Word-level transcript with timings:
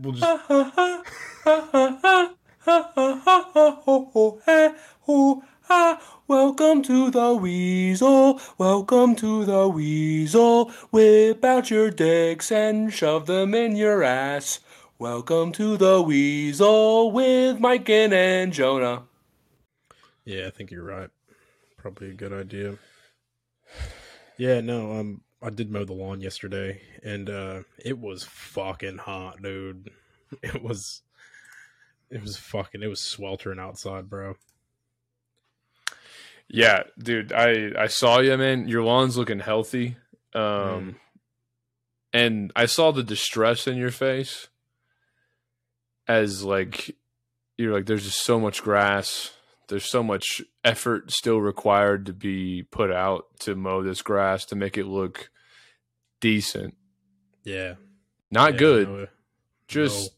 we'll 0.00 0.14
just 0.14 0.22
Welcome 6.26 6.82
to 6.82 7.10
the 7.10 7.34
Weasel. 7.34 8.40
Welcome 8.56 9.16
to 9.16 9.44
the 9.44 9.68
Weasel. 9.68 10.70
Whip 10.90 11.44
out 11.44 11.70
your 11.70 11.90
dicks 11.90 12.52
and 12.52 12.92
shove 12.92 13.26
them 13.26 13.54
in 13.54 13.76
your 13.76 14.02
ass. 14.02 14.60
Welcome 14.98 15.52
to 15.52 15.76
the 15.76 16.00
Weasel 16.00 17.10
with 17.10 17.58
Mike 17.58 17.90
and 17.90 18.52
Jonah. 18.52 19.04
Yeah, 20.24 20.46
I 20.46 20.50
think 20.50 20.70
you're 20.70 20.84
right. 20.84 21.10
Probably 21.76 22.10
a 22.10 22.14
good 22.14 22.32
idea. 22.32 22.76
Yeah, 24.36 24.60
no, 24.60 24.92
um 24.92 25.22
I 25.42 25.50
did 25.50 25.70
mow 25.70 25.84
the 25.84 25.92
lawn 25.94 26.20
yesterday 26.20 26.82
and 27.02 27.28
uh 27.30 27.62
it 27.84 27.98
was 27.98 28.24
fucking 28.24 28.98
hot, 28.98 29.42
dude. 29.42 29.90
It 30.42 30.62
was 30.62 31.02
it 32.10 32.22
was 32.22 32.36
fucking 32.36 32.82
it 32.82 32.86
was 32.88 33.00
sweltering 33.00 33.58
outside, 33.58 34.08
bro. 34.08 34.34
Yeah, 36.48 36.82
dude, 36.98 37.32
I 37.32 37.72
I 37.78 37.86
saw 37.86 38.18
you, 38.20 38.36
man. 38.36 38.68
Your 38.68 38.82
lawn's 38.82 39.16
looking 39.16 39.40
healthy. 39.40 39.96
Um 40.34 40.40
Mm. 40.42 40.94
and 42.12 42.52
I 42.54 42.66
saw 42.66 42.90
the 42.92 43.02
distress 43.02 43.66
in 43.66 43.76
your 43.76 43.90
face 43.90 44.48
as 46.08 46.44
like 46.44 46.96
you're 47.56 47.72
like 47.72 47.86
there's 47.86 48.04
just 48.04 48.24
so 48.24 48.38
much 48.40 48.62
grass. 48.62 49.32
There's 49.70 49.90
so 49.90 50.02
much 50.02 50.42
effort 50.62 51.10
still 51.10 51.40
required 51.40 52.06
to 52.06 52.12
be 52.12 52.64
put 52.64 52.92
out 52.92 53.26
to 53.40 53.54
mow 53.54 53.82
this 53.82 54.02
grass 54.02 54.44
to 54.46 54.56
make 54.56 54.76
it 54.76 54.86
look 54.86 55.30
decent. 56.20 56.76
Yeah. 57.44 57.74
Not 58.30 58.52
yeah, 58.52 58.58
good, 58.58 58.88
no, 58.88 59.06
just 59.66 60.02
no, 60.02 60.08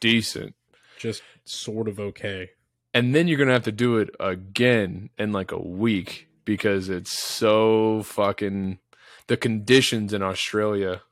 decent. 0.00 0.54
just 0.98 1.22
sort 1.44 1.88
of 1.88 1.98
okay. 1.98 2.50
and 2.92 3.14
then 3.14 3.28
you're 3.28 3.38
gonna 3.38 3.52
have 3.52 3.64
to 3.64 3.72
do 3.72 3.98
it 3.98 4.10
again 4.20 5.10
in 5.18 5.32
like 5.32 5.52
a 5.52 5.58
week 5.58 6.28
because 6.44 6.88
it's 6.88 7.18
so 7.18 8.02
fucking 8.02 8.78
the 9.26 9.36
conditions 9.36 10.12
in 10.12 10.22
Australia 10.22 11.02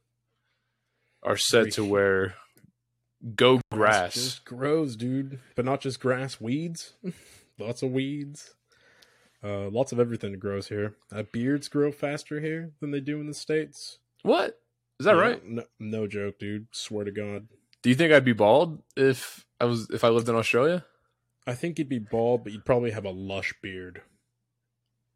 are 1.22 1.36
set 1.36 1.72
to 1.72 1.84
where 1.84 2.34
go 3.34 3.60
grass. 3.72 4.14
just 4.14 4.44
grows, 4.44 4.96
dude. 4.96 5.40
But 5.56 5.64
not 5.64 5.80
just 5.80 6.00
grass, 6.00 6.40
weeds. 6.40 6.94
lots 7.58 7.82
of 7.82 7.90
weeds. 7.90 8.54
Uh, 9.42 9.68
lots 9.68 9.92
of 9.92 10.00
everything 10.00 10.38
grows 10.38 10.68
here. 10.68 10.94
Uh, 11.12 11.22
beards 11.30 11.68
grow 11.68 11.92
faster 11.92 12.40
here 12.40 12.72
than 12.80 12.90
they 12.90 13.00
do 13.00 13.20
in 13.20 13.26
the 13.26 13.34
states. 13.34 13.98
What 14.22 14.58
is 14.98 15.04
that 15.04 15.16
Yeah, 15.16 15.20
right? 15.20 15.46
No, 15.46 15.64
no 15.78 16.06
joke, 16.06 16.38
dude. 16.38 16.66
Swear 16.72 17.04
to 17.04 17.10
God. 17.10 17.48
Do 17.82 17.90
you 17.90 17.94
think 17.94 18.12
I'd 18.12 18.24
be 18.24 18.32
bald 18.32 18.82
if 18.96 19.44
I 19.60 19.66
was 19.66 19.90
if 19.90 20.02
I 20.02 20.08
lived 20.08 20.28
in 20.28 20.34
Australia? 20.34 20.86
I 21.46 21.54
think 21.54 21.78
you'd 21.78 21.90
be 21.90 21.98
bald, 21.98 22.42
but 22.42 22.54
you'd 22.54 22.64
probably 22.64 22.92
have 22.92 23.04
a 23.04 23.10
lush 23.10 23.52
beard. 23.62 24.00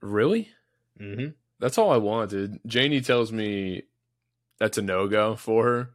Really? 0.02 0.50
Mm-hmm. 1.00 1.28
That's 1.58 1.78
all 1.78 1.90
I 1.90 1.96
wanted. 1.96 2.60
Janie 2.66 3.00
tells 3.00 3.32
me 3.32 3.84
that's 4.58 4.76
a 4.76 4.82
no 4.82 5.08
go 5.08 5.36
for 5.36 5.64
her. 5.64 5.90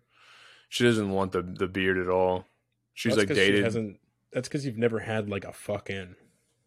She 0.69 0.83
doesn't 0.83 1.11
want 1.11 1.33
the 1.33 1.43
the 1.43 1.67
beard 1.67 1.99
at 1.99 2.09
all. 2.09 2.47
She's 2.95 3.15
like 3.15 3.27
dated 3.27 3.63
hasn't. 3.63 3.99
That's 4.31 4.47
because 4.47 4.65
you've 4.65 4.77
never 4.79 4.99
had 4.99 5.29
like 5.29 5.45
a 5.45 5.53
fucking 5.53 6.15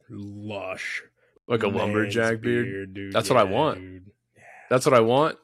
lush, 0.08 1.02
like 1.46 1.62
a 1.62 1.68
lumberjack 1.68 2.40
beard. 2.40 2.94
dude. 2.94 3.12
That's 3.12 3.28
what 3.30 3.38
I 3.38 3.44
want. 3.44 4.02
That's 4.70 4.84
what 4.86 4.94
I 4.94 5.00
want. 5.00 5.38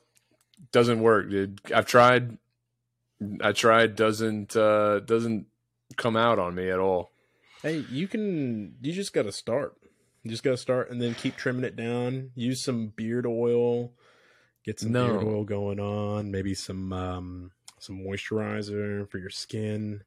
Doesn't 0.73 1.01
work, 1.01 1.31
dude. 1.31 1.61
I've 1.75 1.87
tried. 1.87 2.39
I 3.41 3.53
tried. 3.53 3.95
Doesn't 3.97 4.57
uh 4.57 5.01
doesn't 5.01 5.47
come 5.97 6.17
out 6.17 6.39
on 6.39 6.55
me 6.55 6.71
at 6.71 6.79
all. 6.79 7.11
Hey, 7.63 7.85
you 7.91 8.09
can. 8.09 8.75
You 8.81 8.93
just 8.93 9.13
got 9.13 9.23
to 9.23 9.33
start. 9.33 9.77
You 10.23 10.31
just 10.31 10.43
got 10.43 10.53
to 10.53 10.57
start, 10.57 10.91
and 10.91 11.01
then 11.03 11.15
keep 11.15 11.37
trimming 11.37 11.65
it 11.65 11.77
down. 11.77 12.31
Use 12.35 12.61
some 12.63 12.89
beard 12.89 13.27
oil. 13.27 13.93
Get 14.65 14.79
some 14.81 14.93
No. 14.93 15.07
beard 15.09 15.25
oil 15.25 15.45
going 15.45 15.81
on. 15.81 16.31
Maybe 16.31 16.55
some 16.55 16.93
um 16.93 17.51
some 17.79 17.99
moisturizer 17.99 19.09
for 19.09 19.19
your 19.19 19.31
skin. 19.31 20.03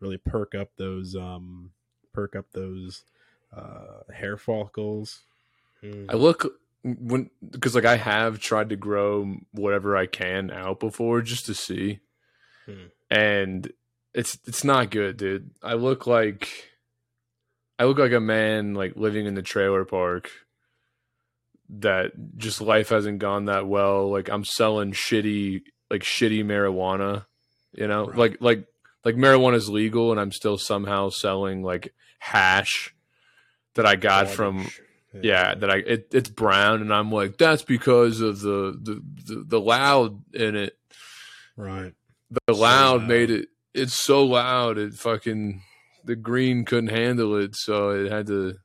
Really 0.00 0.18
perk 0.18 0.54
up 0.54 0.70
those 0.76 1.14
um 1.16 1.70
perk 2.12 2.34
up 2.36 2.46
those 2.52 3.04
uh 3.54 4.12
hair 4.12 4.36
follicles. 4.36 5.20
Mm. 5.82 6.06
I 6.10 6.14
look 6.14 6.46
when 6.82 7.30
because 7.50 7.74
like 7.74 7.84
I 7.84 7.96
have 7.96 8.38
tried 8.38 8.68
to 8.70 8.76
grow 8.76 9.36
whatever 9.52 9.96
I 9.96 10.06
can 10.06 10.50
out 10.50 10.80
before 10.80 11.20
just 11.22 11.46
to 11.46 11.54
see, 11.54 12.00
Hmm. 12.64 12.86
and 13.10 13.72
it's 14.14 14.38
it's 14.46 14.64
not 14.64 14.90
good, 14.90 15.16
dude. 15.16 15.50
I 15.62 15.74
look 15.74 16.06
like 16.06 16.48
I 17.78 17.84
look 17.84 17.98
like 17.98 18.12
a 18.12 18.20
man 18.20 18.74
like 18.74 18.96
living 18.96 19.26
in 19.26 19.34
the 19.34 19.42
trailer 19.42 19.84
park 19.84 20.30
that 21.68 22.12
just 22.36 22.60
life 22.60 22.90
hasn't 22.90 23.18
gone 23.18 23.46
that 23.46 23.66
well. 23.66 24.10
Like 24.10 24.28
I'm 24.28 24.44
selling 24.44 24.92
shitty 24.92 25.62
like 25.90 26.02
shitty 26.02 26.44
marijuana, 26.44 27.26
you 27.72 27.86
know, 27.88 28.06
Right. 28.06 28.16
like 28.16 28.36
like 28.40 28.66
like 29.04 29.14
marijuana 29.16 29.54
is 29.56 29.68
legal, 29.68 30.10
and 30.10 30.20
I'm 30.20 30.32
still 30.32 30.58
somehow 30.58 31.10
selling 31.10 31.62
like 31.62 31.92
hash 32.18 32.94
that 33.76 33.86
I 33.86 33.96
got 33.96 34.28
from 34.28 34.56
Garbage. 34.56 34.80
yeah 35.22 35.54
that 35.54 35.70
i 35.70 35.76
it, 35.76 36.08
it's 36.12 36.28
brown 36.28 36.82
and 36.82 36.92
i'm 36.92 37.10
like 37.10 37.38
that's 37.38 37.62
because 37.62 38.20
of 38.20 38.40
the 38.40 38.76
the 38.82 39.02
the, 39.34 39.44
the 39.46 39.60
loud 39.60 40.22
in 40.34 40.54
it 40.56 40.76
right. 41.56 41.94
the 42.30 42.40
So 42.54 42.60
loud 42.60 43.00
loud. 43.00 43.08
made 43.08 43.30
it 43.30 43.48
it's 43.72 44.02
so 44.04 44.24
loud 44.24 44.76
it 44.76 44.92
fucking 44.94 45.62
the 46.04 46.16
green 46.16 46.64
couldn't 46.66 46.90
handle 46.90 47.36
it 47.36 47.54
so 47.56 47.90
it 47.90 48.10
had 48.12 48.26
to 48.26 48.56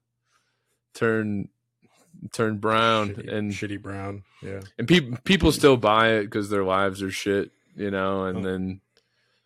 turn 0.93 1.47
turn 2.33 2.57
brown 2.57 3.09
shitty, 3.15 3.33
and 3.33 3.51
shitty 3.51 3.81
brown. 3.81 4.23
Yeah. 4.43 4.59
and 4.77 4.87
people 4.87 5.17
people 5.23 5.51
still 5.51 5.77
buy 5.77 6.09
it 6.15 6.23
because 6.25 6.49
their 6.49 6.63
lives 6.63 7.01
are 7.01 7.11
shit 7.11 7.51
you 7.75 7.91
know 7.91 8.25
and 8.25 8.39
Oh. 8.39 8.41
then 8.51 8.81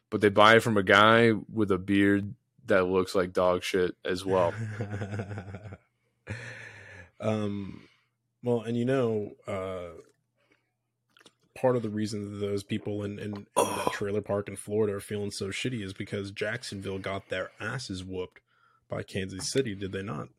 but 0.09 0.21
they 0.21 0.29
buy 0.29 0.55
it 0.55 0.63
from 0.63 0.77
a 0.77 0.83
guy 0.83 1.31
with 1.51 1.71
a 1.71 1.77
beard 1.77 2.33
that 2.65 2.85
looks 2.85 3.15
like 3.15 3.33
dog 3.33 3.63
shit 3.63 3.95
as 4.03 4.25
well 4.25 4.53
um, 7.19 7.81
well, 8.45 8.61
and 8.61 8.77
you 8.77 8.85
know, 8.85 9.31
uh, 9.47 9.99
part 11.55 11.75
of 11.75 11.81
the 11.81 11.89
reason 11.89 12.31
that 12.31 12.45
those 12.45 12.63
people 12.63 13.03
in, 13.03 13.17
in, 13.17 13.33
in 13.33 13.45
that 13.55 13.91
trailer 13.91 14.21
park 14.21 14.47
in 14.47 14.55
Florida 14.55 14.93
are 14.93 14.99
feeling 14.99 15.31
so 15.31 15.47
shitty 15.47 15.83
is 15.83 15.93
because 15.93 16.29
Jacksonville 16.29 16.99
got 16.99 17.29
their 17.29 17.49
asses 17.59 18.03
whooped 18.03 18.41
by 18.87 19.01
Kansas 19.01 19.51
City, 19.51 19.73
did 19.73 19.91
they 19.91 20.03
not? 20.03 20.29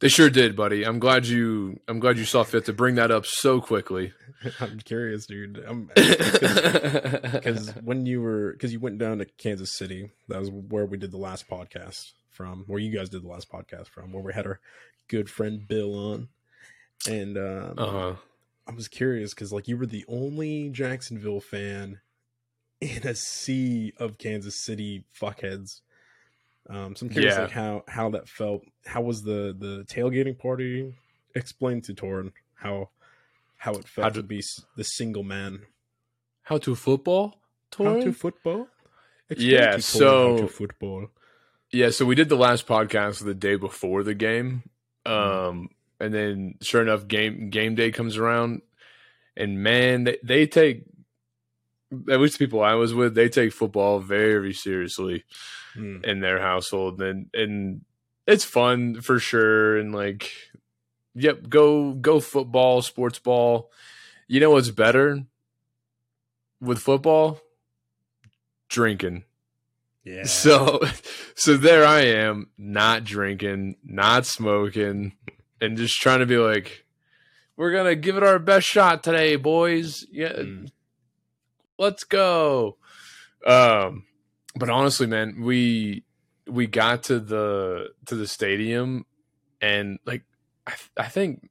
They 0.00 0.08
sure 0.08 0.30
did 0.30 0.56
buddy. 0.56 0.84
I'm 0.84 0.98
glad 0.98 1.26
you 1.26 1.80
i'm 1.88 1.98
glad 1.98 2.18
you 2.18 2.24
saw 2.24 2.42
fit 2.42 2.64
to 2.66 2.72
bring 2.72 2.96
that 2.96 3.10
up 3.10 3.26
so 3.26 3.60
quickly. 3.60 4.12
I'm 4.60 4.78
curious, 4.78 5.26
dude. 5.26 5.64
Because 5.94 7.70
when 7.84 8.06
you 8.06 8.20
were 8.22 8.52
because 8.52 8.72
you 8.72 8.80
went 8.80 8.98
down 8.98 9.18
to 9.18 9.24
Kansas 9.24 9.76
City, 9.76 10.10
that 10.28 10.40
was 10.40 10.50
where 10.50 10.86
we 10.86 10.98
did 10.98 11.12
the 11.12 11.18
last 11.18 11.48
podcast 11.48 12.12
from, 12.30 12.64
where 12.66 12.80
you 12.80 12.96
guys 12.96 13.08
did 13.08 13.22
the 13.22 13.28
last 13.28 13.50
podcast 13.50 13.88
from, 13.88 14.12
where 14.12 14.22
we 14.22 14.32
had 14.32 14.46
our 14.46 14.60
good 15.08 15.30
friend 15.30 15.66
Bill 15.66 15.94
on, 15.94 16.28
and 17.08 17.38
um, 17.38 17.74
uh-huh. 17.78 18.14
I 18.68 18.72
was 18.72 18.88
curious 18.88 19.32
because 19.32 19.52
like 19.52 19.68
you 19.68 19.76
were 19.76 19.86
the 19.86 20.04
only 20.08 20.68
Jacksonville 20.70 21.40
fan 21.40 22.00
in 22.80 23.06
a 23.06 23.14
sea 23.14 23.92
of 23.98 24.18
Kansas 24.18 24.64
City 24.64 25.04
fuckheads. 25.18 25.80
Um, 26.68 26.96
so 26.96 27.06
I'm 27.06 27.10
curious 27.12 27.34
Yeah. 27.34 27.42
like 27.42 27.50
how 27.52 27.84
how 27.88 28.10
that 28.10 28.28
felt. 28.28 28.64
How 28.84 29.02
was 29.02 29.22
the 29.22 29.54
the 29.58 29.84
tailgating 29.88 30.38
party? 30.38 30.94
Explain 31.34 31.80
to 31.82 31.94
Torn 31.94 32.32
how 32.54 32.90
how 33.56 33.72
it 33.72 33.86
felt 33.86 34.04
How 34.04 34.08
to 34.10 34.22
to- 34.22 34.26
be 34.26 34.42
the 34.76 34.84
single 34.84 35.22
man. 35.22 35.60
How 36.42 36.58
to 36.58 36.74
football? 36.74 37.40
How 37.76 37.94
to 37.94 38.06
Torrin? 38.06 38.14
football? 38.16 38.68
Yeah, 39.36 39.36
to 39.36 39.66
Torrin 39.66 39.72
how 39.74 39.78
so- 39.80 40.36
to 40.38 40.48
football. 40.48 41.06
Yeah, 41.72 41.90
so 41.90 42.04
we 42.06 42.14
did 42.14 42.28
the 42.28 42.36
last 42.36 42.66
podcast 42.66 43.24
the 43.24 43.34
day 43.34 43.56
before 43.56 44.02
the 44.02 44.14
game. 44.14 44.62
Um 45.04 45.68
and 46.00 46.12
then 46.12 46.54
sure 46.62 46.82
enough 46.82 47.06
game 47.08 47.50
game 47.50 47.74
day 47.74 47.90
comes 47.90 48.16
around 48.16 48.62
and 49.36 49.62
man 49.62 50.04
they, 50.04 50.18
they 50.22 50.46
take 50.46 50.84
at 52.10 52.20
least 52.20 52.38
the 52.38 52.44
people 52.46 52.62
I 52.62 52.74
was 52.74 52.92
with, 52.94 53.14
they 53.14 53.28
take 53.28 53.52
football 53.52 54.00
very 54.00 54.52
seriously 54.52 55.24
Hmm. 55.74 55.98
in 56.04 56.20
their 56.20 56.40
household 56.40 57.02
and 57.02 57.28
and 57.34 57.82
it's 58.26 58.44
fun 58.44 59.00
for 59.02 59.18
sure 59.18 59.76
and 59.76 59.94
like 59.94 60.30
yep, 61.14 61.48
go 61.48 61.92
go 61.92 62.18
football, 62.20 62.80
sports 62.82 63.18
ball. 63.18 63.70
You 64.26 64.40
know 64.40 64.50
what's 64.50 64.70
better 64.70 65.22
with 66.60 66.78
football? 66.78 67.40
Drinking. 68.68 69.24
Yeah. 70.04 70.24
So, 70.24 70.80
so 71.34 71.56
there 71.56 71.84
I 71.84 72.00
am, 72.02 72.48
not 72.56 73.04
drinking, 73.04 73.76
not 73.84 74.24
smoking, 74.26 75.12
and 75.60 75.76
just 75.76 76.00
trying 76.00 76.20
to 76.20 76.26
be 76.26 76.36
like, 76.38 76.84
we're 77.56 77.72
gonna 77.72 77.96
give 77.96 78.16
it 78.16 78.22
our 78.22 78.38
best 78.38 78.66
shot 78.66 79.02
today, 79.02 79.36
boys. 79.36 80.04
Yeah, 80.10 80.32
Mm. 80.32 80.70
Let's 81.78 82.04
go. 82.04 82.76
Um, 83.46 84.04
but 84.54 84.70
honestly, 84.70 85.06
man, 85.06 85.42
we 85.42 86.04
we 86.46 86.66
got 86.66 87.04
to 87.04 87.20
the 87.20 87.88
to 88.06 88.14
the 88.14 88.26
stadium, 88.26 89.06
and 89.60 89.98
like 90.06 90.22
I, 90.66 90.70
th- 90.70 90.90
I 90.96 91.08
think 91.08 91.50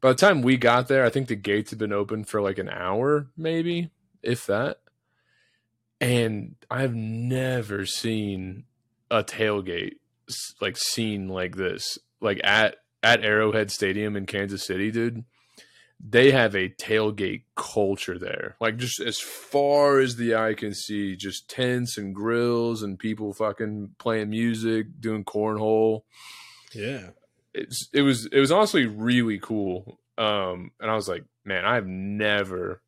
by 0.00 0.10
the 0.10 0.14
time 0.14 0.42
we 0.42 0.56
got 0.56 0.88
there, 0.88 1.04
I 1.04 1.10
think 1.10 1.28
the 1.28 1.36
gates 1.36 1.70
had 1.70 1.78
been 1.78 1.92
open 1.92 2.24
for 2.24 2.40
like 2.40 2.58
an 2.58 2.68
hour, 2.68 3.28
maybe 3.36 3.90
if 4.22 4.46
that. 4.46 4.78
And 6.00 6.54
I've 6.70 6.94
never 6.94 7.84
seen 7.84 8.64
a 9.10 9.24
tailgate 9.24 9.96
like 10.60 10.76
scene 10.76 11.28
like 11.28 11.56
this, 11.56 11.98
like 12.20 12.40
at 12.44 12.76
at 13.02 13.24
Arrowhead 13.24 13.70
Stadium 13.70 14.16
in 14.16 14.26
Kansas 14.26 14.64
City, 14.64 14.90
dude. 14.90 15.24
They 16.00 16.30
have 16.30 16.54
a 16.54 16.68
tailgate 16.68 17.42
culture 17.56 18.18
there. 18.18 18.56
Like 18.60 18.76
just 18.76 19.00
as 19.00 19.18
far 19.18 19.98
as 19.98 20.16
the 20.16 20.36
eye 20.36 20.54
can 20.54 20.72
see, 20.72 21.16
just 21.16 21.48
tents 21.50 21.98
and 21.98 22.14
grills 22.14 22.82
and 22.82 22.98
people 22.98 23.32
fucking 23.32 23.94
playing 23.98 24.30
music, 24.30 25.00
doing 25.00 25.24
cornhole 25.24 26.02
Yeah. 26.72 27.08
it's 27.52 27.88
it 27.92 28.02
was 28.02 28.26
it 28.26 28.38
was 28.38 28.52
honestly 28.52 28.86
really 28.86 29.38
cool. 29.38 29.98
Um, 30.16 30.70
and 30.80 30.90
I 30.90 30.94
was 30.94 31.08
like, 31.08 31.24
man, 31.44 31.64
I've 31.64 31.86
never 31.86 32.80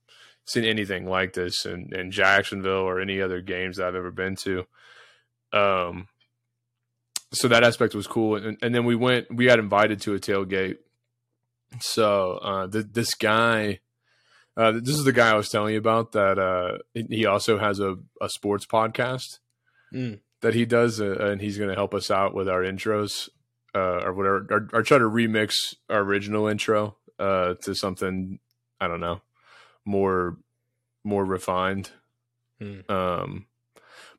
seen 0.44 0.64
anything 0.64 1.06
like 1.06 1.32
this 1.32 1.64
in, 1.64 1.90
in 1.94 2.10
Jacksonville 2.10 2.72
or 2.88 3.00
any 3.00 3.20
other 3.20 3.40
games 3.40 3.76
that 3.76 3.86
I've 3.88 3.94
ever 3.94 4.10
been 4.10 4.36
to. 4.36 4.66
Um, 5.52 6.08
so 7.32 7.46
that 7.48 7.62
aspect 7.62 7.94
was 7.94 8.06
cool. 8.08 8.36
And, 8.36 8.58
and 8.62 8.74
then 8.74 8.84
we 8.84 8.96
went, 8.96 9.32
we 9.32 9.46
got 9.46 9.58
invited 9.60 10.00
to 10.02 10.14
a 10.14 10.18
tailgate. 10.18 10.78
So 11.78 12.32
uh, 12.42 12.66
th- 12.68 12.86
this 12.92 13.14
guy, 13.14 13.80
uh, 14.56 14.72
this 14.72 14.96
is 14.96 15.04
the 15.04 15.12
guy 15.12 15.30
I 15.30 15.36
was 15.36 15.48
telling 15.48 15.72
you 15.72 15.78
about 15.78 16.12
that 16.12 16.38
uh, 16.38 16.78
he 16.94 17.24
also 17.26 17.58
has 17.58 17.78
a, 17.80 17.96
a 18.20 18.28
sports 18.28 18.66
podcast 18.66 19.38
Mm. 19.92 20.20
that 20.40 20.54
he 20.54 20.64
does, 20.64 21.00
uh, 21.00 21.16
and 21.18 21.40
he's 21.40 21.58
going 21.58 21.68
to 21.68 21.74
help 21.74 21.94
us 21.94 22.10
out 22.12 22.32
with 22.32 22.48
our 22.48 22.62
intros 22.62 23.28
uh, 23.74 24.04
or 24.04 24.12
whatever, 24.12 24.46
or, 24.50 24.68
or 24.72 24.82
try 24.82 24.98
to 24.98 25.04
remix 25.04 25.74
our 25.88 26.00
original 26.00 26.46
intro 26.46 26.96
uh, 27.18 27.54
to 27.62 27.74
something 27.74 28.38
I 28.80 28.86
don't 28.88 29.00
know 29.00 29.20
more 29.84 30.36
more 31.02 31.24
refined. 31.24 31.90
Hmm. 32.60 32.80
Um, 32.88 33.46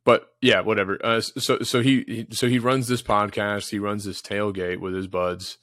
but 0.03 0.33
yeah, 0.42 0.62
whatever. 0.62 0.98
Uh, 1.03 1.21
so 1.21 1.59
so 1.59 1.81
he, 1.81 2.03
he 2.07 2.27
so 2.31 2.48
he 2.48 2.59
runs 2.59 2.88
this 2.88 3.01
podcast. 3.01 3.69
He 3.69 3.80
runs 3.80 4.03
this 4.03 4.21
tailgate 4.21 4.80
with 4.80 4.94
his 4.94 5.07
buds, 5.07 5.57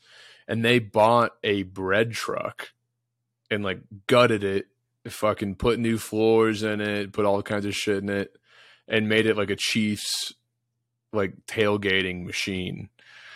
and 0.49 0.65
they 0.65 0.79
bought 0.81 1.33
a 1.45 1.63
bread 1.63 2.13
truck 2.13 2.71
and 3.51 3.63
like 3.63 3.81
gutted 4.07 4.43
it, 4.43 4.67
fucking 5.07 5.55
put 5.55 5.79
new 5.79 5.99
floors 5.99 6.63
in 6.63 6.81
it, 6.81 7.13
put 7.13 7.27
all 7.27 7.43
kinds 7.43 7.67
of 7.67 7.75
shit 7.75 7.99
in 7.99 8.09
it, 8.09 8.37
and 8.89 9.09
made 9.09 9.27
it 9.27 9.37
like 9.37 9.51
a 9.51 9.57
Chiefs 9.57 10.33
like 11.13 11.35
tailgating 11.47 12.25
machine. 12.25 12.89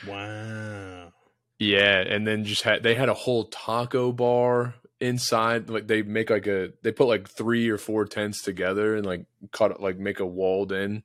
Wow. 0.07 1.13
Yeah, 1.59 2.01
and 2.01 2.27
then 2.27 2.45
just 2.45 2.63
had 2.63 2.83
they 2.83 2.95
had 2.95 3.09
a 3.09 3.15
whole 3.15 3.45
taco 3.45 4.11
bar 4.11 4.75
inside. 5.01 5.71
Like 5.71 5.87
they 5.87 6.03
make 6.03 6.31
like 6.31 6.47
a 6.47 6.71
they 6.83 6.91
put 6.91 7.07
like 7.07 7.29
three 7.29 7.69
or 7.69 7.79
four 7.79 8.07
tents 8.07 8.43
together 8.43 8.97
and 8.97 9.07
like 9.07 9.27
cut 9.53 9.81
like 9.81 9.99
make 9.99 10.19
a 10.19 10.27
walled 10.27 10.73
in 10.73 11.05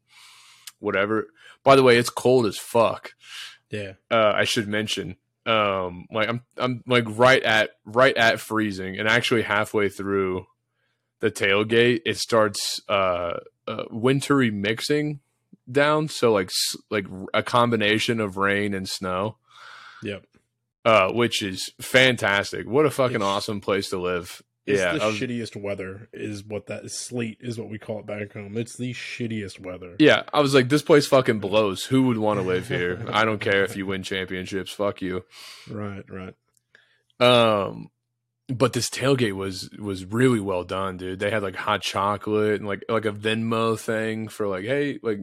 whatever. 0.80 1.27
By 1.63 1.75
the 1.75 1.83
way, 1.83 1.98
it's 1.98 2.09
cold 2.09 2.45
as 2.45 2.57
fuck. 2.57 3.13
Yeah. 3.69 3.94
Uh, 4.09 4.31
I 4.33 4.45
should 4.45 4.68
mention. 4.68 5.18
Um, 5.47 6.07
like 6.11 6.27
I'm 6.29 6.41
I'm 6.57 6.83
like 6.88 7.05
right 7.07 7.41
at 7.41 7.71
right 7.85 8.15
at 8.17 8.39
freezing, 8.39 8.99
and 8.99 9.07
actually 9.07 9.44
halfway 9.44 9.88
through 9.89 10.45
the 11.21 11.31
tailgate, 11.31 12.01
it 12.05 12.17
starts 12.17 12.81
uh, 12.89 13.39
uh 13.67 13.83
wintry 13.89 14.51
mixing 14.51 15.21
down. 15.71 16.09
So 16.09 16.33
like 16.33 16.51
like 16.91 17.05
a 17.33 17.41
combination 17.44 18.19
of 18.19 18.38
rain 18.38 18.73
and 18.73 18.88
snow 18.89 19.38
Yep. 20.03 20.25
uh, 20.85 21.11
which 21.11 21.41
is 21.41 21.71
fantastic. 21.81 22.67
What 22.67 22.85
a 22.85 22.91
fucking 22.91 23.15
It's- 23.17 23.27
awesome 23.27 23.61
place 23.61 23.89
to 23.89 23.97
live. 23.97 24.41
It's 24.68 24.80
yeah, 24.81 24.98
the 24.98 25.06
was- 25.06 25.16
shittiest 25.16 25.56
weather 25.60 26.10
is 26.14 26.44
what 26.44 26.68
that 26.68 26.92
sleet 26.92 27.38
is 27.40 27.58
what 27.58 27.69
we 27.69 27.80
call 27.80 28.00
it 28.00 28.06
back 28.06 28.34
home. 28.34 28.58
It's 28.58 28.75
the 28.75 28.94
shittiest 28.94 29.60
weather. 29.60 29.96
yeah. 29.98 30.24
I 30.34 30.42
was 30.42 30.54
like, 30.54 30.68
this 30.69 30.81
place 30.84 31.08
fucking 31.08 31.40
blows. 31.40 31.86
Who 31.86 32.04
would 32.08 32.18
want 32.18 32.40
to 32.40 32.46
live 32.46 32.68
here? 32.68 33.04
I 33.12 33.24
don't 33.25 33.40
care 33.40 33.64
if 33.64 33.75
you 33.78 33.86
win 33.86 34.04
championships. 34.04 34.72
Fuck 34.72 35.02
you. 35.02 35.24
Right, 35.69 36.04
right. 36.10 36.34
Um, 37.19 37.90
but 38.50 38.74
this 38.74 38.90
tailgate 38.90 39.34
was 39.34 39.69
was 39.80 40.06
really 40.06 40.40
well 40.40 40.64
done, 40.64 40.98
dude. 40.98 41.19
They 41.19 41.31
had 41.31 41.44
like 41.44 41.56
hot 41.56 41.81
chocolate 41.81 42.60
and 42.60 42.68
like 42.68 42.84
like 42.88 43.06
a 43.06 43.12
Venmo 43.12 43.78
thing 43.80 44.28
for 44.28 44.48
like, 44.48 44.64
hey, 44.66 45.00
like 45.02 45.19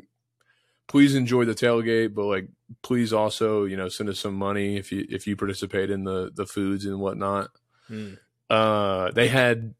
please 0.88 1.14
enjoy 1.14 1.44
the 1.44 1.54
tailgate, 1.54 2.14
but 2.14 2.24
like 2.24 2.48
please 2.82 3.12
also 3.12 3.64
you 3.64 3.76
know 3.76 3.88
send 3.88 4.08
us 4.08 4.18
some 4.18 4.34
money 4.34 4.76
if 4.76 4.90
you 4.92 5.06
if 5.08 5.26
you 5.26 5.36
participate 5.36 5.90
in 5.90 6.04
the 6.04 6.30
the 6.34 6.46
foods 6.46 6.84
and 6.84 6.98
whatnot. 7.00 7.48
Hmm. 7.88 8.14
Uh 8.54 9.10
they 9.12 9.28
had 9.28 9.74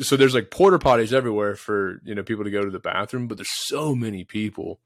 so 0.00 0.16
there's 0.16 0.34
like 0.34 0.50
porter 0.50 0.78
potties 0.78 1.12
everywhere 1.12 1.54
for 1.54 2.00
you 2.04 2.14
know 2.14 2.22
people 2.22 2.44
to 2.44 2.50
go 2.50 2.64
to 2.64 2.70
the 2.70 2.78
bathroom 2.78 3.28
but 3.28 3.38
there's 3.38 3.66
so 3.66 3.94
many 3.94 4.24
people 4.24 4.80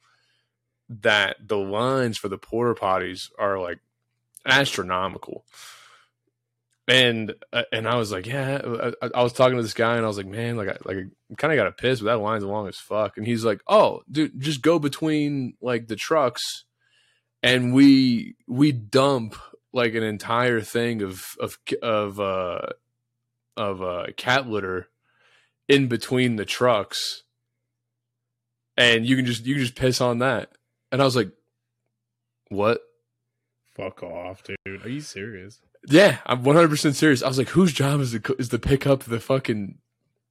that 0.89 1.37
the 1.47 1.57
lines 1.57 2.19
for 2.19 2.29
the 2.29 2.39
porter 2.39 2.75
potties 2.75 3.31
are 3.39 3.59
like 3.59 3.79
astronomical. 4.45 5.45
And 6.89 7.35
uh, 7.53 7.63
and 7.73 7.87
i 7.87 7.95
was 7.95 8.11
like 8.11 8.27
yeah 8.27 8.61
I, 9.01 9.11
I 9.15 9.23
was 9.23 9.33
talking 9.33 9.57
to 9.57 9.63
this 9.63 9.75
guy 9.75 9.95
and 9.95 10.05
i 10.05 10.09
was 10.09 10.17
like 10.17 10.27
man 10.27 10.57
like 10.57 10.69
i 10.71 10.77
like 10.85 10.97
i 10.97 11.35
kind 11.37 11.53
of 11.53 11.57
got 11.57 11.69
a 11.69 11.73
piss 11.73 12.01
but 12.01 12.07
that 12.07 12.19
line's 12.19 12.43
long 12.43 12.67
as 12.67 12.79
fuck. 12.79 13.17
And 13.17 13.25
he's 13.25 13.45
like 13.45 13.61
oh 13.69 14.03
dude 14.11 14.41
just 14.41 14.61
go 14.61 14.81
between 14.81 15.55
like 15.61 15.87
the 15.87 15.95
trucks 15.95 16.65
and 17.45 17.73
we 17.73 18.35
we 18.49 18.73
dump 18.73 19.37
like 19.73 19.95
an 19.95 20.03
entire 20.03 20.61
thing 20.61 21.03
of 21.03 21.25
of 21.39 21.59
of 21.81 22.19
uh 22.19 22.67
of 23.61 23.83
uh 23.83 24.07
cat 24.17 24.49
litter 24.49 24.89
in 25.69 25.87
between 25.87 26.37
the 26.37 26.45
trucks 26.45 27.23
and 28.77 29.05
you 29.07 29.17
can 29.17 29.27
just 29.27 29.45
you 29.45 29.55
can 29.55 29.63
just 29.65 29.75
piss 29.77 30.01
on 30.01 30.19
that 30.19 30.51
and 30.91 31.01
i 31.03 31.05
was 31.05 31.17
like 31.17 31.31
what 32.49 32.81
Fuck 33.77 34.03
off, 34.03 34.43
dude. 34.43 34.85
Are 34.85 34.89
you 34.89 35.01
serious? 35.01 35.61
yeah 35.89 36.19
i'm 36.27 36.43
100% 36.45 36.95
serious 36.95 37.23
i 37.23 37.29
was 37.29 37.39
like 37.39 37.49
whose 37.51 37.73
job 37.73 38.01
is 38.01 38.13
to 38.13 38.37
is 38.39 38.49
to 38.51 38.59
pick 38.59 38.87
up 38.87 39.05
the 39.05 39.21
fucking 39.21 39.79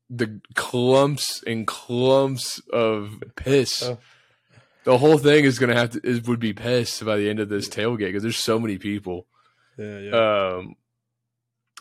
the 0.10 0.42
clumps 0.56 1.44
and 1.48 1.66
clumps 1.68 2.60
of 2.74 3.24
piss 3.36 3.84
Oh. 3.84 3.98
the 4.84 4.98
whole 5.00 5.18
thing 5.18 5.46
is 5.46 5.58
gonna 5.60 5.76
have 5.76 5.92
to 5.92 6.02
is 6.04 6.22
would 6.24 6.40
be 6.40 6.54
pissed 6.54 7.04
by 7.06 7.18
the 7.18 7.30
end 7.30 7.40
of 7.40 7.50
this 7.50 7.68
tailgate 7.70 8.08
because 8.08 8.24
there's 8.24 8.38
so 8.44 8.60
many 8.60 8.78
people 8.78 9.26
Yeah, 9.78 10.00
yeah. 10.00 10.56
um 10.58 10.76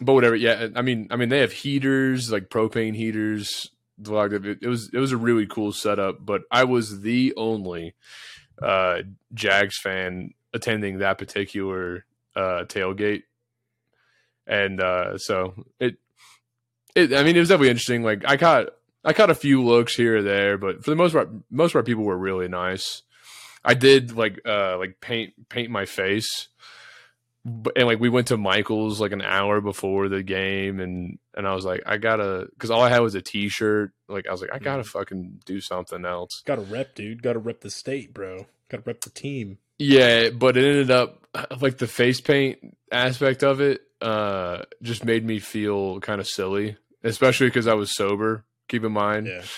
but 0.00 0.14
whatever 0.14 0.36
yeah 0.36 0.68
i 0.76 0.82
mean 0.82 1.08
i 1.10 1.16
mean 1.16 1.28
they 1.28 1.40
have 1.40 1.52
heaters 1.52 2.30
like 2.30 2.48
propane 2.48 2.94
heaters 2.94 3.70
it, 4.00 4.66
was 4.66 4.90
it 4.92 4.98
was 4.98 5.12
a 5.12 5.16
really 5.16 5.46
cool 5.46 5.72
setup 5.72 6.24
but 6.24 6.42
i 6.50 6.64
was 6.64 7.00
the 7.00 7.34
only 7.36 7.94
uh 8.62 9.02
jags 9.34 9.78
fan 9.78 10.32
attending 10.54 10.98
that 10.98 11.18
particular 11.18 12.04
uh 12.36 12.64
tailgate. 12.66 13.24
And 14.46 14.80
uh 14.80 15.18
so 15.18 15.66
it 15.78 15.96
it 16.94 17.12
i 17.12 17.22
mean 17.22 17.36
it 17.36 17.40
was 17.40 17.48
definitely 17.48 17.70
interesting 17.70 18.02
like 18.02 18.24
i 18.26 18.36
caught 18.36 18.68
i 19.04 19.12
caught 19.12 19.30
a 19.30 19.34
few 19.34 19.64
looks 19.64 19.94
here 19.94 20.18
or 20.18 20.22
there 20.22 20.56
but 20.56 20.84
for 20.84 20.90
the 20.90 20.96
most 20.96 21.12
part 21.12 21.28
most 21.50 21.74
our 21.74 21.82
people 21.82 22.04
were 22.04 22.16
really 22.16 22.48
nice. 22.48 23.02
I 23.64 23.74
did 23.74 24.16
like 24.16 24.40
uh 24.46 24.78
like 24.78 25.00
paint 25.00 25.48
paint 25.48 25.70
my 25.70 25.84
face 25.84 26.48
and 27.76 27.86
like 27.86 28.00
we 28.00 28.08
went 28.08 28.28
to 28.28 28.36
Michael's 28.36 29.00
like 29.00 29.12
an 29.12 29.22
hour 29.22 29.60
before 29.60 30.08
the 30.08 30.22
game, 30.22 30.80
and 30.80 31.18
and 31.34 31.46
I 31.46 31.54
was 31.54 31.64
like, 31.64 31.82
I 31.86 31.96
gotta, 31.96 32.48
because 32.54 32.70
all 32.70 32.82
I 32.82 32.88
had 32.90 33.00
was 33.00 33.14
a 33.14 33.22
T-shirt. 33.22 33.92
Like 34.08 34.26
I 34.26 34.32
was 34.32 34.40
like, 34.40 34.50
I 34.52 34.58
gotta 34.58 34.84
fucking 34.84 35.40
do 35.44 35.60
something 35.60 36.04
else. 36.04 36.42
Got 36.46 36.56
to 36.56 36.62
rep, 36.62 36.94
dude. 36.94 37.22
Got 37.22 37.34
to 37.34 37.38
rep 37.38 37.60
the 37.60 37.70
state, 37.70 38.12
bro. 38.14 38.46
Got 38.70 38.78
to 38.78 38.82
rep 38.86 39.00
the 39.02 39.10
team. 39.10 39.58
Yeah, 39.78 40.30
but 40.30 40.56
it 40.56 40.64
ended 40.64 40.90
up 40.90 41.26
like 41.60 41.78
the 41.78 41.86
face 41.86 42.20
paint 42.20 42.58
aspect 42.90 43.42
of 43.44 43.60
it 43.60 43.82
uh 44.00 44.62
just 44.82 45.04
made 45.04 45.24
me 45.24 45.38
feel 45.40 46.00
kind 46.00 46.20
of 46.20 46.26
silly, 46.28 46.76
especially 47.04 47.48
because 47.48 47.66
I 47.66 47.74
was 47.74 47.94
sober. 47.94 48.44
Keep 48.68 48.84
in 48.84 48.92
mind, 48.92 49.26
Yeah. 49.26 49.42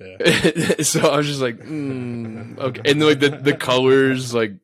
Yeah. 0.00 0.82
so 0.82 1.06
I 1.08 1.18
was 1.18 1.26
just 1.28 1.40
like, 1.40 1.58
mm, 1.58 2.58
okay, 2.58 2.80
and 2.90 3.00
like 3.04 3.20
the 3.20 3.28
the 3.30 3.54
colors 3.68 4.34
like 4.34 4.54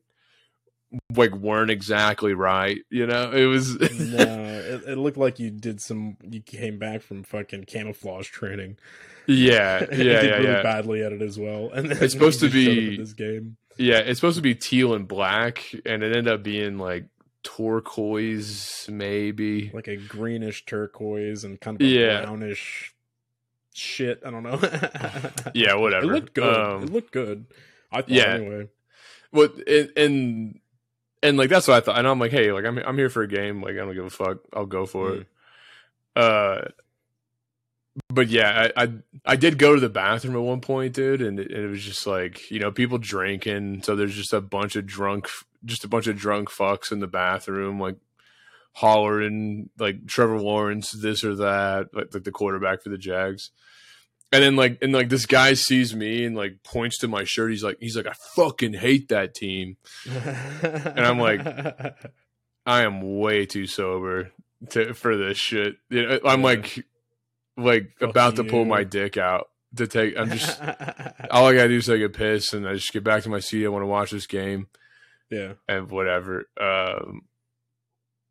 like 1.15 1.33
weren't 1.35 1.71
exactly 1.71 2.33
right. 2.33 2.79
You 2.89 3.05
know, 3.07 3.31
it 3.31 3.45
was 3.45 3.79
no, 3.79 4.17
it, 4.23 4.83
it 4.87 4.97
looked 4.97 5.17
like 5.17 5.39
you 5.39 5.51
did 5.51 5.81
some. 5.81 6.17
You 6.27 6.41
came 6.41 6.79
back 6.79 7.01
from 7.01 7.23
fucking 7.23 7.65
camouflage 7.65 8.29
training. 8.29 8.77
yeah, 9.27 9.79
yeah, 9.81 9.87
did 9.89 10.05
yeah, 10.05 10.13
really 10.21 10.43
yeah. 10.45 10.63
badly 10.63 11.03
at 11.03 11.11
it 11.11 11.21
as 11.21 11.37
well. 11.37 11.69
And 11.71 11.91
It's 11.91 12.13
supposed 12.13 12.39
to 12.41 12.49
just 12.49 12.63
showed 12.65 12.71
up 12.71 12.75
be- 12.77 12.97
this 12.97 13.13
game. 13.13 13.57
Yeah, 13.77 13.99
it's 13.99 14.19
supposed 14.19 14.35
to 14.35 14.41
be 14.41 14.55
teal 14.55 14.93
and 14.93 15.07
black, 15.07 15.63
and 15.85 16.03
it 16.03 16.15
ended 16.15 16.27
up 16.27 16.43
being 16.43 16.77
like 16.77 17.05
turquoise, 17.43 18.85
maybe. 18.89 19.71
like 19.73 19.87
a 19.87 19.95
greenish 19.97 20.65
turquoise 20.65 21.43
and 21.43 21.59
kind 21.61 21.81
of 21.81 21.87
Yeah. 21.87 22.23
brownish 22.23 22.93
shit. 23.73 24.21
I 24.25 24.31
don't 24.31 24.43
know. 24.43 24.59
Yeah, 25.53 25.75
whatever. 25.75 26.05
It 26.05 26.13
looked 26.13 26.33
good. 26.33 26.57
Um, 26.57 26.83
it 26.83 26.91
looked 26.91 27.11
good. 27.11 27.45
I 27.91 28.01
thought 28.01 28.09
yeah. 28.09 28.33
anyway. 28.33 28.67
What 29.31 29.55
and, 29.67 29.89
and 29.95 30.59
and 31.21 31.37
like 31.37 31.49
that's 31.49 31.67
what 31.67 31.77
I 31.77 31.81
thought. 31.81 31.97
And 31.97 32.07
I'm 32.07 32.19
like, 32.19 32.31
hey, 32.31 32.51
like 32.51 32.65
I'm 32.65 32.77
I'm 32.77 32.97
here 32.97 33.09
for 33.09 33.23
a 33.23 33.27
game. 33.27 33.61
Like 33.61 33.73
I 33.73 33.79
don't 33.79 33.93
give 33.93 34.05
a 34.05 34.09
fuck. 34.09 34.39
I'll 34.53 34.65
go 34.65 34.85
for 34.85 35.15
it. 35.15 35.27
Uh, 36.15 36.61
but 38.09 38.29
yeah, 38.29 38.69
I, 38.75 38.83
I 38.83 38.93
I 39.25 39.35
did 39.35 39.57
go 39.57 39.75
to 39.75 39.81
the 39.81 39.89
bathroom 39.89 40.35
at 40.35 40.41
one 40.41 40.61
point, 40.61 40.93
dude, 40.93 41.21
and 41.21 41.39
it, 41.39 41.51
it 41.51 41.67
was 41.67 41.83
just 41.83 42.07
like 42.07 42.49
you 42.51 42.59
know 42.59 42.71
people 42.71 42.97
drinking. 42.97 43.83
So 43.83 43.95
there's 43.95 44.15
just 44.15 44.33
a 44.33 44.41
bunch 44.41 44.75
of 44.75 44.85
drunk, 44.85 45.27
just 45.65 45.83
a 45.83 45.89
bunch 45.89 46.07
of 46.07 46.17
drunk 46.17 46.49
fucks 46.49 46.91
in 46.91 46.99
the 46.99 47.07
bathroom, 47.07 47.79
like 47.79 47.97
hollering 48.73 49.69
like 49.77 50.05
Trevor 50.07 50.39
Lawrence, 50.39 50.91
this 50.91 51.23
or 51.23 51.35
that, 51.35 51.87
like, 51.93 52.13
like 52.13 52.23
the 52.23 52.31
quarterback 52.31 52.81
for 52.83 52.89
the 52.89 52.97
Jags. 52.97 53.51
And 54.31 54.43
then 54.43 54.55
like 54.55 54.77
and 54.81 54.93
like 54.93 55.09
this 55.09 55.25
guy 55.25 55.53
sees 55.53 55.95
me 55.95 56.23
and 56.23 56.35
like 56.35 56.63
points 56.63 56.99
to 56.99 57.07
my 57.07 57.23
shirt. 57.23 57.51
He's 57.51 57.63
like 57.63 57.77
he's 57.79 57.97
like 57.97 58.07
I 58.07 58.13
fucking 58.35 58.73
hate 58.73 59.09
that 59.09 59.33
team. 59.33 59.77
and 60.05 60.99
I'm 60.99 61.19
like- 61.19 61.45
I 62.65 62.83
am 62.83 63.17
way 63.17 63.47
too 63.47 63.65
sober 63.65 64.31
to 64.69 64.93
for 64.93 65.17
this 65.17 65.37
shit. 65.37 65.77
You 65.89 66.07
know, 66.07 66.19
I'm 66.23 66.43
like 66.43 66.85
like 67.57 67.93
Fuck 67.99 68.09
about 68.09 68.35
to 68.35 68.43
pull 68.43 68.65
my 68.65 68.83
dick 68.83 69.17
out 69.17 69.49
to 69.75 69.87
take. 69.87 70.17
I'm 70.17 70.29
just 70.29 70.61
all 71.31 71.47
I 71.47 71.55
gotta 71.55 71.69
do 71.69 71.77
is 71.77 71.87
take 71.87 72.03
a 72.03 72.09
piss 72.09 72.53
and 72.53 72.67
I 72.67 72.75
just 72.75 72.93
get 72.93 73.03
back 73.03 73.23
to 73.23 73.29
my 73.29 73.39
seat. 73.39 73.65
I 73.65 73.69
want 73.69 73.81
to 73.81 73.87
watch 73.87 74.11
this 74.11 74.27
game 74.27 74.67
yeah. 75.29 75.53
and 75.67 75.89
whatever. 75.89 76.45
Um, 76.59 77.23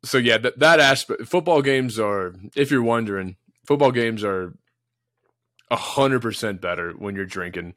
so 0.03 0.17
yeah, 0.17 0.37
that 0.37 0.59
that 0.59 0.79
aspect. 0.79 1.27
Football 1.27 1.61
games 1.61 1.99
are, 1.99 2.35
if 2.55 2.71
you're 2.71 2.83
wondering, 2.83 3.35
football 3.65 3.91
games 3.91 4.23
are 4.23 4.57
a 5.71 5.75
hundred 5.75 6.21
percent 6.21 6.61
better 6.61 6.91
when 6.91 7.15
you're 7.15 7.25
drinking, 7.25 7.73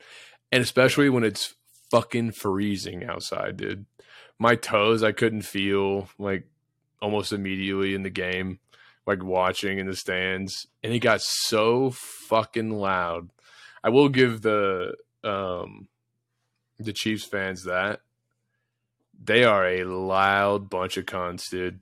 and 0.50 0.62
especially 0.62 1.08
when 1.08 1.24
it's 1.24 1.54
fucking 1.90 2.32
freezing 2.32 3.04
outside, 3.04 3.56
dude. 3.56 3.86
My 4.38 4.56
toes, 4.56 5.02
I 5.02 5.12
couldn't 5.12 5.42
feel 5.42 6.08
like 6.18 6.46
almost 7.00 7.32
immediately 7.32 7.94
in 7.94 8.02
the 8.02 8.10
game, 8.10 8.58
like 9.06 9.22
watching 9.22 9.78
in 9.78 9.86
the 9.86 9.96
stands, 9.96 10.66
and 10.82 10.92
it 10.92 11.00
got 11.00 11.20
so 11.20 11.90
fucking 11.90 12.70
loud. 12.70 13.28
I 13.84 13.90
will 13.90 14.08
give 14.08 14.42
the 14.42 14.94
um 15.22 15.88
the 16.78 16.92
Chiefs 16.92 17.24
fans 17.24 17.64
that 17.64 18.00
they 19.24 19.44
are 19.44 19.66
a 19.66 19.84
loud 19.84 20.68
bunch 20.68 20.96
of 20.96 21.06
cons, 21.06 21.48
dude. 21.48 21.80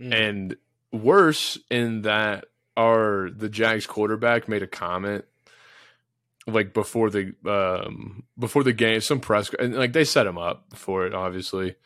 Mm. 0.00 0.14
And 0.28 0.56
worse 0.92 1.58
in 1.70 2.02
that 2.02 2.46
our 2.76 3.30
the 3.30 3.48
Jags 3.48 3.86
quarterback 3.86 4.48
made 4.48 4.62
a 4.62 4.66
comment 4.66 5.24
like 6.48 6.72
before 6.72 7.10
the 7.10 7.34
um 7.46 8.24
before 8.38 8.64
the 8.64 8.72
game, 8.72 9.00
some 9.00 9.20
press 9.20 9.50
and 9.58 9.74
like 9.74 9.92
they 9.92 10.04
set 10.04 10.26
him 10.26 10.38
up 10.38 10.64
for 10.74 11.06
it, 11.06 11.14
obviously. 11.14 11.76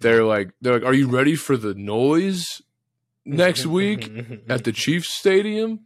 They're 0.00 0.24
like 0.24 0.52
they're 0.60 0.74
like, 0.74 0.84
Are 0.84 0.94
you 0.94 1.08
ready 1.08 1.36
for 1.36 1.56
the 1.56 1.74
noise 1.74 2.62
next 3.24 3.66
week 3.78 4.10
at 4.48 4.64
the 4.64 4.72
Chiefs 4.72 5.14
Stadium? 5.14 5.80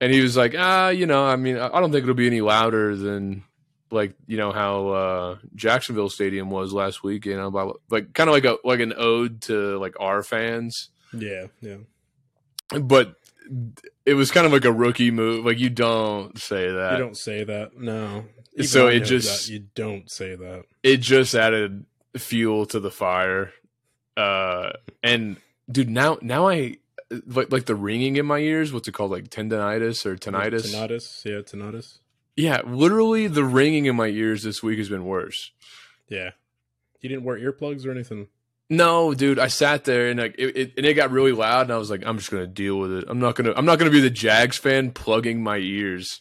And 0.00 0.12
he 0.12 0.20
was 0.20 0.36
like, 0.36 0.54
ah, 0.58 0.88
you 0.88 1.06
know, 1.06 1.24
I 1.24 1.36
mean, 1.36 1.56
I 1.56 1.80
don't 1.80 1.92
think 1.92 2.02
it'll 2.02 2.14
be 2.14 2.26
any 2.26 2.40
louder 2.40 2.96
than 2.96 3.44
like 3.90 4.14
you 4.26 4.36
know 4.36 4.50
how 4.50 4.88
uh 4.88 5.38
Jacksonville 5.54 6.10
Stadium 6.10 6.50
was 6.50 6.72
last 6.72 7.02
week, 7.02 7.26
you 7.26 7.36
know, 7.36 7.50
by, 7.50 7.70
like 7.90 8.12
kind 8.12 8.28
of 8.28 8.34
like 8.34 8.44
a 8.44 8.58
like 8.64 8.80
an 8.80 8.92
ode 8.96 9.42
to 9.42 9.78
like 9.78 9.94
our 10.00 10.22
fans, 10.22 10.90
yeah, 11.12 11.46
yeah. 11.60 11.76
but 12.80 13.14
it 14.06 14.14
was 14.14 14.30
kind 14.30 14.46
of 14.46 14.52
like 14.52 14.64
a 14.64 14.72
rookie 14.72 15.10
move. 15.10 15.44
Like 15.44 15.58
you 15.58 15.70
don't 15.70 16.38
say 16.38 16.70
that. 16.70 16.92
You 16.92 16.98
don't 16.98 17.16
say 17.16 17.44
that. 17.44 17.76
No. 17.76 18.24
Even 18.54 18.66
So 18.66 18.86
it 18.88 19.00
just- 19.00 19.46
that. 19.46 19.52
you 19.52 19.64
don't 19.74 20.10
say 20.10 20.34
that. 20.36 20.64
it 20.82 20.98
just 20.98 21.34
added 21.34 21.86
fuel 22.16 22.66
to 22.66 22.80
the 22.80 22.90
fire. 22.90 23.52
Uh, 24.16 24.70
and 25.02 25.36
dude, 25.70 25.90
now 25.90 26.18
now 26.22 26.46
I 26.48 26.76
like 27.26 27.50
like 27.50 27.64
the 27.66 27.74
ringing 27.74 28.16
in 28.16 28.26
my 28.26 28.38
ears. 28.38 28.72
What's 28.72 28.86
it 28.88 28.92
called? 28.92 29.10
Like 29.10 29.28
tendonitis 29.28 30.06
or 30.06 30.16
tinnitus? 30.16 30.72
Tinnitus. 30.72 31.24
Yeah, 31.24 31.40
tinnitus. 31.40 31.98
Yeah, 32.36 32.62
literally 32.66 33.26
the 33.28 33.44
ringing 33.44 33.86
in 33.86 33.96
my 33.96 34.06
ears 34.08 34.42
this 34.42 34.62
week 34.62 34.78
has 34.78 34.88
been 34.88 35.04
worse. 35.04 35.52
Yeah. 36.08 36.30
You 37.00 37.08
didn't 37.08 37.24
wear 37.24 37.38
earplugs 37.38 37.84
or 37.86 37.90
anything. 37.90 38.28
No, 38.70 39.12
dude, 39.14 39.38
I 39.38 39.48
sat 39.48 39.84
there 39.84 40.08
and 40.08 40.18
like 40.18 40.34
it, 40.38 40.56
it 40.56 40.72
and 40.78 40.86
it 40.86 40.94
got 40.94 41.10
really 41.10 41.32
loud, 41.32 41.62
and 41.66 41.72
I 41.72 41.76
was 41.76 41.90
like, 41.90 42.02
I'm 42.06 42.16
just 42.18 42.30
gonna 42.30 42.46
deal 42.46 42.78
with 42.78 42.92
it. 42.92 43.04
I'm 43.08 43.18
not 43.20 43.34
gonna 43.34 43.52
I'm 43.56 43.66
not 43.66 43.78
gonna 43.78 43.90
be 43.90 44.00
the 44.00 44.10
Jags 44.10 44.56
fan 44.56 44.90
plugging 44.90 45.42
my 45.42 45.58
ears. 45.58 46.20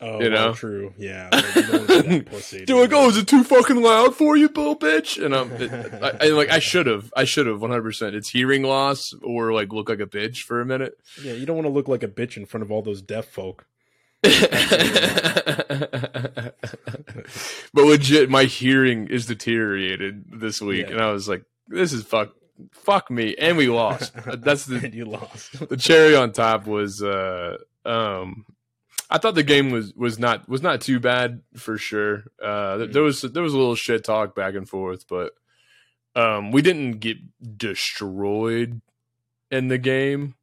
Oh, 0.00 0.20
You 0.20 0.30
well, 0.30 0.48
know? 0.48 0.54
true. 0.54 0.92
Yeah. 0.98 1.28
like, 1.32 1.54
you 1.56 1.62
don't 1.62 1.88
wanna 1.88 2.02
that 2.18 2.26
pussy, 2.30 2.64
They're 2.64 2.76
like, 2.76 2.90
dude. 2.90 2.98
oh, 2.98 3.08
is 3.08 3.16
it 3.16 3.28
too 3.28 3.44
fucking 3.44 3.80
loud 3.80 4.14
for 4.14 4.36
you, 4.36 4.48
Bill, 4.48 4.76
bitch? 4.76 5.24
And 5.24 5.34
I'm 5.34 5.50
it, 5.52 5.70
I, 6.02 6.26
I, 6.26 6.30
like, 6.30 6.50
I 6.50 6.58
should 6.58 6.86
have, 6.86 7.12
I 7.16 7.24
should 7.24 7.46
have, 7.46 7.60
100. 7.60 7.82
percent 7.82 8.14
It's 8.16 8.30
hearing 8.30 8.62
loss 8.64 9.12
or 9.22 9.52
like 9.52 9.72
look 9.72 9.88
like 9.88 10.00
a 10.00 10.06
bitch 10.06 10.42
for 10.42 10.60
a 10.60 10.66
minute. 10.66 10.98
Yeah, 11.22 11.32
you 11.34 11.46
don't 11.46 11.56
want 11.56 11.66
to 11.66 11.72
look 11.72 11.88
like 11.88 12.02
a 12.02 12.08
bitch 12.08 12.36
in 12.36 12.44
front 12.46 12.62
of 12.62 12.70
all 12.72 12.82
those 12.82 13.02
deaf 13.02 13.26
folk. 13.26 13.66
but 14.22 14.50
legit, 17.74 18.30
my 18.30 18.44
hearing 18.44 19.06
is 19.08 19.26
deteriorated 19.26 20.24
this 20.32 20.60
week, 20.60 20.86
Yeah. 20.86 20.92
and 20.94 21.00
I 21.02 21.10
was 21.12 21.28
like, 21.28 21.44
this 21.74 21.92
is 21.92 22.02
fuck, 22.04 22.34
fuck 22.72 23.10
me, 23.10 23.34
and 23.38 23.56
we 23.56 23.68
lost. 23.68 24.12
That's 24.26 24.66
the 24.66 24.76
and 24.76 24.94
you 24.94 25.04
lost. 25.04 25.68
the 25.68 25.76
cherry 25.76 26.14
on 26.16 26.32
top 26.32 26.66
was 26.66 27.02
uh 27.02 27.58
um 27.84 28.46
I 29.10 29.18
thought 29.18 29.34
the 29.34 29.42
game 29.42 29.70
was 29.70 29.92
was 29.94 30.18
not 30.18 30.48
was 30.48 30.62
not 30.62 30.80
too 30.80 31.00
bad 31.00 31.42
for 31.56 31.76
sure. 31.76 32.24
Uh 32.42 32.78
th- 32.78 32.92
there 32.92 33.02
was 33.02 33.22
there 33.22 33.42
was 33.42 33.54
a 33.54 33.58
little 33.58 33.74
shit 33.74 34.04
talk 34.04 34.34
back 34.34 34.54
and 34.54 34.68
forth, 34.68 35.06
but 35.08 35.32
um 36.16 36.50
we 36.52 36.62
didn't 36.62 37.00
get 37.00 37.18
destroyed 37.58 38.80
in 39.50 39.68
the 39.68 39.78
game. 39.78 40.34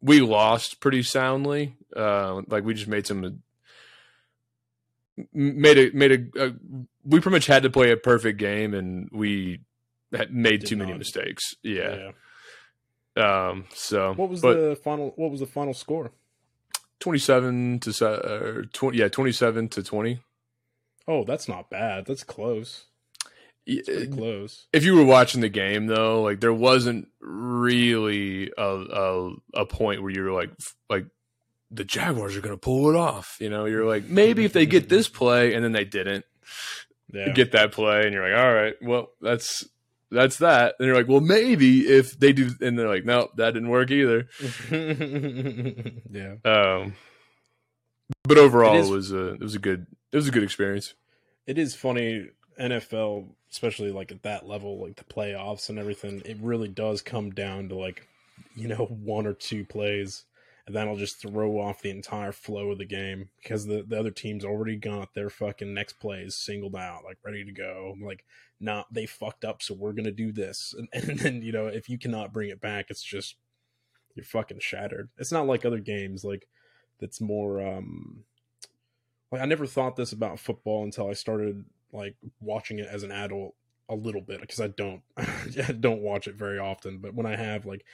We 0.00 0.20
lost 0.20 0.80
pretty 0.80 1.02
soundly. 1.02 1.76
Uh 1.94 2.42
like 2.48 2.64
we 2.64 2.74
just 2.74 2.88
made 2.88 3.06
some 3.06 3.42
made 5.32 5.78
a 5.78 5.90
made 5.96 6.12
a, 6.36 6.46
a 6.46 6.52
we 7.04 7.20
pretty 7.20 7.36
much 7.36 7.46
had 7.46 7.62
to 7.62 7.70
play 7.70 7.90
a 7.90 7.96
perfect 7.96 8.38
game 8.38 8.74
and 8.74 9.08
we 9.12 9.60
made 10.30 10.66
too 10.66 10.76
many 10.76 10.90
not. 10.92 10.98
mistakes. 10.98 11.54
Yeah. 11.62 12.10
Yeah. 13.16 13.48
Um 13.50 13.66
so 13.74 14.14
What 14.14 14.28
was 14.30 14.40
but- 14.40 14.54
the 14.54 14.76
final? 14.76 15.12
What 15.16 15.30
was 15.30 15.40
the 15.40 15.46
final 15.46 15.74
score? 15.74 16.12
27 17.00 17.78
to 17.80 18.08
uh, 18.08 18.62
20 18.72 18.98
yeah 18.98 19.08
27 19.08 19.68
to 19.68 19.82
20 19.82 20.20
Oh, 21.06 21.24
that's 21.24 21.48
not 21.48 21.70
bad. 21.70 22.04
That's 22.06 22.24
close. 22.24 22.84
It's 23.66 23.88
pretty 23.88 24.08
close. 24.08 24.66
if 24.72 24.82
you 24.84 24.94
were 24.96 25.04
watching 25.04 25.40
the 25.42 25.48
game 25.50 25.86
though 25.86 26.22
like 26.22 26.40
there 26.40 26.54
wasn't 26.54 27.08
really 27.20 28.50
a 28.56 28.62
a, 28.64 29.30
a 29.54 29.66
point 29.66 30.00
where 30.02 30.10
you 30.10 30.22
were 30.22 30.32
like 30.32 30.50
like 30.88 31.04
the 31.70 31.84
jaguars 31.84 32.34
are 32.34 32.40
going 32.40 32.54
to 32.54 32.60
pull 32.60 32.88
it 32.88 32.96
off 32.96 33.36
you 33.40 33.50
know 33.50 33.66
you're 33.66 33.84
like 33.84 34.04
maybe 34.04 34.46
if 34.46 34.54
they 34.54 34.64
get 34.64 34.88
this 34.88 35.06
play 35.06 35.52
and 35.52 35.62
then 35.62 35.72
they 35.72 35.84
didn't 35.84 36.24
Yeah. 37.12 37.28
get 37.32 37.52
that 37.52 37.72
play 37.72 38.04
and 38.04 38.12
you're 38.14 38.26
like 38.26 38.40
all 38.42 38.54
right 38.54 38.74
well 38.80 39.10
that's 39.20 39.68
that's 40.10 40.38
that 40.38 40.74
and 40.78 40.86
you're 40.86 40.96
like 40.96 41.08
well 41.08 41.20
maybe 41.20 41.80
if 41.80 42.18
they 42.18 42.32
do 42.32 42.50
and 42.60 42.78
they're 42.78 42.88
like 42.88 43.04
no 43.04 43.28
that 43.36 43.52
didn't 43.52 43.68
work 43.68 43.90
either 43.90 44.26
yeah. 46.10 46.34
um 46.44 46.94
but 48.24 48.38
overall 48.38 48.74
It 48.74 48.78
it, 48.78 48.80
is- 48.84 48.90
was 48.90 49.12
a 49.12 49.26
it 49.34 49.40
was 49.40 49.54
a 49.54 49.58
good 49.58 49.86
it 50.12 50.16
was 50.16 50.28
a 50.28 50.32
good 50.32 50.42
experience 50.42 50.94
It 51.46 51.58
is 51.58 51.74
funny 51.74 52.28
NFL, 52.60 53.28
especially 53.52 53.92
like 53.92 54.10
at 54.10 54.24
that 54.24 54.44
level, 54.48 54.80
like 54.82 54.96
the 54.96 55.04
playoffs 55.04 55.68
and 55.68 55.78
everything. 55.78 56.22
It 56.24 56.38
really 56.40 56.66
does 56.66 57.02
come 57.02 57.30
down 57.30 57.68
to 57.68 57.76
like, 57.76 58.06
you 58.56 58.66
know, 58.66 58.86
one 59.04 59.26
or 59.28 59.32
two 59.32 59.64
plays, 59.64 60.24
and 60.66 60.74
that'll 60.74 60.96
just 60.96 61.20
throw 61.22 61.60
off 61.60 61.80
the 61.82 61.90
entire 61.90 62.32
flow 62.32 62.72
of 62.72 62.78
the 62.78 62.84
game 62.84 63.28
because 63.40 63.64
the 63.66 63.84
the 63.86 63.96
other 63.98 64.10
team's 64.10 64.44
already 64.44 64.74
got 64.76 65.14
their 65.14 65.30
fucking 65.30 65.72
next 65.72 66.00
plays 66.00 66.34
singled 66.34 66.74
out, 66.74 67.04
like 67.04 67.18
ready 67.24 67.44
to 67.44 67.52
go. 67.52 67.94
Like, 68.04 68.24
not 68.60 68.92
they 68.92 69.06
fucked 69.06 69.44
up, 69.44 69.62
so 69.62 69.74
we're 69.74 69.92
gonna 69.92 70.10
do 70.10 70.32
this, 70.32 70.74
and, 70.76 70.88
and 71.08 71.18
then 71.18 71.42
you 71.42 71.52
know 71.52 71.66
if 71.66 71.88
you 71.88 71.98
cannot 71.98 72.32
bring 72.32 72.50
it 72.50 72.60
back, 72.60 72.86
it's 72.90 73.02
just 73.02 73.36
you're 74.14 74.24
fucking 74.24 74.60
shattered. 74.60 75.10
It's 75.18 75.32
not 75.32 75.46
like 75.46 75.64
other 75.64 75.78
games 75.78 76.24
like 76.24 76.48
that's 77.00 77.20
more 77.20 77.64
um 77.64 78.24
like 79.30 79.40
I 79.40 79.44
never 79.44 79.66
thought 79.66 79.96
this 79.96 80.12
about 80.12 80.40
football 80.40 80.84
until 80.84 81.08
I 81.08 81.12
started 81.12 81.64
like 81.92 82.16
watching 82.40 82.78
it 82.78 82.88
as 82.90 83.02
an 83.02 83.12
adult 83.12 83.54
a 83.88 83.94
little 83.94 84.20
bit 84.20 84.40
because 84.40 84.60
I 84.60 84.68
don't 84.68 85.02
I 85.16 85.72
don't 85.72 86.02
watch 86.02 86.26
it 86.26 86.34
very 86.34 86.58
often. 86.58 86.98
But 86.98 87.14
when 87.14 87.26
I 87.26 87.36
have 87.36 87.66
like 87.66 87.84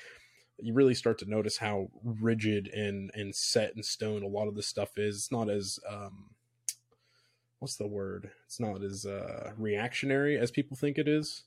you 0.59 0.73
really 0.73 0.95
start 0.95 1.19
to 1.19 1.29
notice 1.29 1.59
how 1.59 1.91
rigid 2.03 2.69
and 2.69 3.11
and 3.15 3.35
set 3.35 3.77
in 3.77 3.83
stone 3.83 4.23
a 4.23 4.29
lot 4.29 4.49
of 4.49 4.55
this 4.55 4.67
stuff 4.67 4.97
is. 4.97 5.17
It's 5.17 5.33
not 5.33 5.51
as 5.51 5.79
um 5.89 6.31
what's 7.65 7.77
the 7.77 7.87
word? 7.87 8.31
It's 8.45 8.61
not 8.61 8.83
as 8.83 9.07
uh 9.07 9.53
reactionary 9.57 10.37
as 10.37 10.51
people 10.51 10.77
think 10.77 10.99
it 10.99 11.09
is. 11.09 11.45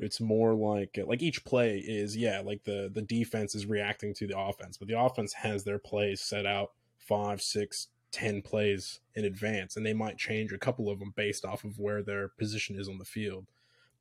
It's 0.00 0.20
more 0.20 0.54
like 0.54 0.98
like 1.06 1.22
each 1.22 1.44
play 1.44 1.78
is 1.78 2.16
yeah 2.16 2.40
like 2.40 2.64
the 2.64 2.90
the 2.92 3.00
defense 3.00 3.54
is 3.54 3.64
reacting 3.64 4.12
to 4.14 4.26
the 4.26 4.36
offense 4.36 4.76
but 4.76 4.88
the 4.88 5.00
offense 5.00 5.34
has 5.34 5.62
their 5.62 5.78
plays 5.78 6.20
set 6.20 6.46
out 6.46 6.72
five 6.98 7.40
six, 7.40 7.86
ten 8.10 8.42
plays 8.42 8.98
in 9.14 9.24
advance 9.24 9.76
and 9.76 9.86
they 9.86 9.94
might 9.94 10.18
change 10.18 10.52
a 10.52 10.58
couple 10.58 10.90
of 10.90 10.98
them 10.98 11.12
based 11.14 11.44
off 11.44 11.62
of 11.62 11.78
where 11.78 12.02
their 12.02 12.26
position 12.26 12.76
is 12.76 12.88
on 12.88 12.98
the 12.98 13.04
field. 13.04 13.46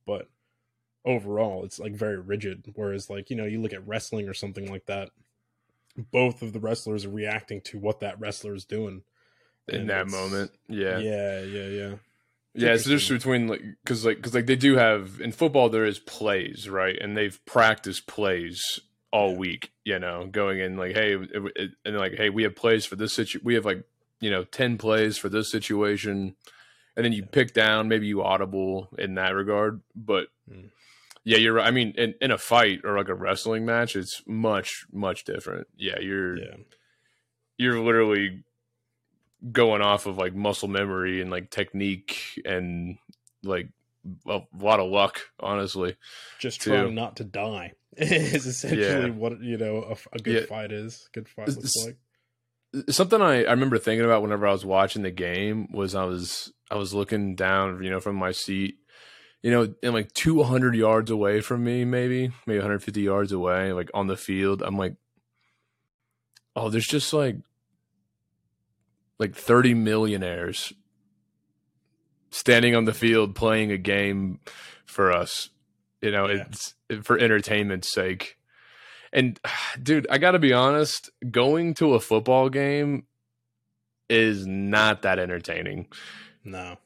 But 0.04 0.28
overall 1.06 1.64
it's 1.64 1.78
like 1.78 1.94
very 1.94 2.18
rigid 2.18 2.74
whereas 2.74 3.08
like 3.08 3.30
you 3.30 3.36
know 3.36 3.46
you 3.46 3.62
look 3.62 3.74
at 3.74 3.88
wrestling 3.88 4.28
or 4.28 4.34
something 4.34 4.68
like 4.72 4.88
that 4.88 5.12
both 6.12 6.42
of 6.42 6.54
the 6.54 6.60
wrestlers 6.60 7.06
are 7.06 7.10
reacting 7.10 7.62
to 7.62 7.78
what 7.78 8.00
that 8.00 8.20
wrestler 8.20 8.56
is 8.56 8.66
doing 8.66 9.04
in 9.67 9.81
And 9.81 9.89
that 9.89 10.07
moment. 10.07 10.51
Yeah. 10.67 11.00
yeah 11.00 11.41
yeah 11.41 11.67
yeah 11.67 11.95
Yeah, 12.53 12.74
it's 12.74 12.86
just 12.86 13.10
between 13.10 13.48
like 13.48 13.62
because 13.84 14.05
like 14.05 14.17
because 14.17 14.34
like 14.34 14.45
they 14.45 14.55
do 14.55 14.75
have 14.77 15.19
in 15.19 15.31
football 15.31 15.69
there 15.69 15.86
is 15.86 16.00
plays 16.00 16.69
right, 16.69 16.98
and 17.00 17.15
they've 17.17 17.39
practiced 17.45 18.07
plays 18.07 18.79
all 19.12 19.31
Yeah. 19.31 19.38
week. 19.38 19.72
You 19.84 20.00
know, 20.00 20.27
going 20.27 20.60
in 20.60 20.77
like 20.77 20.93
hey, 20.93 21.15
it, 21.15 21.29
it, 21.55 21.72
and 21.84 21.98
like 21.98 22.13
hey, 22.13 22.29
we 22.29 22.43
have 22.43 22.55
plays 22.55 22.86
for 22.86 22.95
this 22.95 23.13
situ. 23.13 23.39
We 23.43 23.55
have 23.55 23.65
like 23.65 23.84
you 24.22 24.31
know 24.31 24.43
ten 24.45 24.77
plays 24.77 25.17
for 25.17 25.29
this 25.29 25.51
situation, 25.51 26.36
and 26.95 27.05
then 27.05 27.12
you 27.13 27.24
Yeah. 27.24 27.29
pick 27.31 27.53
down 27.53 27.88
maybe 27.89 28.07
you 28.07 28.24
audible 28.24 28.89
in 28.98 29.15
that 29.15 29.36
regard. 29.36 29.81
But 29.95 30.27
Mm. 30.50 30.69
yeah, 31.24 31.38
you're 31.38 31.53
right. 31.53 31.67
I 31.67 31.72
mean, 31.72 31.93
in 31.98 32.13
in 32.22 32.31
a 32.31 32.38
fight 32.38 32.81
or 32.86 32.95
like 32.98 33.10
a 33.10 33.15
wrestling 33.15 33.65
match, 33.65 33.95
it's 33.95 34.22
much 34.27 34.86
much 34.93 35.25
different. 35.25 35.67
Yeah, 35.75 36.00
you're 36.00 36.38
yeah 36.38 36.55
you're 37.57 37.79
literally 37.79 38.43
going 39.52 39.82
off 39.82 40.06
of 40.06 40.18
like 40.18 40.34
muscle 40.36 40.68
memory 40.68 41.22
and 41.22 41.30
like 41.32 41.50
technique 41.50 42.42
and 42.46 42.98
like 43.44 43.70
a 44.28 44.42
lot 44.58 44.80
of 44.80 44.90
luck, 44.90 45.22
honestly. 45.40 45.96
just 46.40 46.62
too. 46.62 46.72
trying 46.72 46.96
not 46.96 47.18
to 47.18 47.24
die 47.24 47.74
is 47.98 48.46
essentially 48.46 48.82
Yeah. 49.10 49.16
what 49.16 49.42
you 49.42 49.58
know 49.58 49.96
a 50.14 50.20
good 50.20 50.42
Yeah. 50.42 50.46
fight 50.48 50.72
is 50.72 51.10
good 51.14 51.28
fight 51.30 51.48
looks 51.50 51.58
it's- 51.75 51.86
like 51.86 51.98
Something 52.90 53.22
I, 53.22 53.46
I 53.46 53.52
remember 53.52 53.78
thinking 53.78 54.04
about 54.04 54.22
whenever 54.22 54.46
I 54.46 54.52
was 54.52 54.66
watching 54.66 55.04
the 55.04 55.12
game 55.12 55.70
was 55.72 55.96
I 55.96 56.04
was 56.04 56.52
I 56.70 56.75
was 56.75 56.94
looking 56.94 57.34
down, 57.36 57.82
you 57.82 57.90
know, 57.90 58.02
from 58.02 58.18
my 58.18 58.32
seat, 58.34 58.80
you 59.42 59.50
know, 59.50 59.74
and 59.82 59.94
like 59.94 60.12
200 60.14 60.75
yards 60.75 61.10
away 61.10 61.40
from 61.40 61.64
me, 61.64 61.86
maybe 61.86 62.32
maybe 62.46 62.58
150 62.60 63.00
yards 63.02 63.32
away, 63.32 63.72
like 63.72 63.90
on 63.94 64.08
the 64.08 64.18
field. 64.18 64.62
I'm 64.62 64.78
like, 64.78 64.96
oh, 66.56 66.70
there's 66.70 66.88
just 66.88 67.14
like 67.14 67.38
like 69.19 69.36
30 69.36 69.74
millionaires 69.74 70.74
standing 72.29 72.75
on 72.75 72.86
the 72.86 72.93
field 72.93 73.36
playing 73.36 73.72
a 73.72 73.77
game 73.77 74.39
for 74.86 75.12
us. 75.12 75.50
You 76.01 76.12
know, 76.12 76.27
Yeah. 76.29 76.45
it's 76.48 76.75
for 77.03 77.17
entertainment's 77.17 77.91
sake. 77.91 78.38
And 79.13 79.39
dude, 79.81 80.07
I 80.10 80.17
got 80.17 80.31
to 80.31 80.39
be 80.39 80.53
honest, 80.53 81.10
going 81.31 81.74
to 81.75 81.93
a 81.93 82.00
football 82.00 82.50
game 82.50 83.05
is 84.10 84.45
not 84.45 85.01
that 85.01 85.17
entertaining. 85.19 85.88
no 86.43 86.77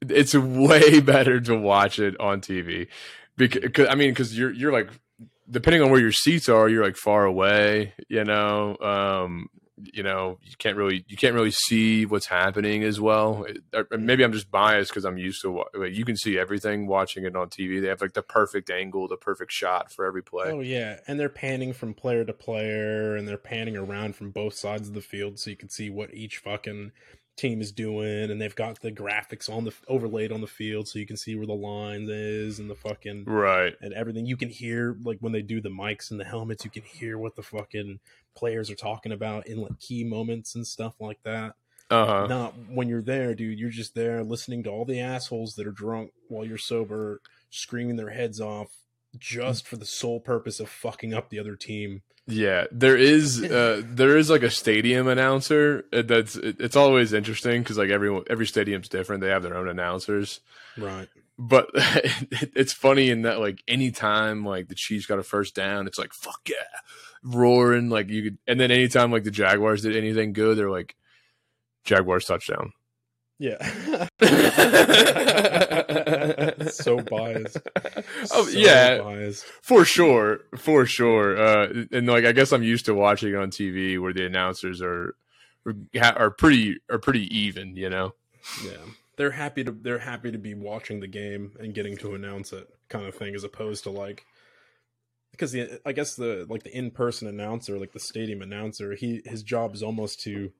It's 0.00 0.34
way 0.34 1.00
better 1.14 1.40
to 1.40 1.56
watch 1.56 1.98
it 1.98 2.18
on 2.20 2.40
TV. 2.40 2.88
Because 3.36 3.88
I 3.88 3.94
mean, 3.94 4.10
because 4.10 4.36
you're 4.38 4.52
you're 4.52 4.72
like 4.72 4.90
depending 5.50 5.82
on 5.82 5.90
where 5.90 6.00
your 6.00 6.12
seats 6.12 6.48
are, 6.48 6.68
you're 6.68 6.84
like 6.84 6.96
far 6.96 7.24
away. 7.24 7.94
You 8.08 8.24
know, 8.24 8.76
um, 8.78 9.48
you 9.92 10.02
know, 10.02 10.38
you 10.42 10.54
can't 10.58 10.76
really 10.76 11.04
you 11.08 11.16
can't 11.16 11.34
really 11.34 11.50
see 11.50 12.06
what's 12.06 12.26
happening 12.26 12.84
as 12.84 13.00
well. 13.00 13.46
Maybe 13.90 14.24
I'm 14.24 14.32
just 14.32 14.50
biased 14.50 14.90
because 14.90 15.04
I'm 15.04 15.18
used 15.18 15.42
to 15.42 15.64
you 15.90 16.04
can 16.04 16.16
see 16.16 16.38
everything 16.38 16.86
watching 16.86 17.24
it 17.24 17.34
on 17.36 17.48
TV. 17.48 17.80
They 17.80 17.88
have 17.88 18.00
like 18.00 18.12
the 18.12 18.22
perfect 18.22 18.70
angle, 18.70 19.08
the 19.08 19.16
perfect 19.16 19.52
shot 19.52 19.92
for 19.92 20.04
every 20.04 20.22
play. 20.22 20.50
Oh 20.50 20.60
yeah, 20.60 21.00
and 21.06 21.18
they're 21.18 21.28
panning 21.28 21.72
from 21.72 21.94
player 21.94 22.24
to 22.24 22.32
player, 22.32 23.16
and 23.16 23.26
they're 23.26 23.36
panning 23.36 23.76
around 23.76 24.16
from 24.16 24.30
both 24.30 24.54
sides 24.54 24.88
of 24.88 24.94
the 24.94 25.00
field, 25.00 25.38
so 25.38 25.50
you 25.50 25.56
can 25.56 25.68
see 25.68 25.90
what 25.90 26.14
each 26.14 26.38
fucking 26.38 26.92
team 27.36 27.60
is 27.60 27.72
doing, 27.72 28.30
and 28.30 28.40
they've 28.40 28.54
got 28.54 28.80
the 28.80 28.92
graphics 28.92 29.48
on 29.48 29.64
the 29.64 29.72
overlaid 29.88 30.30
on 30.32 30.40
the 30.40 30.46
field, 30.46 30.86
so 30.88 30.98
you 30.98 31.06
can 31.06 31.16
see 31.16 31.34
where 31.34 31.46
the 31.46 31.52
lines 31.54 32.08
is 32.08 32.58
and 32.58 32.68
the 32.70 32.74
fucking 32.74 33.24
Right. 33.26 33.74
and 33.80 33.92
everything. 33.94 34.26
You 34.26 34.36
can 34.36 34.50
hear 34.50 34.96
like 35.02 35.18
when 35.20 35.32
they 35.32 35.42
do 35.42 35.60
the 35.60 35.70
mics 35.70 36.10
and 36.10 36.20
the 36.20 36.24
helmets, 36.24 36.64
you 36.64 36.70
can 36.70 36.82
hear 36.82 37.18
what 37.18 37.34
the 37.36 37.42
fucking 37.42 38.00
players 38.34 38.70
are 38.70 38.74
talking 38.76 39.12
about 39.12 39.46
in 39.46 39.58
like 39.58 39.78
key 39.80 40.04
moments 40.04 40.54
and 40.54 40.66
stuff 40.66 40.94
like 41.00 41.22
that. 41.22 41.54
Uh 41.90 42.06
huh. 42.06 42.26
Not 42.26 42.54
when 42.70 42.88
you're 42.88 43.02
there, 43.02 43.34
dude. 43.34 43.58
You're 43.58 43.70
just 43.70 43.94
there 43.94 44.22
listening 44.22 44.62
to 44.64 44.70
all 44.70 44.84
the 44.84 45.00
assholes 45.00 45.54
that 45.56 45.66
are 45.66 45.72
drunk 45.72 46.12
while 46.28 46.44
you're 46.44 46.56
sober, 46.58 47.20
screaming 47.50 47.96
their 47.96 48.10
heads 48.10 48.40
off, 48.40 48.68
just 49.18 49.66
for 49.66 49.76
the 49.76 49.84
sole 49.86 50.20
purpose 50.20 50.60
of 50.60 50.68
fucking 50.68 51.12
up 51.14 51.28
the 51.30 51.38
other 51.38 51.56
team. 51.56 52.02
Yeah, 52.26 52.66
there 52.70 52.96
is 52.96 53.42
uh 53.42 53.82
there 53.86 54.16
is 54.16 54.30
like 54.30 54.42
a 54.44 54.50
stadium 54.50 55.08
announcer 55.08 55.84
uh, 55.92 56.02
that's 56.02 56.36
it's 56.36 56.76
always 56.76 57.12
interesting 57.12 57.62
because 57.62 57.76
like 57.78 57.90
everyone 57.90 58.24
every 58.30 58.46
stadium's 58.46 58.88
different. 58.88 59.22
They 59.22 59.28
have 59.28 59.42
their 59.42 59.56
own 59.56 59.68
announcers, 59.68 60.38
Right. 60.78 61.08
but 61.36 61.68
it's 61.74 62.72
funny 62.72 63.10
in 63.10 63.22
that 63.22 63.40
like 63.40 63.62
anytime 63.66 64.44
like 64.44 64.68
the 64.68 64.76
Chiefs 64.76 65.06
got 65.06 65.18
a 65.18 65.24
first 65.24 65.54
down, 65.56 65.86
it's 65.88 65.98
like 65.98 66.12
fuck 66.12 66.40
yeah, 66.48 66.54
roaring 67.24 67.90
like 67.90 68.08
you 68.08 68.22
could. 68.22 68.38
And 68.46 68.60
then 68.60 68.70
anytime 68.70 69.10
like 69.10 69.24
the 69.24 69.30
Jaguars 69.32 69.82
did 69.82 69.96
anything 69.96 70.32
good, 70.32 70.56
they're 70.56 70.70
like 70.70 70.94
Jaguars 71.84 72.24
touchdown. 72.26 72.72
Yeah. 73.40 73.56
so 76.76 76.98
biased. 76.98 77.58
Oh 78.32 78.46
So 78.46 78.58
yeah, 78.58 78.98
biased. 78.98 79.44
for 79.44 79.84
sure, 79.84 80.40
for 80.56 80.86
sure. 80.86 81.36
Uh, 81.36 81.84
and 81.92 82.06
like 82.06 82.24
I 82.24 82.32
guess 82.32 82.52
I'm 82.52 82.62
used 82.62 82.86
to 82.86 82.94
watching 82.94 83.34
on 83.34 83.50
TV 83.50 84.00
where 84.00 84.12
the 84.12 84.26
announcers 84.26 84.80
are 84.82 85.14
are 86.02 86.30
pretty 86.30 86.78
are 86.90 86.98
pretty 86.98 87.26
even, 87.36 87.76
you 87.76 87.90
know. 87.90 88.14
Yeah. 88.64 88.78
They're 89.16 89.30
happy 89.30 89.64
to 89.64 89.70
they're 89.72 89.98
happy 89.98 90.32
to 90.32 90.38
be 90.38 90.54
watching 90.54 91.00
the 91.00 91.06
game 91.06 91.52
and 91.60 91.74
getting 91.74 91.96
to 91.98 92.14
announce 92.14 92.52
it 92.52 92.68
kind 92.88 93.06
of 93.06 93.14
thing 93.14 93.34
as 93.34 93.44
opposed 93.44 93.84
to 93.84 93.90
like 93.90 94.24
because 95.32 95.52
the 95.52 95.80
I 95.84 95.92
guess 95.92 96.14
the 96.14 96.46
like 96.48 96.62
the 96.62 96.76
in-person 96.76 97.28
announcer, 97.28 97.78
like 97.78 97.92
the 97.92 98.00
stadium 98.00 98.42
announcer, 98.42 98.94
he 98.94 99.22
his 99.24 99.42
job 99.42 99.74
is 99.74 99.82
almost 99.82 100.20
to 100.22 100.52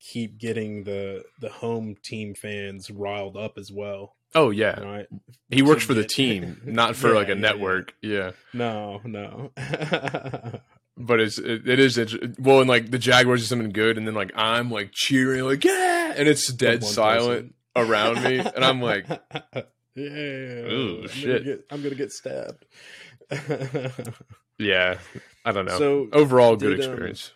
keep 0.00 0.38
getting 0.38 0.84
the 0.84 1.24
the 1.40 1.48
home 1.48 1.96
team 2.02 2.34
fans 2.34 2.90
riled 2.90 3.36
up 3.36 3.58
as 3.58 3.70
well. 3.72 4.14
Oh 4.34 4.50
yeah, 4.50 4.78
Right? 4.80 5.06
he 5.50 5.62
works 5.62 5.84
for 5.84 5.94
the 5.94 6.04
team, 6.04 6.60
not 6.64 6.94
for 6.96 7.08
Yeah, 7.08 7.14
like 7.14 7.28
a 7.28 7.34
yeah, 7.34 7.40
network. 7.40 7.94
Yeah, 8.02 8.32
No, 8.52 9.00
no. 9.04 9.50
but 10.98 11.20
it's 11.20 11.38
it, 11.38 11.66
it 11.68 11.78
is 11.78 11.98
well, 12.38 12.60
and 12.60 12.68
like 12.68 12.90
the 12.90 12.98
Jaguars 12.98 13.40
do 13.40 13.46
something 13.46 13.70
good, 13.70 13.96
and 13.98 14.06
then 14.06 14.14
like 14.14 14.32
I'm 14.34 14.70
like 14.70 14.90
cheering, 14.92 15.44
like 15.44 15.64
yeah, 15.64 16.14
and 16.16 16.28
it's 16.28 16.52
dead 16.52 16.84
silent 16.84 17.54
around 17.74 18.22
me, 18.24 18.38
and 18.40 18.64
I'm 18.64 18.80
like, 18.82 19.06
yeah. 19.94 20.66
I'm 20.68 21.08
shit. 21.08 21.26
Gonna 21.26 21.40
get, 21.40 21.64
I'm 21.70 21.82
gonna 21.82 21.94
get 21.94 22.12
stabbed. 22.12 22.64
yeah, 24.58 24.98
I 25.44 25.52
don't 25.52 25.66
know. 25.66 25.78
So 25.78 26.08
Overall, 26.12 26.56
good 26.56 26.76
did, 26.76 26.84
um, 26.86 26.90
experience. 26.92 27.32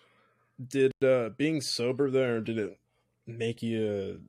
Did 0.69 0.93
uh 1.03 1.29
being 1.31 1.61
sober 1.61 2.11
there 2.11 2.41
did 2.41 2.59
it 2.59 2.79
make 3.27 3.63
you 3.63 4.21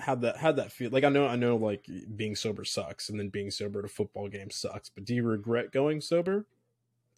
how'd 0.00 0.20
that 0.20 0.36
how'd 0.36 0.56
that 0.56 0.70
feel 0.70 0.90
like 0.90 1.04
i 1.04 1.08
know 1.08 1.26
i 1.26 1.36
know 1.36 1.56
like 1.56 1.88
being 2.14 2.36
sober 2.36 2.64
sucks 2.64 3.08
and 3.08 3.18
then 3.18 3.28
being 3.28 3.50
sober 3.50 3.80
at 3.80 3.84
a 3.84 3.88
football 3.88 4.28
game 4.28 4.50
sucks 4.50 4.88
but 4.88 5.04
do 5.04 5.14
you 5.14 5.22
regret 5.24 5.72
going 5.72 6.00
sober 6.00 6.46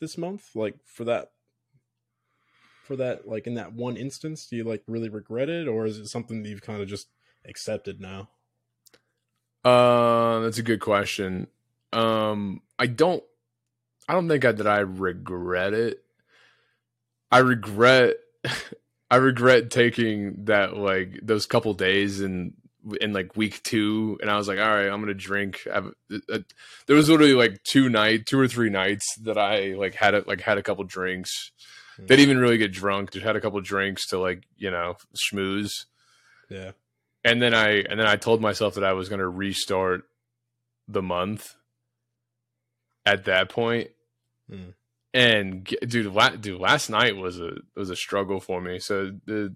this 0.01 0.17
month 0.17 0.55
like 0.55 0.77
for 0.85 1.05
that 1.05 1.33
for 2.85 2.97
that 2.97 3.29
like 3.29 3.47
in 3.47 3.55
that 3.55 3.73
one 3.73 3.97
instance 3.97 4.47
do 4.47 4.57
you 4.57 4.65
like 4.65 4.83
really 4.87 5.09
regret 5.09 5.49
it 5.49 5.69
or 5.69 5.87
is 5.87 5.99
it 5.99 6.07
something 6.07 6.43
that 6.43 6.49
you've 6.49 6.63
kind 6.63 6.81
of 6.81 6.89
just 6.89 7.09
accepted 7.45 8.01
now 8.01 8.29
Uh, 9.65 10.41
that's 10.41 10.59
a 10.59 10.63
good 10.63 10.81
question. 10.81 11.49
Um, 11.93 12.63
I 12.79 12.87
don't, 12.87 13.25
I 14.09 14.13
don't 14.13 14.29
think 14.29 14.45
I, 14.45 14.53
that 14.53 14.67
I 14.67 14.79
regret 14.79 15.75
it. 15.75 16.05
I 17.33 17.39
regret, 17.39 18.15
I 19.11 19.17
regret 19.17 19.71
taking 19.71 20.45
that 20.47 20.77
like 20.77 21.21
those 21.23 21.47
couple 21.47 21.75
days 21.75 22.21
in 22.21 22.55
in 23.01 23.13
like 23.13 23.37
week 23.37 23.63
two, 23.63 24.19
and 24.21 24.31
I 24.31 24.37
was 24.37 24.49
like, 24.49 24.59
all 24.59 24.69
right, 24.69 24.89
I'm 24.89 25.01
gonna 25.01 25.15
drink. 25.15 25.63
Have, 25.73 25.93
uh, 26.33 26.39
there 26.87 26.97
was 26.97 27.09
literally 27.09 27.35
like 27.35 27.63
two 27.63 27.89
night, 27.89 28.27
two 28.27 28.39
or 28.39 28.49
three 28.49 28.71
nights 28.71 29.05
that 29.23 29.39
I 29.39 29.75
like 29.75 29.95
had 29.95 30.15
a, 30.15 30.25
like 30.27 30.41
had 30.41 30.59
a 30.59 30.63
couple 30.63 30.85
drinks. 30.85 31.53
Hmm. 31.97 32.07
Didn't 32.07 32.23
even 32.23 32.39
really 32.39 32.59
get 32.59 32.73
drunk. 32.73 33.13
Just 33.13 33.25
had 33.25 33.37
a 33.37 33.41
couple 33.41 33.61
drinks 33.61 34.07
to 34.09 34.19
like 34.19 34.45
you 34.57 34.71
know 34.71 34.97
schmooze 35.15 35.87
yeah 36.49 36.73
and 37.27 37.43
then 37.43 37.55
I 37.55 37.81
and 37.81 37.99
then 37.99 38.07
I 38.07 38.17
told 38.17 38.41
myself 38.41 38.75
that 38.75 38.85
I 38.85 38.93
was 38.93 39.09
going 39.09 39.19
to 39.19 39.29
restart 39.29 40.05
the 40.87 41.03
month 41.03 41.55
at 43.05 43.25
that 43.25 43.49
point. 43.49 43.91
Hmm. 44.49 44.71
And 45.17 45.65
dude, 45.87 46.13
la- 46.13 46.37
dude, 46.37 46.61
last 46.61 46.91
night 46.91 47.17
was 47.17 47.41
a 47.41 47.53
was 47.75 47.89
a 47.89 47.97
struggle 47.97 48.39
for 48.39 48.61
me. 48.61 48.79
So 48.79 49.13
the 49.25 49.55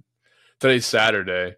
today's 0.59 0.87
Saturday, 0.87 1.57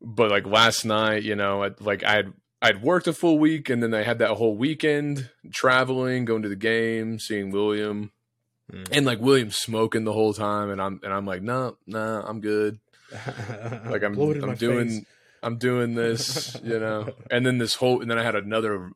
but 0.00 0.30
like 0.30 0.44
last 0.44 0.84
night, 0.84 1.22
you 1.22 1.36
know, 1.36 1.62
I, 1.62 1.70
like 1.78 2.02
I'd 2.04 2.32
I'd 2.60 2.82
worked 2.82 3.06
a 3.06 3.12
full 3.12 3.38
week, 3.38 3.70
and 3.70 3.80
then 3.82 3.94
I 3.94 4.02
had 4.02 4.18
that 4.18 4.30
whole 4.36 4.56
weekend 4.56 5.30
traveling, 5.52 6.24
going 6.24 6.42
to 6.42 6.48
the 6.48 6.56
game, 6.56 7.18
seeing 7.20 7.50
William, 7.50 8.10
Mm. 8.72 8.88
and 8.92 9.06
like 9.06 9.20
William 9.20 9.50
smoking 9.50 10.04
the 10.04 10.12
whole 10.12 10.32
time, 10.34 10.70
and 10.70 10.80
I'm 10.80 10.98
and 11.04 11.12
I'm 11.12 11.26
like, 11.26 11.42
no, 11.42 11.76
nah, 11.86 12.20
nah, 12.20 12.28
I'm 12.28 12.40
good. 12.40 12.80
like 13.86 14.02
I'm 14.02 14.14
Blow 14.14 14.30
it 14.30 14.36
in 14.38 14.42
my 14.46 14.52
I'm 14.52 14.54
doing 14.56 14.88
face. 14.88 15.04
I'm 15.44 15.58
doing 15.58 15.94
this, 15.94 16.56
you 16.62 16.78
know. 16.80 17.12
And 17.30 17.44
then 17.46 17.58
this 17.58 17.74
whole 17.76 18.00
and 18.00 18.10
then 18.10 18.18
I 18.18 18.22
had 18.24 18.34
another 18.36 18.90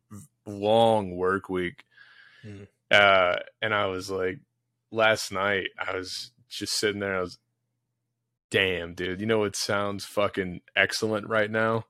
long 0.47 1.15
work 1.17 1.49
week. 1.49 1.85
Hmm. 2.43 2.65
Uh 2.91 3.37
and 3.61 3.75
I 3.75 3.87
was 3.87 4.11
like 4.11 4.39
last 4.91 5.33
night 5.33 5.69
I 5.79 5.97
was 5.97 6.33
just 6.49 6.79
sitting 6.79 7.01
there 7.01 7.17
I 7.17 7.21
was 7.21 7.39
damn 8.51 8.95
dude, 8.95 9.21
you 9.21 9.27
know 9.27 9.45
it 9.45 9.57
sounds 9.57 10.05
fucking 10.05 10.61
excellent 10.77 11.29
right 11.29 11.51
now? 11.51 11.85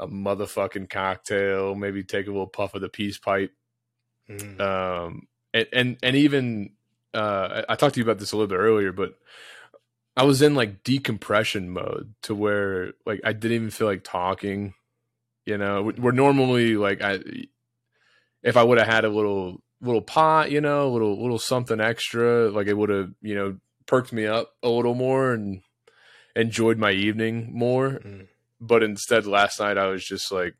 A 0.00 0.06
motherfucking 0.06 0.90
cocktail, 0.90 1.74
maybe 1.74 2.02
take 2.02 2.26
a 2.26 2.30
little 2.30 2.46
puff 2.46 2.74
of 2.74 2.80
the 2.80 2.88
peace 2.88 3.18
pipe. 3.18 3.52
Mm. 4.28 4.60
Um 4.60 5.28
and 5.54 5.66
and, 5.72 5.96
and 6.02 6.16
even 6.16 6.70
uh 7.14 7.62
I 7.68 7.72
I 7.72 7.76
talked 7.76 7.94
to 7.94 8.00
you 8.00 8.04
about 8.04 8.18
this 8.18 8.32
a 8.32 8.36
little 8.36 8.48
bit 8.48 8.62
earlier, 8.62 8.92
but 8.92 9.14
I 10.18 10.24
was 10.24 10.42
in 10.42 10.56
like 10.56 10.82
decompression 10.82 11.70
mode 11.70 12.12
to 12.22 12.34
where 12.34 12.94
like 13.06 13.20
I 13.22 13.32
didn't 13.32 13.54
even 13.54 13.70
feel 13.70 13.86
like 13.86 14.02
talking. 14.02 14.74
You 15.46 15.56
know, 15.56 15.92
we're 15.96 16.10
normally 16.10 16.74
like 16.74 17.00
I 17.00 17.20
if 18.42 18.56
I 18.56 18.64
would 18.64 18.78
have 18.78 18.88
had 18.88 19.04
a 19.04 19.08
little 19.08 19.62
little 19.80 20.02
pot, 20.02 20.50
you 20.50 20.60
know, 20.60 20.88
a 20.88 20.92
little 20.92 21.20
little 21.20 21.38
something 21.38 21.80
extra, 21.80 22.50
like 22.50 22.66
it 22.66 22.74
would 22.74 22.90
have, 22.90 23.10
you 23.22 23.34
know, 23.34 23.56
perked 23.86 24.12
me 24.12 24.26
up 24.26 24.54
a 24.62 24.68
little 24.68 24.94
more 24.94 25.32
and 25.32 25.62
enjoyed 26.36 26.78
my 26.78 26.92
evening 26.92 27.50
more. 27.52 27.90
Mm. 27.90 28.28
But 28.60 28.82
instead 28.82 29.26
last 29.26 29.60
night 29.60 29.78
I 29.78 29.86
was 29.86 30.04
just 30.04 30.32
like 30.32 30.54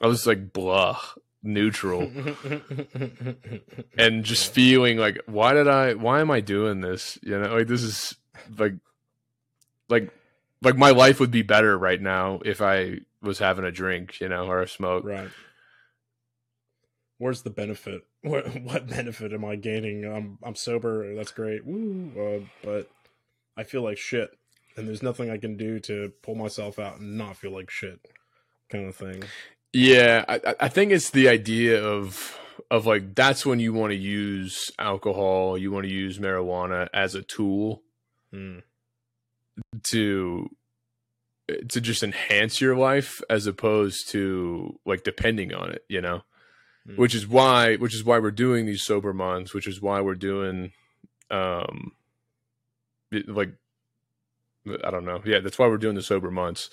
I 0.00 0.06
was 0.06 0.26
like 0.26 0.52
blah, 0.52 0.98
neutral 1.44 2.10
and 3.98 4.24
just 4.24 4.52
feeling 4.52 4.96
like 4.96 5.20
why 5.26 5.52
did 5.52 5.68
i 5.68 5.92
why 5.92 6.20
am 6.20 6.30
i 6.30 6.40
doing 6.40 6.80
this 6.80 7.18
you 7.22 7.38
know 7.38 7.54
like 7.54 7.66
this 7.66 7.82
is 7.82 8.16
like 8.58 8.72
like 9.90 10.10
like 10.62 10.76
my 10.76 10.90
life 10.90 11.20
would 11.20 11.30
be 11.30 11.42
better 11.42 11.76
right 11.76 12.00
now 12.00 12.40
if 12.46 12.62
i 12.62 12.96
was 13.20 13.38
having 13.38 13.64
a 13.64 13.70
drink 13.70 14.18
you 14.20 14.28
know 14.28 14.46
or 14.46 14.62
a 14.62 14.68
smoke 14.68 15.04
right. 15.04 15.28
Where's 17.24 17.40
the 17.40 17.48
benefit? 17.50 18.02
What 18.22 18.46
what 18.60 18.86
benefit 18.86 19.32
am 19.32 19.44
I 19.46 19.56
gaining? 19.56 20.04
I'm 20.04 20.38
I'm 20.42 20.54
sober. 20.54 21.14
That's 21.14 21.32
great. 21.32 21.64
Woo! 21.64 22.10
Uh, 22.18 22.44
but 22.62 22.90
I 23.56 23.62
feel 23.64 23.82
like 23.82 23.96
shit, 23.98 24.30
and 24.76 24.86
there's 24.86 25.02
nothing 25.02 25.30
I 25.30 25.38
can 25.38 25.56
do 25.56 25.78
to 25.80 26.12
pull 26.22 26.34
myself 26.34 26.78
out 26.78 26.98
and 27.00 27.16
not 27.16 27.36
feel 27.36 27.50
like 27.52 27.70
shit, 27.70 27.98
kind 28.70 28.86
of 28.86 28.94
thing. 28.96 29.22
yeah 29.72 30.24
I, 30.28 30.54
I- 30.60 30.68
think 30.68 30.92
it's 30.92 31.10
the 31.10 31.28
idea 31.28 31.82
of 31.82 32.38
of 32.70 32.84
like 32.86 33.14
that's 33.14 33.44
when 33.46 33.58
you 33.58 33.72
want 33.72 33.90
to 33.92 33.96
use 33.96 34.70
alcohol 34.78 35.56
you 35.58 35.72
want 35.72 35.84
to 35.86 35.92
use 35.92 36.18
marijuana 36.18 36.88
as 36.92 37.14
a 37.14 37.22
tool 37.22 37.82
Mm. 38.32 38.62
to 39.90 40.48
to 41.68 41.80
just 41.80 42.02
enhance 42.02 42.60
your 42.60 42.76
life 42.76 43.20
as 43.30 43.46
opposed 43.46 44.08
to 44.10 44.78
like 44.86 45.04
depending 45.04 45.52
on 45.54 45.70
it 45.70 45.84
you 45.88 46.00
know 46.00 46.22
Mm. 46.86 46.98
which 46.98 47.14
is 47.14 47.26
why 47.26 47.76
which 47.76 47.94
is 47.94 48.04
why 48.04 48.18
we're 48.18 48.30
doing 48.30 48.66
these 48.66 48.82
sober 48.84 49.14
months 49.14 49.54
which 49.54 49.66
is 49.66 49.80
why 49.80 50.02
we're 50.02 50.14
doing 50.14 50.72
um 51.30 51.92
like 53.26 53.52
i 54.84 54.90
don't 54.90 55.06
know 55.06 55.22
yeah 55.24 55.40
that's 55.40 55.58
why 55.58 55.66
we're 55.66 55.78
doing 55.78 55.94
the 55.94 56.02
sober 56.02 56.30
months 56.30 56.68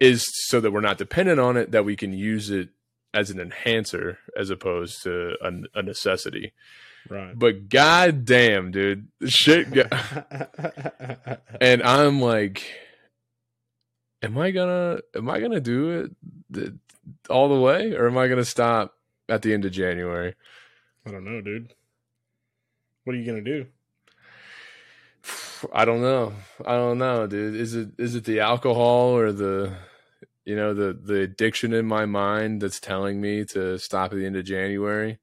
is 0.00 0.24
so 0.48 0.58
that 0.60 0.70
we're 0.70 0.80
not 0.80 0.96
dependent 0.96 1.38
on 1.38 1.54
it 1.58 1.70
that 1.70 1.84
we 1.84 1.96
can 1.96 2.14
use 2.14 2.48
it 2.48 2.70
as 3.12 3.28
an 3.28 3.38
enhancer 3.38 4.18
as 4.38 4.48
opposed 4.48 5.02
to 5.02 5.34
a, 5.42 5.52
a 5.78 5.82
necessity 5.82 6.52
Right. 7.10 7.38
but 7.38 7.68
god 7.68 8.24
damn 8.24 8.70
dude 8.70 9.08
shit 9.26 9.70
got, 9.70 9.92
and 11.60 11.82
i'm 11.82 12.22
like 12.22 12.64
am 14.22 14.38
i 14.38 14.50
gonna 14.50 15.00
am 15.14 15.28
i 15.28 15.40
gonna 15.40 15.60
do 15.60 16.08
it 16.54 16.72
all 17.28 17.48
the 17.54 17.60
way 17.60 17.92
or 17.92 18.06
am 18.08 18.16
i 18.18 18.28
gonna 18.28 18.44
stop 18.44 18.94
at 19.28 19.42
the 19.42 19.52
end 19.54 19.64
of 19.64 19.72
january 19.72 20.34
I 21.06 21.12
don't 21.12 21.24
know, 21.24 21.40
dude. 21.40 21.72
What 23.04 23.14
are 23.14 23.18
you 23.18 23.24
gonna 23.26 23.42
do? 23.42 23.66
i 25.72 25.84
don't 25.84 26.02
know 26.02 26.32
i 26.66 26.72
don't 26.76 26.98
know 26.98 27.26
dude 27.26 27.54
is 27.54 27.74
it 27.74 27.88
is 27.98 28.14
it 28.14 28.24
the 28.24 28.40
alcohol 28.40 29.16
or 29.16 29.32
the 29.32 29.72
you 30.44 30.54
know 30.54 30.74
the 30.74 30.92
the 30.92 31.20
addiction 31.20 31.72
in 31.72 31.86
my 31.86 32.04
mind 32.06 32.60
that's 32.60 32.78
telling 32.78 33.20
me 33.20 33.44
to 33.44 33.78
stop 33.78 34.12
at 34.12 34.18
the 34.18 34.26
end 34.26 34.36
of 34.36 34.44
january 34.44 35.18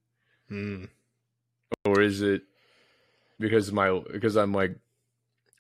Hmm. 0.49 0.85
or 1.85 2.01
is 2.01 2.21
it 2.21 2.41
because 3.39 3.71
my 3.71 4.01
because 4.11 4.35
i'm 4.35 4.53
like 4.53 4.75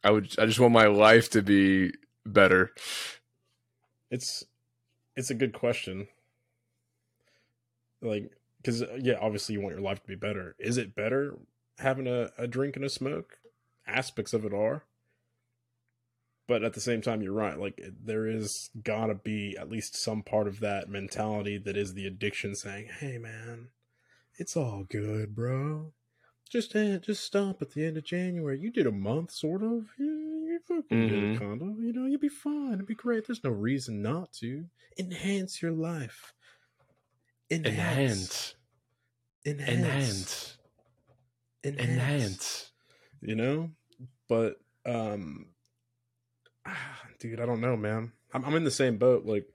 i 0.03 0.11
would 0.11 0.33
i 0.39 0.45
just 0.45 0.59
want 0.59 0.73
my 0.73 0.87
life 0.87 1.29
to 1.31 1.41
be 1.41 1.93
better 2.25 2.71
It's 4.11 4.43
it's 5.15 5.29
a 5.29 5.35
good 5.35 5.53
question. 5.53 6.07
Like, 8.03 8.31
because 8.57 8.83
yeah, 8.99 9.17
obviously 9.19 9.53
you 9.53 9.61
want 9.61 9.75
your 9.75 9.83
life 9.83 10.01
to 10.01 10.07
be 10.07 10.15
better. 10.15 10.55
Is 10.59 10.77
it 10.77 10.95
better 10.95 11.37
having 11.79 12.07
a, 12.07 12.29
a 12.37 12.47
drink 12.47 12.75
and 12.75 12.85
a 12.85 12.89
smoke? 12.89 13.37
Aspects 13.87 14.33
of 14.33 14.45
it 14.45 14.53
are, 14.53 14.83
but 16.47 16.63
at 16.63 16.73
the 16.73 16.79
same 16.81 17.01
time, 17.01 17.21
you're 17.21 17.33
right. 17.33 17.59
Like, 17.59 17.81
there 18.03 18.27
is 18.27 18.69
gotta 18.81 19.15
be 19.15 19.57
at 19.59 19.69
least 19.69 19.95
some 19.95 20.23
part 20.23 20.47
of 20.47 20.59
that 20.61 20.89
mentality 20.89 21.57
that 21.57 21.75
is 21.77 21.93
the 21.93 22.05
addiction, 22.05 22.55
saying, 22.55 22.87
"Hey, 22.99 23.17
man, 23.17 23.69
it's 24.37 24.55
all 24.57 24.85
good, 24.89 25.35
bro. 25.35 25.93
Just 26.49 26.75
eh, 26.75 26.97
just 26.99 27.23
stop 27.23 27.61
at 27.61 27.71
the 27.71 27.85
end 27.85 27.97
of 27.97 28.03
January. 28.05 28.59
You 28.59 28.71
did 28.71 28.85
a 28.87 28.91
month, 28.91 29.31
sort 29.31 29.63
of. 29.63 29.87
You, 29.97 30.05
you 30.47 30.59
fucking 30.67 31.07
did 31.07 31.23
Mhm. 31.23 31.35
it, 31.35 31.39
kind 31.39 31.61
of. 31.61 31.79
You 31.81 31.93
know, 31.93 32.05
you'll 32.05 32.19
be 32.19 32.29
fine. 32.29 32.73
It'll 32.73 32.85
be 32.85 32.93
great. 32.95 33.25
There's 33.25 33.43
no 33.43 33.49
reason 33.49 34.01
not 34.01 34.31
to 34.33 34.65
enhance 34.99 35.61
your 35.61 35.71
life. 35.71 36.33
Enhance, 37.49 38.55
enhance. 39.45 39.75
Enhance, 39.85 40.57
enhance 41.63 41.89
enhance. 41.89 42.71
You 43.21 43.35
know, 43.35 43.69
but 44.27 44.55
um, 44.85 45.47
ah, 46.65 47.01
dude, 47.19 47.39
I 47.39 47.45
don't 47.45 47.61
know, 47.61 47.77
man. 47.77 48.11
I'm 48.33 48.43
I'm 48.45 48.55
in 48.55 48.63
the 48.63 48.71
same 48.71 48.97
boat. 48.97 49.25
Like 49.25 49.45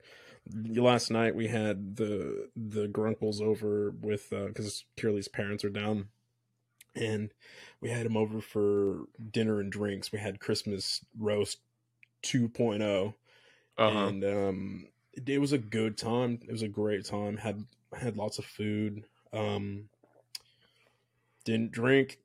last 0.55 1.11
night, 1.11 1.35
we 1.35 1.47
had 1.47 1.95
the 1.95 2.49
the 2.55 2.87
Grunkles 2.87 3.41
over 3.41 3.91
with 3.91 4.31
uh 4.33 4.47
because 4.47 4.85
Curly's 4.97 5.27
parents 5.27 5.63
are 5.63 5.69
down, 5.69 6.09
and 6.95 7.31
we 7.81 7.89
had 7.89 8.05
him 8.05 8.17
over 8.17 8.41
for 8.41 9.05
dinner 9.31 9.59
and 9.59 9.71
drinks. 9.71 10.11
We 10.11 10.19
had 10.19 10.39
Christmas 10.39 11.03
roast 11.17 11.59
2.0 12.23 13.13
uh-huh. 13.77 14.07
And 14.07 14.23
um 14.25 14.87
it, 15.13 15.29
it 15.29 15.37
was 15.39 15.53
a 15.53 15.57
good 15.57 15.97
time. 15.97 16.39
It 16.43 16.51
was 16.51 16.61
a 16.61 16.67
great 16.67 17.05
time. 17.05 17.37
Had 17.37 17.65
had 17.97 18.17
lots 18.17 18.37
of 18.39 18.45
food 18.45 19.03
um 19.33 19.89
didn't 21.45 21.71
drink 21.71 22.19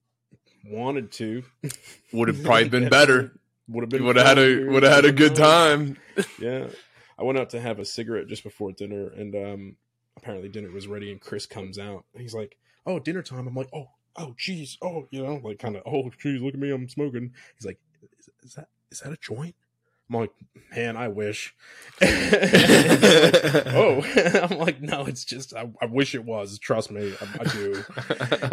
wanted 0.66 1.12
to. 1.12 1.42
Would 2.12 2.28
have 2.28 2.42
probably 2.42 2.68
been 2.68 2.88
better. 2.88 3.32
Would 3.68 3.82
have 3.82 3.90
been 3.90 4.04
would 4.04 4.16
have 4.16 4.26
had 4.26 4.38
a 4.38 4.64
would 4.66 4.82
have 4.82 4.92
had 4.92 5.04
a 5.06 5.12
good 5.12 5.34
time. 5.34 5.96
Yeah. 6.38 6.68
I 7.18 7.22
went 7.22 7.38
out 7.38 7.50
to 7.50 7.60
have 7.60 7.78
a 7.78 7.84
cigarette 7.84 8.26
just 8.26 8.42
before 8.42 8.72
dinner 8.72 9.08
and 9.08 9.34
um 9.34 9.76
apparently 10.16 10.48
dinner 10.48 10.70
was 10.70 10.86
ready 10.86 11.10
and 11.10 11.20
chris 11.20 11.46
comes 11.46 11.78
out. 11.78 12.04
And 12.12 12.22
he's 12.22 12.34
like 12.34 12.56
oh 12.86 12.98
dinner 12.98 13.22
time. 13.22 13.46
I'm 13.46 13.54
like 13.54 13.70
oh 13.72 13.88
oh 14.16 14.34
jeez. 14.38 14.76
Oh 14.82 15.06
you 15.10 15.22
know 15.22 15.40
like 15.42 15.58
kind 15.58 15.76
of 15.76 15.82
oh 15.86 16.10
jeez 16.22 16.42
look 16.42 16.54
at 16.54 16.60
me. 16.60 16.70
I'm 16.70 16.88
smoking. 16.88 17.32
He's 17.56 17.66
like 17.66 17.78
is, 18.18 18.28
is 18.42 18.54
that 18.54 18.68
is 18.90 19.00
that 19.00 19.12
a 19.12 19.16
joint 19.16 19.56
i'm 20.14 20.20
like 20.20 20.32
man 20.76 20.96
i 20.96 21.08
wish. 21.08 21.54
Oh 23.76 24.02
i'm 24.50 24.58
like 24.58 24.80
no 24.80 25.06
it's 25.06 25.24
just 25.24 25.54
I, 25.54 25.70
I 25.80 25.86
wish 25.86 26.14
it 26.14 26.24
was. 26.24 26.58
Trust 26.58 26.90
me 26.90 27.12
i, 27.20 27.26
I 27.40 27.44
do. 27.44 27.84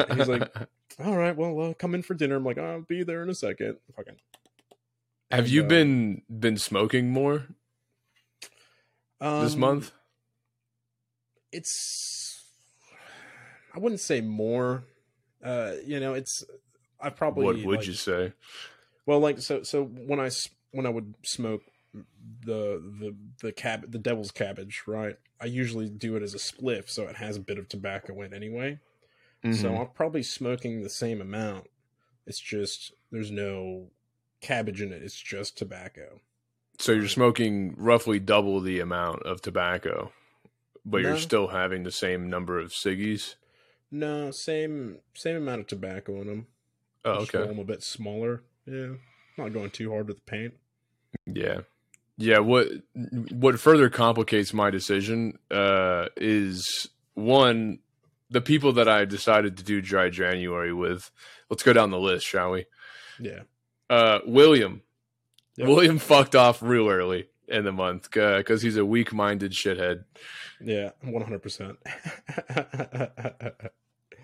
And 0.10 0.19
he's 0.19 0.28
like, 0.30 0.50
all 1.04 1.15
right 1.17 1.36
well 1.36 1.60
uh, 1.62 1.74
come 1.74 1.93
in 1.95 2.02
for 2.04 2.13
dinner. 2.13 2.36
I'm 2.38 2.43
like 2.45 2.58
i'll 2.58 2.82
be 2.82 3.04
there 3.04 3.24
in 3.24 3.30
a 3.30 3.36
second. 3.36 3.78
Fucking. 3.95 4.15
Have 5.32 5.45
And, 5.45 5.50
you 5.50 5.63
uh, 5.63 5.67
been 5.67 6.21
been 6.30 6.58
smoking 6.58 7.10
more 7.12 7.47
this 9.19 9.54
um, 9.54 9.60
month? 9.60 9.91
it's 11.52 12.43
i 13.76 13.80
wouldn't 13.80 14.02
say 14.02 14.21
more. 14.21 14.84
Uh 15.43 15.74
you 15.86 16.00
know 16.00 16.13
it's 16.13 16.43
i 17.00 17.10
probably 17.10 17.45
what 17.45 17.56
would 17.65 17.78
like- 17.80 17.88
you 17.88 17.93
say? 17.93 18.34
Well 19.06 19.19
like 19.19 19.39
so 19.39 19.63
so 19.63 19.84
when 19.84 20.19
i 20.19 20.30
when 20.71 20.86
i 20.86 20.89
would 20.89 21.13
smoke 21.23 21.63
the 21.93 22.81
the 22.99 23.15
the 23.41 23.51
cab 23.51 23.91
the 23.91 23.97
devil's 23.99 24.31
cabbage 24.31 24.84
right 24.88 25.17
i 25.41 25.45
usually 25.45 25.89
do 25.89 26.15
it 26.15 26.23
as 26.23 26.34
a 26.34 26.38
spliff 26.38 26.89
so 26.89 27.03
it 27.07 27.15
has 27.17 27.36
a 27.38 27.41
bit 27.41 27.57
of 27.57 27.67
tobacco 27.67 28.19
in 28.21 28.31
it 28.34 28.36
anyway 28.36 28.79
So 29.43 29.49
Mhm. 29.71 29.79
I'm 29.79 29.88
probably 29.93 30.21
smoking 30.21 30.84
the 30.84 30.89
same 30.89 31.19
amount. 31.19 31.65
It's 32.27 32.39
just 32.39 32.93
there's 33.12 33.31
no 33.31 33.89
cabbage 34.39 34.84
in 34.84 34.93
it. 34.93 35.01
It's 35.01 35.19
just 35.19 35.57
tobacco. 35.57 36.21
so 36.77 36.91
you're 36.91 37.07
smoking 37.07 37.73
roughly 37.75 38.19
double 38.19 38.60
the 38.62 38.79
amount 38.79 39.23
of 39.23 39.41
tobacco 39.41 40.12
but 40.86 41.01
No. 41.01 41.10
you're 41.10 41.17
still 41.17 41.47
having 41.47 41.81
the 41.84 41.91
same 41.91 42.29
number 42.29 42.60
of 42.60 42.71
ciggies 42.71 43.34
No, 43.89 44.29
same 44.31 44.99
same 45.15 45.36
amount 45.38 45.62
of 45.62 45.67
tobacco 45.67 46.21
in 46.21 46.27
them. 46.27 46.47
oh 47.03 47.21
Just 47.21 47.34
okay 47.36 47.49
'em 47.49 47.57
a 47.60 47.63
bit 47.65 47.81
smaller. 47.84 48.43
Yeah. 48.67 48.93
Not 49.38 49.53
going 49.53 49.71
too 49.71 49.89
hard 49.91 50.07
with 50.07 50.17
the 50.17 50.23
paint. 50.31 50.53
Yeah. 51.26 51.62
Yeah, 52.17 52.39
what 52.39 52.67
what 53.32 53.60
further 53.60 53.89
complicates 53.89 54.54
my 54.54 54.69
decision 54.69 55.39
uh, 55.50 56.08
is 56.15 56.88
one 57.15 57.80
the 58.30 58.41
people 58.41 58.74
that 58.74 58.88
I 58.88 59.06
decided 59.06 59.58
to 59.58 59.63
do 59.63 59.82
dry 59.82 60.10
January 60.10 60.74
with. 60.74 61.10
Let's 61.50 61.63
go 61.63 61.74
down 61.74 61.89
the 61.89 62.00
list, 62.00 62.26
shall 62.26 62.52
we? 62.52 62.65
Yeah. 63.19 63.41
Uh, 63.89 64.19
William. 64.26 64.84
Yep. 65.58 65.67
William 65.67 65.97
fucked 66.00 66.36
off 66.36 66.62
real 66.62 66.89
early 66.89 67.28
in 67.47 67.65
the 67.65 67.71
month 67.71 68.10
because 68.12 68.62
he's 68.62 68.78
a 68.78 68.86
weak-minded 68.86 69.52
shithead. 69.52 70.06
Yeah, 70.63 70.91
one 71.02 71.24
hundred 71.24 71.41
percent. 71.41 71.78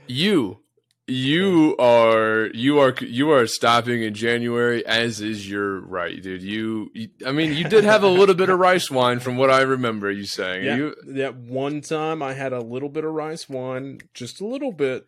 You, 0.08 0.60
you 1.08 1.76
are 1.80 2.48
you 2.54 2.80
are 2.80 2.93
you 3.00 3.32
are 3.32 3.48
stopping 3.48 4.04
in 4.04 4.13
January, 4.13 4.86
as 4.86 5.22
is 5.22 5.50
your 5.50 5.80
right, 5.80 6.22
dude. 6.22 6.43
You, 6.43 6.91
you 6.93 7.10
I 7.26 7.32
mean, 7.32 7.54
you 7.54 7.63
did 7.63 7.86
have 7.86 8.04
a 8.04 8.10
little 8.10 8.36
bit 8.36 8.50
of 8.50 8.60
rice 8.60 8.91
wine 8.91 9.20
from 9.20 9.38
what 9.38 9.50
I 9.50 9.62
remember 9.62 10.12
you 10.12 10.26
saying. 10.26 10.65
Yeah, 10.65 10.76
You, 10.76 10.96
yeah. 11.08 11.30
One 11.30 11.80
time 11.82 12.22
I 12.22 12.34
had 12.34 12.52
a 12.52 12.60
little 12.60 12.89
bit 12.89 13.06
of 13.06 13.13
rice 13.13 13.48
wine, 13.48 14.02
just 14.13 14.41
a 14.41 14.46
little 14.46 14.74
bit, 14.74 15.06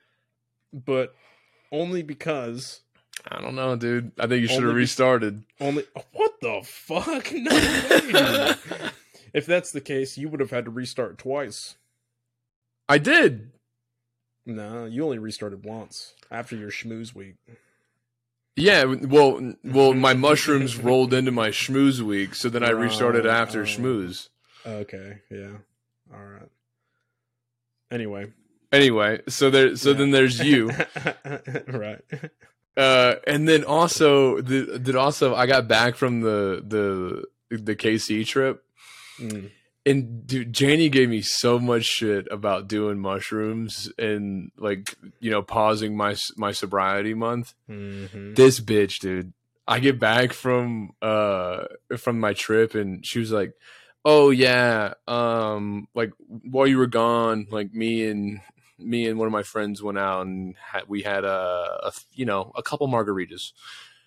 but 0.72 1.14
only 1.72 2.02
because 2.02 2.80
I 3.30 3.42
don't 3.42 3.56
know, 3.56 3.76
dude. 3.76 4.14
I 4.18 4.28
think 4.28 4.42
you 4.42 4.48
should 4.48 4.64
have 4.64 4.76
restarted. 4.76 5.44
only. 5.60 5.84
Oh, 5.98 6.04
what 6.14 6.40
the 6.42 6.62
fuck? 6.64 7.32
No 7.34 7.52
way. 7.52 8.56
if 9.34 9.46
that's 9.46 9.72
the 9.74 9.82
case, 9.82 10.18
you 10.18 10.30
would 10.30 10.40
have 10.40 10.52
had 10.52 10.66
to 10.66 10.72
restart 10.72 11.18
twice. 11.18 11.76
I 12.88 12.98
did. 12.98 13.52
No, 14.46 14.86
you 14.86 15.04
only 15.06 15.20
restarted 15.20 15.64
once 15.66 16.16
after 16.32 16.56
your 16.56 16.72
schmooze 16.72 17.14
week. 17.14 17.36
Yeah, 18.56 18.84
well, 18.86 19.54
well, 19.64 19.94
my 19.94 20.14
mushrooms 20.14 20.76
rolled 20.78 21.14
into 21.14 21.32
my 21.32 21.50
schmooze 21.50 22.02
week, 22.02 22.36
so 22.36 22.50
then 22.50 22.64
I 22.64 22.70
restarted 22.72 23.26
Right, 23.26 23.34
after 23.36 23.62
oh. 23.62 23.66
schmooze. 23.66 24.30
Okay, 24.66 25.20
yeah. 25.30 25.58
All 26.14 26.24
right. 26.26 26.50
Anyway, 27.92 28.32
Anyway, 28.72 29.20
so 29.28 29.50
there, 29.50 29.76
so 29.76 29.92
Yeah. 29.92 29.98
then 29.98 30.12
there's 30.12 30.40
you, 30.40 30.70
right. 31.68 32.02
uh, 32.78 33.16
and 33.26 33.48
then 33.50 33.64
also, 33.64 34.42
the, 34.42 34.78
did 34.78 34.96
also 34.96 35.34
I 35.34 35.48
got 35.48 35.68
back 35.68 35.96
from 35.96 36.22
the 36.22 36.64
the 36.68 37.58
the 37.58 37.76
KC 37.76 38.26
trip, 38.28 38.64
Mm. 39.20 39.50
And 39.86 40.28
dude, 40.28 40.54
Janie 40.54 40.90
gave 40.90 41.10
me 41.10 41.22
so 41.22 41.58
much 41.60 41.86
shit 41.86 42.28
about 42.32 42.68
doing 42.68 43.00
mushrooms 43.00 43.92
and 43.98 44.52
like 44.58 44.96
you 45.20 45.32
know 45.32 45.42
pausing 45.42 45.96
my 45.96 46.16
my 46.38 46.52
sobriety 46.52 47.14
month. 47.14 47.54
Mhm. 47.70 48.36
this 48.36 48.60
bitch, 48.60 49.00
dude. 49.00 49.34
I 49.68 49.80
get 49.80 50.00
back 50.00 50.34
from 50.34 50.92
uh 51.02 51.66
from 51.98 52.20
my 52.20 52.34
trip 52.34 52.76
and 52.76 53.06
she 53.06 53.20
was 53.20 53.32
like, 53.32 53.54
"Oh 54.04 54.30
yeah, 54.32 54.94
um 55.08 55.88
like 55.94 56.12
while 56.28 56.68
you 56.68 56.78
were 56.78 56.88
gone, 56.88 57.48
like 57.52 57.74
me 57.74 58.06
and 58.08 58.42
me 58.78 59.08
and 59.08 59.20
one 59.20 59.28
of 59.28 59.32
my 59.34 59.44
friends 59.44 59.84
went 59.84 59.98
out 60.00 60.26
and 60.26 60.56
had, 60.72 60.84
we 60.88 61.02
had 61.04 61.24
a, 61.26 61.80
a 61.84 61.92
you 62.14 62.26
know, 62.26 62.52
a 62.56 62.64
couple 62.64 62.88
margaritas." 62.88 63.52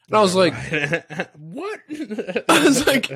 And 0.09 0.17
I 0.17 0.21
was 0.21 0.35
like, 0.35 0.55
"What?" 1.39 1.81
I 2.49 2.65
was 2.65 2.87
like- 2.87 3.11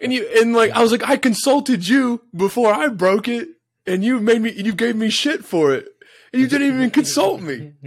and 0.00 0.12
you 0.12 0.28
and 0.40 0.54
like 0.54 0.70
I 0.72 0.82
was 0.82 0.92
like, 0.92 1.08
"I 1.08 1.16
consulted 1.16 1.86
you 1.88 2.22
before 2.34 2.72
I 2.72 2.88
broke 2.88 3.28
it 3.28 3.48
and 3.86 4.04
you 4.04 4.20
made 4.20 4.40
me 4.40 4.52
you 4.52 4.72
gave 4.72 4.96
me 4.96 5.10
shit 5.10 5.44
for 5.44 5.74
it." 5.74 5.86
And 6.32 6.40
you 6.40 6.48
didn't 6.48 6.68
even 6.74 6.90
consult 6.90 7.40
me. 7.42 7.72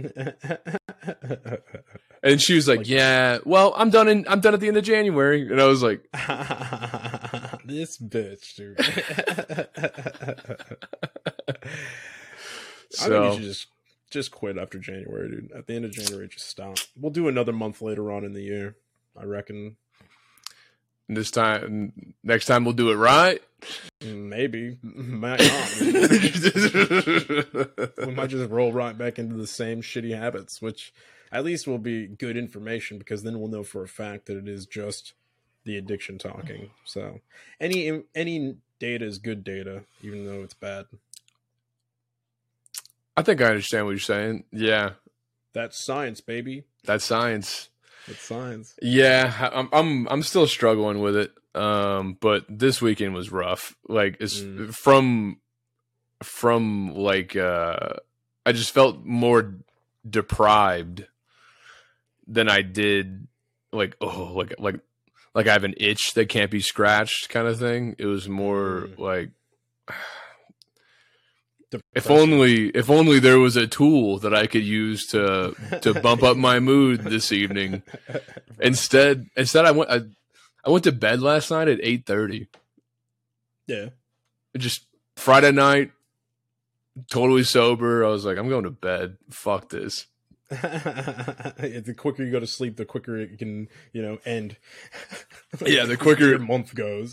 And 2.26 2.40
she 2.40 2.54
was 2.54 2.66
like, 2.66 2.78
Like- 2.78 2.88
"Yeah, 2.88 3.36
well, 3.44 3.74
I'm 3.76 3.90
done 3.90 4.08
in 4.08 4.24
I'm 4.26 4.40
done 4.40 4.54
at 4.54 4.60
the 4.60 4.68
end 4.68 4.78
of 4.78 4.84
January." 4.84 5.42
And 5.42 5.60
I 5.60 5.66
was 5.66 5.82
like, 5.82 6.02
this 7.66 7.98
bitch, 7.98 8.56
dude. 8.56 8.80
I 8.80 9.66
think 11.64 12.90
you 12.90 12.90
So 12.90 13.32
should 13.34 13.42
just 13.42 13.66
just 14.14 14.30
quit 14.30 14.56
after 14.56 14.78
January, 14.78 15.28
dude. 15.28 15.52
At 15.52 15.66
the 15.66 15.74
end 15.74 15.84
of 15.84 15.92
January, 15.92 16.28
just 16.28 16.48
stop. 16.48 16.78
We'll 16.98 17.12
do 17.12 17.28
another 17.28 17.52
month 17.52 17.82
later 17.82 18.10
on 18.10 18.24
in 18.24 18.32
the 18.32 18.40
year. 18.40 18.76
I 19.20 19.24
reckon. 19.24 19.76
this 21.08 21.30
time, 21.30 22.14
next 22.22 22.46
time 22.46 22.64
we'll 22.64 22.72
do 22.72 22.90
it 22.90 22.96
right. 22.96 23.42
Maybe, 24.02 24.78
might 24.82 25.40
not. 25.40 25.80
we 27.98 28.14
might 28.14 28.30
just 28.30 28.50
roll 28.50 28.72
right 28.72 28.96
back 28.96 29.18
into 29.18 29.36
the 29.36 29.46
same 29.46 29.82
shitty 29.82 30.18
habits, 30.18 30.62
which 30.62 30.94
at 31.30 31.44
least 31.44 31.66
will 31.66 31.78
be 31.78 32.06
good 32.06 32.36
information 32.36 32.98
because 32.98 33.22
then 33.22 33.38
we'll 33.38 33.50
know 33.50 33.64
for 33.64 33.82
a 33.82 33.88
fact 33.88 34.26
that 34.26 34.38
it 34.38 34.48
is 34.48 34.66
just 34.66 35.12
the 35.64 35.76
addiction 35.76 36.18
talking. 36.18 36.70
So 36.84 37.20
any 37.60 38.02
any 38.14 38.56
data 38.78 39.04
is 39.04 39.18
good 39.18 39.44
data, 39.44 39.84
even 40.02 40.24
though 40.24 40.42
it's 40.42 40.54
bad. 40.54 40.86
I 43.16 43.22
think 43.22 43.40
I 43.40 43.46
understand 43.46 43.84
what 43.86 43.92
you're 43.92 43.98
saying. 44.00 44.44
Yeah, 44.52 44.92
That's 45.52 45.84
science, 45.84 46.20
baby. 46.20 46.64
that's 46.84 47.04
science. 47.04 47.68
It's 48.06 48.22
science. 48.22 48.74
Yeah, 48.82 49.50
I'm 49.52 49.68
I'm 49.72 50.08
I'm 50.08 50.22
still 50.22 50.46
struggling 50.46 51.00
with 51.00 51.16
it. 51.16 51.32
Um, 51.54 52.18
but 52.20 52.44
this 52.48 52.82
weekend 52.82 53.14
was 53.14 53.30
rough. 53.32 53.76
Like 53.88 54.16
it's 54.20 54.40
Mm. 54.40 54.74
from 54.74 55.38
from 56.22 56.94
like 56.94 57.36
uh 57.36 57.94
I 58.44 58.52
just 58.52 58.72
felt 58.72 59.04
more 59.04 59.54
deprived 60.08 61.06
than 62.26 62.48
I 62.48 62.62
did 62.62 63.26
like 63.72 63.96
oh 64.00 64.32
like 64.34 64.54
like 64.58 64.80
like 65.34 65.46
I 65.46 65.52
have 65.52 65.64
an 65.64 65.74
itch 65.78 66.12
that 66.14 66.28
can't 66.28 66.50
be 66.50 66.60
scratched 66.60 67.28
kind 67.30 67.46
of 67.46 67.58
thing. 67.58 67.94
It 67.98 68.06
was 68.06 68.28
more 68.28 68.88
Mm. 68.88 68.98
like 68.98 69.30
if 71.94 72.10
only 72.10 72.68
if 72.68 72.90
only 72.90 73.18
there 73.18 73.38
was 73.38 73.56
a 73.56 73.66
tool 73.66 74.18
that 74.18 74.34
I 74.34 74.46
could 74.46 74.64
use 74.64 75.06
to 75.08 75.54
to 75.82 76.00
bump 76.00 76.22
up 76.22 76.36
my 76.36 76.60
mood 76.60 77.00
this 77.00 77.32
evening. 77.32 77.82
Instead, 78.60 79.26
instead 79.36 79.64
I 79.64 79.70
went 79.72 79.90
I, 79.90 80.00
I 80.64 80.70
went 80.70 80.84
to 80.84 80.92
bed 80.92 81.20
last 81.20 81.50
night 81.50 81.68
at 81.68 81.80
eight 81.82 82.06
thirty. 82.06 82.48
yeah. 83.66 83.88
Just 84.56 84.86
Friday 85.16 85.50
night, 85.52 85.90
totally 87.10 87.42
sober. 87.42 88.04
I 88.04 88.08
was 88.08 88.24
like, 88.24 88.38
I'm 88.38 88.48
going 88.48 88.64
to 88.64 88.70
bed. 88.70 89.16
Fuck 89.30 89.68
this. 89.70 90.06
the 90.48 91.94
quicker 91.96 92.22
you 92.22 92.30
go 92.30 92.38
to 92.38 92.46
sleep, 92.46 92.76
the 92.76 92.84
quicker 92.84 93.16
it 93.16 93.38
can, 93.38 93.66
you 93.92 94.02
know, 94.02 94.18
end. 94.24 94.56
Yeah, 95.64 95.86
the 95.86 95.96
quicker- 95.96 96.28
your 96.28 96.38
month 96.38 96.74
goes. 96.74 97.12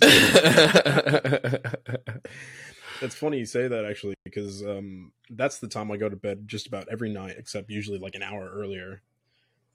It's 3.02 3.16
funny 3.16 3.40
you 3.40 3.46
say 3.46 3.68
that 3.68 3.86
actually 3.86 4.16
because 4.24 4.64
um, 4.64 5.12
that's 5.30 5.60
the 5.60 5.68
time 5.68 5.92
I 5.92 5.98
go 5.98 6.10
to 6.10 6.16
bed 6.16 6.48
just 6.48 6.68
about 6.68 6.88
every 6.92 7.12
night, 7.12 7.36
except 7.38 7.70
usually 7.70 8.00
like 8.00 8.16
an 8.16 8.24
hour 8.24 8.52
earlier, 8.54 9.02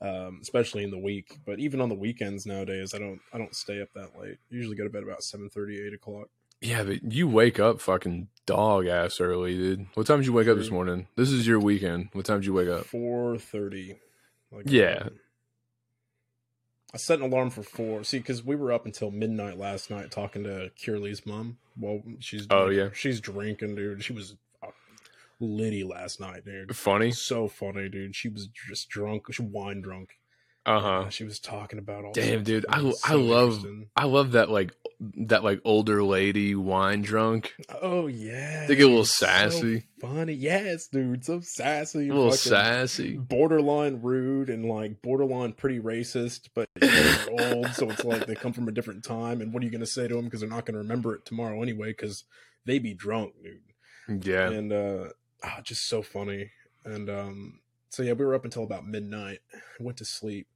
um, 0.01 0.39
especially 0.43 0.85
in 0.85 0.91
the 0.91 0.99
week. 0.99 1.39
But 1.45 1.59
even 1.59 1.81
on 1.81 1.89
the 1.89 1.95
weekends 1.95 2.47
nowadays, 2.47 2.95
I 2.95 2.99
don't 2.99 3.21
I 3.33 3.39
don't 3.39 3.55
stay 3.55 3.81
up 3.83 3.89
that 3.95 4.19
late. 4.19 4.39
I 4.51 4.55
usually 4.55 4.77
go 4.77 4.85
to 4.85 4.91
bed 4.91 5.03
about 5.03 5.21
7.30, 5.21 5.87
8 5.89 5.95
o'clock. 5.95 6.29
yeah, 6.61 6.83
but 6.85 7.13
you 7.13 7.29
wake 7.29 7.59
up 7.59 7.81
fucking 7.81 8.29
dog 8.47 8.87
ass 8.87 9.21
early, 9.21 9.55
dude. 9.55 9.87
What 9.95 10.07
time 10.07 10.19
did 10.19 10.27
you 10.27 10.33
wake 10.33 10.49
up 10.49 10.57
this 10.57 10.71
morning? 10.71 11.09
This 11.17 11.31
is 11.31 11.47
your 11.47 11.59
weekend. 11.59 12.09
What 12.13 12.25
time 12.25 12.39
did 12.39 12.47
you 12.47 12.55
wake 12.55 12.69
up? 12.69 12.87
Four 12.87 13.39
thirty. 13.39 13.97
Like 14.53 14.71
Yeah. 14.71 15.09
I 16.95 16.99
set 16.99 17.19
an 17.19 17.25
alarm 17.27 17.51
for 17.51 17.63
four. 17.63 18.05
See, 18.05 18.19
because 18.19 18.45
we 18.45 18.57
were 18.57 18.73
up 18.73 18.87
until 18.87 19.11
midnight 19.11 19.59
last 19.59 19.91
night 19.91 20.11
talking 20.11 20.45
to 20.45 20.71
Curely's 20.77 21.27
mom. 21.27 21.59
Well, 21.79 22.03
she's 22.21 22.47
Oh, 22.51 22.69
yeah. 22.69 22.89
she's 22.95 23.21
drinking, 23.21 23.75
dude. 23.75 24.03
She 24.03 24.13
was 24.13 24.37
uh, 24.63 24.69
litty 25.41 25.85
last 25.85 26.21
night, 26.21 26.45
dude. 26.45 26.75
Funny. 26.77 27.11
So 27.11 27.49
funny, 27.49 27.89
dude. 27.89 28.15
She 28.15 28.29
was 28.29 28.47
just 28.47 28.89
drunk. 28.89 29.25
She 29.33 29.43
wine 29.43 29.81
drunk. 29.83 30.11
Uh 30.67 30.81
huh. 30.81 31.09
she 31.11 31.23
was 31.25 31.39
talking 31.39 31.79
about 31.79 32.05
all. 32.05 32.13
Damn, 32.13 32.43
dude. 32.43 32.67
I. 32.69 32.93
I 33.05 33.15
love. 33.15 33.65
I 33.95 34.05
love 34.05 34.33
that 34.33 34.51
like 34.51 34.73
that 35.01 35.45
like 35.45 35.61
older 35.65 36.03
lady 36.03 36.55
wine 36.55 37.03
drunk. 37.03 37.55
Oh 37.83 38.07
yeah, 38.07 38.67
They 38.67 38.75
get 38.77 38.85
a 38.85 38.87
little 38.87 39.03
dude, 39.03 39.07
so 39.09 39.27
sassy. 39.27 39.85
funny, 40.01 40.33
yes, 40.33 40.89
dude. 40.89 41.25
So 41.25 41.41
sassy, 41.41 42.09
A 42.09 42.15
little 42.15 42.33
sassy. 42.33 43.17
borderline 43.17 44.01
rude 44.03 44.49
and 44.51 44.65
like 44.65 45.03
borderline 45.03 45.53
pretty 45.53 45.79
racist, 45.81 46.49
but 46.55 46.69
they're 46.81 47.27
old, 47.31 47.69
so 47.75 47.91
it's 47.91 48.05
like 48.05 48.27
they 48.27 48.35
come 48.35 48.53
from 48.55 48.69
a 48.69 48.73
different 48.73 49.05
time. 49.05 49.41
And 49.43 49.53
what 49.53 49.63
are 49.63 49.67
you 49.67 49.73
gonna 49.73 49.87
say 49.87 50.09
to 50.09 50.15
them? 50.15 50.25
Because 50.25 50.41
they're 50.41 50.49
not 50.49 50.65
gonna 50.67 50.79
remember 50.79 51.15
it 51.15 51.25
tomorrow 51.27 51.63
anyway, 51.63 51.91
because 51.91 52.25
they 52.65 52.79
be 52.79 52.95
drunk, 52.95 53.35
dude. 53.45 54.25
Yeah. 54.27 54.49
And 54.51 54.73
uh, 54.73 55.09
ah, 55.45 55.61
just 55.63 55.89
so 55.89 56.01
funny. 56.03 56.51
And 56.87 57.11
um, 57.11 57.61
so 57.91 58.03
yeah, 58.03 58.13
we 58.13 58.25
were 58.25 58.35
up 58.35 58.45
until 58.45 58.63
about 58.65 58.87
midnight. 58.87 59.41
Went 59.79 59.99
to 59.99 60.05
sleep. 60.07 60.47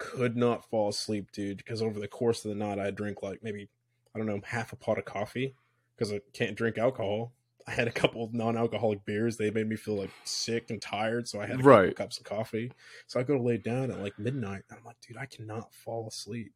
Could 0.00 0.34
not 0.34 0.64
fall 0.70 0.88
asleep, 0.88 1.30
dude, 1.30 1.58
because 1.58 1.82
over 1.82 2.00
the 2.00 2.08
course 2.08 2.44
of 2.44 2.48
the 2.48 2.54
night, 2.54 2.78
I 2.78 2.90
drink 2.90 3.22
like 3.22 3.42
maybe 3.42 3.68
I 4.14 4.18
don't 4.18 4.26
know 4.26 4.40
half 4.44 4.72
a 4.72 4.76
pot 4.76 4.96
of 4.98 5.04
coffee 5.04 5.54
because 5.94 6.10
I 6.10 6.20
can't 6.32 6.56
drink 6.56 6.78
alcohol. 6.78 7.32
I 7.68 7.72
had 7.72 7.86
a 7.86 7.92
couple 7.92 8.24
of 8.24 8.32
non-alcoholic 8.32 9.04
beers. 9.04 9.36
They 9.36 9.50
made 9.50 9.68
me 9.68 9.76
feel 9.76 9.96
like 9.96 10.10
sick 10.24 10.70
and 10.70 10.80
tired, 10.80 11.28
so 11.28 11.38
I 11.38 11.46
had 11.46 11.60
a 11.60 11.62
Right. 11.62 11.90
couple 11.90 12.04
cups 12.06 12.18
of 12.18 12.24
coffee. 12.24 12.72
So 13.06 13.20
I 13.20 13.22
go 13.22 13.36
to 13.36 13.42
lay 13.42 13.58
down 13.58 13.90
at 13.90 14.00
like 14.00 14.18
midnight. 14.18 14.62
And 14.70 14.78
I'm 14.78 14.84
like, 14.84 14.96
dude, 15.06 15.18
I 15.18 15.26
cannot 15.26 15.72
fall 15.74 16.08
asleep. 16.08 16.52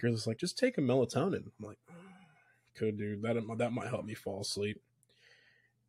Kira's 0.00 0.26
like, 0.26 0.38
just 0.38 0.56
take 0.56 0.78
a 0.78 0.80
melatonin. 0.80 1.50
I'm 1.58 1.66
like, 1.66 1.78
could 2.76 2.98
dude 2.98 3.22
that 3.22 3.36
that 3.58 3.72
might 3.72 3.88
help 3.88 4.04
me 4.04 4.14
fall 4.14 4.42
asleep. 4.42 4.80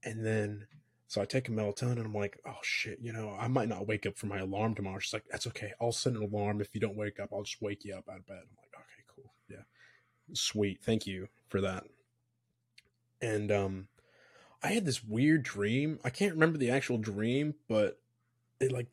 And 0.04 0.26
then 0.26 0.66
so 1.08 1.22
I 1.22 1.26
take 1.26 1.48
a 1.48 1.52
melatonin. 1.52 1.93
And 1.93 2.06
I'm 2.06 2.13
like, 2.13 2.39
oh 2.46 2.60
shit, 2.62 3.00
you 3.02 3.13
know, 3.13 3.36
I 3.39 3.48
might 3.48 3.70
not 3.70 3.88
wake 3.88 4.06
up 4.06 4.17
for 4.17 4.28
my 4.28 4.39
alarm 4.39 4.76
tomorrow. 4.76 5.00
She's 5.00 5.13
like, 5.13 5.26
that's 5.30 5.48
okay. 5.48 5.72
I'll 5.82 5.91
set 5.91 6.13
an 6.13 6.24
alarm. 6.24 6.62
If 6.62 6.74
you 6.74 6.82
don't 6.82 6.98
wake 6.98 7.20
up, 7.20 7.30
I'll 7.34 7.43
just 7.43 7.62
wake 7.62 7.86
you 7.86 7.96
up 7.96 8.10
out 8.10 8.17
of 8.17 8.28
bed. 8.28 8.38
I'm 8.41 8.58
like, 8.58 8.74
okay, 8.76 9.04
cool, 9.08 9.34
yeah, 9.50 9.63
sweet. 10.34 10.82
Thank 10.84 11.08
you 11.08 11.28
for 11.50 11.62
that. 11.62 11.86
And 13.22 13.52
um, 13.52 13.88
I 14.62 14.70
had 14.70 14.86
this 14.86 15.04
weird 15.04 15.43
dream. 15.43 16.00
I 16.04 16.10
can't 16.10 16.34
remember 16.34 16.58
the 16.58 16.72
actual 16.72 16.98
dream, 16.98 17.56
but 17.67 18.00
it 18.60 18.72
like 18.72 18.88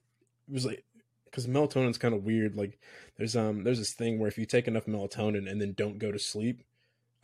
it 0.49 0.53
was 0.53 0.67
like 0.67 0.85
because 1.25 1.47
melatonin's 1.47 1.99
kind 1.99 2.15
of 2.15 2.25
weird. 2.25 2.57
Like 2.57 2.79
there's 3.17 3.37
um 3.37 3.65
there's 3.65 3.79
this 3.79 3.93
thing 3.93 4.19
where 4.19 4.29
if 4.29 4.39
you 4.39 4.47
take 4.47 4.69
enough 4.69 4.87
melatonin 4.87 5.51
and 5.51 5.61
then 5.61 5.73
don't 5.73 5.99
go 5.99 6.13
to 6.13 6.19
sleep, 6.19 6.63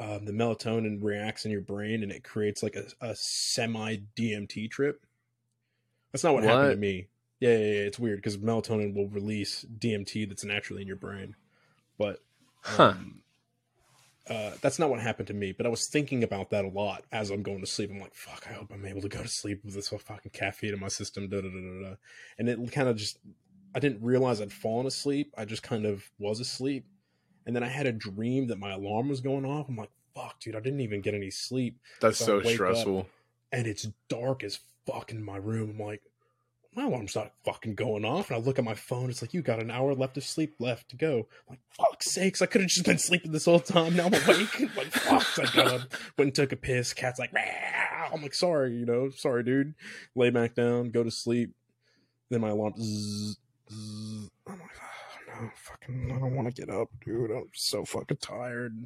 um, 0.01 0.25
the 0.25 0.33
melatonin 0.33 0.99
reacts 1.03 1.45
in 1.45 1.51
your 1.51 1.61
brain 1.61 2.03
and 2.03 2.11
it 2.11 2.25
creates 2.25 2.63
like 2.63 2.75
a, 2.75 2.87
a 3.07 3.15
semi 3.15 3.99
DMT 4.17 4.71
trip. 4.71 5.07
That's 6.11 6.25
not 6.25 6.35
what, 6.35 6.43
happened 6.43 6.73
to 6.73 6.77
me. 6.77 7.09
Yeah, 7.39 7.51
yeah, 7.51 7.59
yeah 7.59 7.81
it's 7.83 7.99
weird 7.99 8.19
because 8.19 8.39
melatonin 8.39 8.95
will 8.95 9.09
release 9.09 9.65
DMT 9.79 10.29
that's 10.29 10.45
naturally 10.45 10.83
in 10.83 10.89
your 10.89 10.97
brain, 10.97 11.37
but 11.99 12.21
Huh. 12.63 12.91
um, 12.91 13.23
uh, 14.29 14.53
that's 14.61 14.79
not 14.79 14.91
what 14.91 15.01
happened 15.01 15.29
to 15.29 15.35
me. 15.35 15.53
But 15.53 15.67
I 15.67 15.71
was 15.71 15.87
thinking 15.87 16.23
about 16.23 16.51
that 16.51 16.65
a 16.65 16.69
lot 16.69 17.05
as 17.11 17.31
I'm 17.31 17.43
going 17.43 17.61
to 17.61 17.67
sleep. 17.67 17.91
I'm 17.91 18.01
like, 18.01 18.15
fuck, 18.15 18.47
I 18.49 18.53
hope 18.53 18.71
I'm 18.73 18.87
able 18.87 19.01
to 19.03 19.09
go 19.09 19.23
to 19.23 19.29
sleep 19.29 19.65
with 19.65 19.75
this 19.75 19.89
fucking 19.89 20.33
caffeine 20.33 20.75
in 20.75 20.81
my 20.81 20.89
system. 20.89 21.29
Da 21.29 21.41
da 21.41 21.49
da 21.49 21.55
da 21.55 21.89
da. 21.89 21.95
And 22.39 22.49
it 22.49 22.73
kind 22.73 22.89
of 22.89 22.97
just, 22.97 23.19
I 23.75 23.81
didn't 23.81 24.03
realize 24.03 24.41
I'd 24.41 24.53
fallen 24.53 24.87
asleep. 24.87 25.35
I 25.37 25.45
just 25.45 25.63
kind 25.63 25.85
of 25.85 26.09
was 26.19 26.39
asleep. 26.41 26.87
And 27.51 27.57
then 27.57 27.65
I 27.65 27.69
had 27.69 27.87
a 27.87 27.93
dream 27.93 28.47
that 28.47 28.61
my 28.61 28.71
alarm 28.71 29.09
was 29.09 29.21
going 29.21 29.45
off. 29.45 29.69
I'm 29.69 29.75
like, 29.75 29.91
fuck, 30.15 30.39
dude, 30.39 30.55
I 30.55 30.61
didn't 30.61 30.83
even 30.83 31.01
get 31.01 31.15
any 31.15 31.33
sleep. 31.33 31.81
That's 32.01 32.17
So 32.17 32.41
so 32.41 32.49
stressful. 32.49 33.09
And 33.51 33.67
it's 33.67 33.89
dark 34.09 34.45
as 34.45 34.61
fuck 34.87 35.11
in 35.11 35.21
my 35.25 35.37
room. 35.37 35.71
I'm 35.71 35.85
like, 35.85 36.01
my 36.77 36.85
alarm's 36.85 37.17
not 37.17 37.33
fucking 37.45 37.75
going 37.75 38.05
off. 38.05 38.31
And 38.31 38.37
I 38.37 38.41
look 38.41 38.61
at 38.61 38.65
my 38.65 38.75
phone. 38.75 39.11
It's 39.11 39.21
like, 39.21 39.35
you 39.35 39.43
got 39.43 39.61
an 39.61 39.69
hour 39.69 39.97
left 39.97 40.17
of 40.17 40.23
sleep 40.23 40.55
left 40.61 40.91
to 40.91 40.97
go. 40.97 41.27
I'm 41.49 41.57
like, 41.57 41.61
fuck 41.71 42.05
sakes. 42.05 42.41
I 42.41 42.47
could 42.47 42.61
have 42.61 42.71
just 42.71 42.87
been 42.87 42.99
sleeping 42.99 43.33
this 43.33 43.47
whole 43.47 43.59
time. 43.59 43.97
Now 43.97 44.07
I'm 44.07 44.15
awake. 44.15 44.61
I'm 44.61 44.71
like, 44.77 44.93
fuck. 44.93 45.23
So 45.23 45.43
I 45.43 45.47
got 45.53 45.67
up, 45.67 45.81
went 46.17 46.29
and 46.29 46.35
took 46.37 46.53
a 46.53 46.57
piss. 46.57 46.93
Cat's 46.93 47.19
like, 47.19 47.33
"Meow." 47.33 48.11
I'm 48.15 48.23
like, 48.23 48.35
sorry, 48.35 48.77
you 48.77 48.87
know, 48.87 49.11
sorry, 49.11 49.43
dude. 49.43 49.75
Lay 50.15 50.31
back 50.31 50.55
down, 50.55 50.91
go 50.91 51.03
to 51.03 51.11
sleep. 51.11 51.51
Then 52.31 52.43
my 52.43 52.51
alarm, 52.51 52.75
zzz, 52.79 53.37
zzz. 53.73 54.31
I'm 54.47 54.61
like, 54.61 54.71
fucking, 55.57 56.13
I 56.15 56.19
don't 56.19 56.35
want 56.35 56.55
to 56.55 56.61
get 56.67 56.73
up, 56.75 56.89
dude. 57.05 57.31
I'm 57.31 57.49
so 57.55 57.85
fucking 57.85 58.19
tired. 58.19 58.77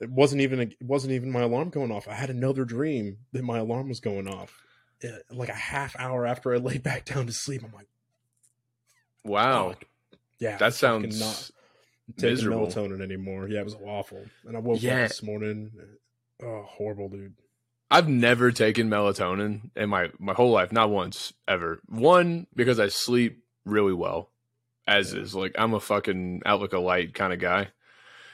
It 0.00 0.10
wasn't 0.10 0.42
even 0.42 0.60
it 0.60 0.76
wasn't 0.80 1.12
even 1.14 1.30
my 1.32 1.40
alarm 1.42 1.70
going 1.70 1.90
off. 1.90 2.06
I 2.06 2.14
had 2.14 2.30
another 2.30 2.64
dream 2.64 3.18
that 3.32 3.42
my 3.42 3.58
alarm 3.58 3.88
was 3.88 4.00
going 4.00 4.28
off. 4.28 4.62
Uh, 5.02 5.08
Like 5.30 5.48
a 5.48 5.54
half 5.54 5.96
hour 5.98 6.26
after 6.26 6.54
I 6.54 6.58
laid 6.58 6.82
back 6.82 7.04
down 7.04 7.26
to 7.26 7.32
sleep, 7.32 7.62
I'm 7.64 7.72
like, 7.72 7.88
Wow. 9.24 9.74
yeah, 10.38 10.56
that 10.58 10.74
sounds 10.74 11.18
not 11.18 11.50
taking 12.16 12.30
miserable. 12.30 12.66
melatonin 12.68 13.02
anymore. 13.02 13.48
Yeah, 13.48 13.60
it 13.60 13.64
was 13.64 13.74
awful. 13.84 14.24
And 14.46 14.56
I 14.56 14.60
woke 14.60 14.82
Yeah. 14.82 15.02
up 15.02 15.08
this 15.08 15.22
morning. 15.22 15.72
Oh, 16.42 16.62
horrible, 16.62 17.08
dude. 17.08 17.34
I've 17.90 18.08
never 18.08 18.52
taken 18.52 18.88
melatonin 18.88 19.70
in 19.74 19.88
my 19.88 20.10
my 20.18 20.34
whole 20.34 20.50
life, 20.52 20.70
not 20.72 20.90
once 20.90 21.32
ever. 21.48 21.80
One 21.86 22.46
because 22.54 22.78
I 22.78 22.88
sleep 22.88 23.42
really 23.64 23.94
well, 23.94 24.30
as 24.88 25.12
Yeah. 25.12 25.20
is 25.20 25.34
like 25.34 25.54
I'm 25.58 25.74
a 25.74 25.80
fucking 25.80 26.42
out 26.44 26.60
like 26.60 26.72
a 26.72 26.78
light 26.78 27.14
kind 27.14 27.32
of 27.32 27.38
guy. 27.38 27.68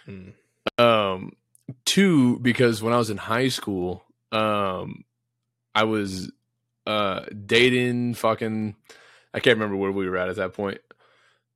Hmm. 0.06 0.30
Um, 0.78 1.32
two 1.84 2.38
because 2.38 2.82
when 2.82 2.94
I 2.94 2.98
was 2.98 3.10
in 3.10 3.16
high 3.18 3.48
school, 3.48 4.04
um, 4.32 5.04
I 5.74 5.84
was 5.84 6.32
uh 6.86 7.24
dating 7.46 8.14
fucking. 8.14 8.76
I 9.34 9.40
can't 9.40 9.56
remember 9.58 9.76
where 9.76 9.90
we 9.92 10.08
were 10.08 10.16
at 10.16 10.28
at 10.28 10.36
that 10.36 10.52
point, 10.54 10.78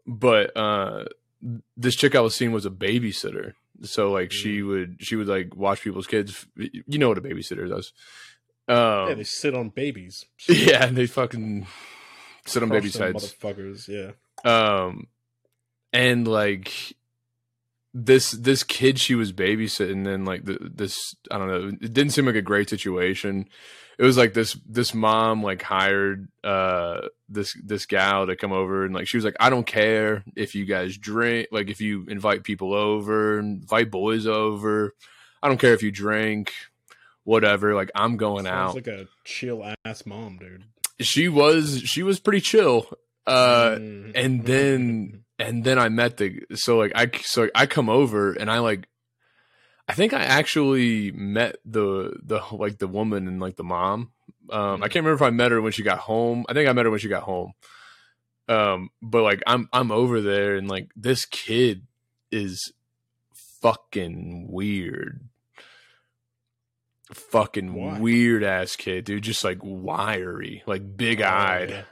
but 0.06 0.56
uh, 0.56 1.04
this 1.76 1.94
chick 1.94 2.16
I 2.16 2.20
was 2.20 2.34
seeing 2.34 2.50
was 2.50 2.66
a 2.66 2.70
babysitter. 2.70 3.52
So 3.82 4.10
like 4.10 4.32
she 4.32 4.62
would 4.62 4.96
she 5.00 5.14
would 5.14 5.28
like 5.28 5.54
watch 5.54 5.82
people's 5.82 6.08
kids. 6.08 6.46
You 6.56 6.98
know 6.98 7.08
what 7.08 7.18
a 7.18 7.20
babysitter 7.20 7.68
does. 7.68 7.92
Um, 8.66 9.08
yeah, 9.08 9.14
they 9.14 9.24
sit 9.24 9.54
on 9.54 9.68
babies. 9.70 10.26
yeah, 10.48 10.84
and 10.86 10.96
they 10.96 11.06
fucking 11.06 11.66
sit 12.44 12.62
on 12.62 12.68
babies' 12.68 12.96
heads. 12.96 13.34
Motherfuckers, 13.34 13.88
yeah. 13.88 14.10
Um, 14.44 15.08
and 15.92 16.26
like 16.26 16.96
this 17.94 18.32
this 18.32 18.62
kid 18.62 18.98
she 18.98 19.14
was 19.14 19.32
babysitting, 19.32 20.06
and 20.06 20.26
like 20.26 20.44
the, 20.44 20.58
this 20.60 21.14
I 21.30 21.38
don't 21.38 21.48
know, 21.48 21.68
it 21.68 21.92
didn't 21.92 22.10
seem 22.10 22.26
like 22.26 22.34
a 22.34 22.42
great 22.42 22.68
situation. 22.68 23.48
It 23.98 24.04
was 24.04 24.16
like 24.16 24.32
this 24.32 24.56
this 24.64 24.94
mom 24.94 25.42
like 25.42 25.62
hired 25.62 26.28
uh 26.44 27.08
this 27.28 27.56
this 27.64 27.84
gal 27.84 28.26
to 28.26 28.36
come 28.36 28.52
over 28.52 28.84
and 28.84 28.94
like 28.94 29.08
she 29.08 29.16
was 29.16 29.24
like 29.24 29.36
I 29.40 29.50
don't 29.50 29.66
care 29.66 30.22
if 30.36 30.54
you 30.54 30.66
guys 30.66 30.96
drink 30.96 31.48
like 31.50 31.68
if 31.68 31.80
you 31.80 32.06
invite 32.08 32.44
people 32.44 32.72
over 32.72 33.38
and 33.38 33.62
invite 33.62 33.90
boys 33.90 34.24
over 34.26 34.94
I 35.42 35.48
don't 35.48 35.58
care 35.58 35.74
if 35.74 35.82
you 35.82 35.90
drink 35.90 36.52
whatever 37.24 37.74
like 37.74 37.90
I'm 37.96 38.16
going 38.16 38.44
Sounds 38.44 38.70
out 38.70 38.74
like 38.76 38.86
a 38.86 39.08
chill 39.24 39.68
ass 39.84 40.06
mom, 40.06 40.38
dude. 40.38 40.62
she 41.00 41.28
was 41.28 41.82
she 41.84 42.04
was 42.04 42.20
pretty 42.20 42.40
chill 42.40 42.86
uh 43.28 43.76
Mm. 43.78 44.12
and 44.14 44.44
then 44.44 45.24
and 45.38 45.62
then 45.64 45.78
I 45.78 45.88
met 45.88 46.16
the 46.16 46.40
so 46.54 46.78
like 46.78 46.92
I 46.94 47.10
so 47.22 47.48
I 47.54 47.66
come 47.66 47.88
over 47.88 48.32
and 48.32 48.50
I 48.50 48.58
like 48.58 48.88
I 49.86 49.94
think 49.94 50.12
I 50.12 50.22
actually 50.22 51.12
met 51.12 51.56
the 51.64 52.12
the 52.22 52.40
like 52.52 52.78
the 52.78 52.88
woman 52.88 53.28
and 53.28 53.40
like 53.40 53.56
the 53.56 53.64
mom. 53.64 54.10
Um, 54.50 54.82
I 54.82 54.88
can't 54.88 55.04
remember 55.04 55.14
if 55.24 55.26
I 55.26 55.30
met 55.30 55.50
her 55.52 55.60
when 55.62 55.72
she 55.72 55.82
got 55.82 55.98
home. 55.98 56.44
I 56.48 56.54
think 56.54 56.68
I 56.68 56.72
met 56.72 56.84
her 56.86 56.90
when 56.90 57.00
she 57.00 57.08
got 57.08 57.22
home. 57.22 57.52
Um, 58.48 58.90
but 59.02 59.22
like 59.22 59.42
I'm 59.46 59.68
I'm 59.72 59.90
over 59.92 60.20
there 60.20 60.56
and 60.56 60.68
like 60.68 60.90
this 60.96 61.24
kid 61.26 61.86
is 62.30 62.72
fucking 63.34 64.46
weird. 64.50 65.20
Fucking 67.12 68.00
weird 68.00 68.42
ass 68.44 68.76
kid, 68.76 69.04
dude. 69.06 69.22
Just 69.22 69.42
like 69.42 69.58
wiry, 69.62 70.62
like 70.66 70.96
big 70.96 71.22
eyed 71.22 71.70
Oh, 71.70 71.74
yeah. 71.74 71.82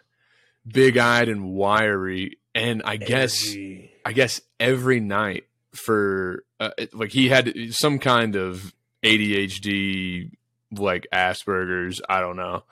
Big 0.67 0.97
eyed 0.97 1.29
and 1.29 1.51
wiry. 1.53 2.39
And 2.55 2.83
I 2.85 2.97
guess 2.97 3.45
Energy. 3.47 3.91
I 4.05 4.13
guess 4.13 4.41
every 4.59 5.01
night 5.01 5.45
for 5.73 6.45
uh, 6.59 6.71
like 6.93 7.11
he 7.13 7.29
had 7.29 7.53
some 7.75 7.99
kind 7.99 8.35
of 8.37 8.73
ADHD, 9.03 10.31
like 10.73 11.07
Asperger's. 11.13 12.01
I 12.09 12.21
don't 12.21 12.37
know, 12.37 12.65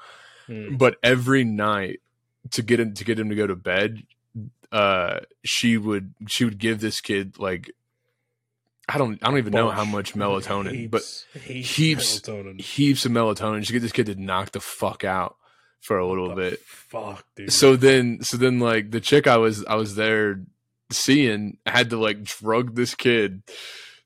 Hmm. 0.46 0.76
but 0.76 0.96
every 1.02 1.44
night 1.44 2.00
to 2.52 2.62
get 2.62 2.80
him 2.80 2.94
to 2.94 3.04
get 3.04 3.18
him 3.18 3.28
to 3.30 3.34
go 3.34 3.46
to 3.46 3.56
bed, 3.56 4.02
uh, 4.72 5.20
she 5.44 5.76
would 5.76 6.14
she 6.28 6.44
would 6.44 6.58
give 6.58 6.80
this 6.80 7.00
kid 7.00 7.38
like 7.38 7.70
I 8.88 8.98
don't 8.98 9.18
I 9.22 9.28
don't 9.30 9.38
even 9.38 9.52
know 9.52 9.70
how 9.70 9.84
much 9.84 10.14
melatonin, 10.14 10.90
but 10.90 11.02
Heaps- 11.02 11.26
heaps, 11.44 11.68
heaps- 11.76 12.20
melatonin. 12.20 12.60
heaps 12.60 13.04
of 13.06 13.12
melatonin. 13.12 13.66
She 13.66 13.72
get 13.72 13.80
this 13.82 13.92
kid 13.92 14.06
to 14.06 14.14
knock 14.14 14.52
the 14.52 14.60
fuck 14.60 15.04
out 15.04 15.36
for 15.84 15.98
a 15.98 16.08
little 16.08 16.34
bit. 16.34 16.58
Fuck, 16.60 17.24
dude. 17.36 17.52
So 17.52 17.76
then, 17.76 18.22
so 18.22 18.36
then, 18.38 18.58
like 18.58 18.90
the 18.90 19.00
chick 19.00 19.26
I 19.26 19.36
was, 19.36 19.64
I 19.66 19.74
was 19.74 19.94
there 19.96 20.40
seeing 20.90 21.58
had 21.66 21.90
to 21.90 21.98
like 21.98 22.24
drug 22.24 22.74
this 22.74 22.94
kid 22.94 23.42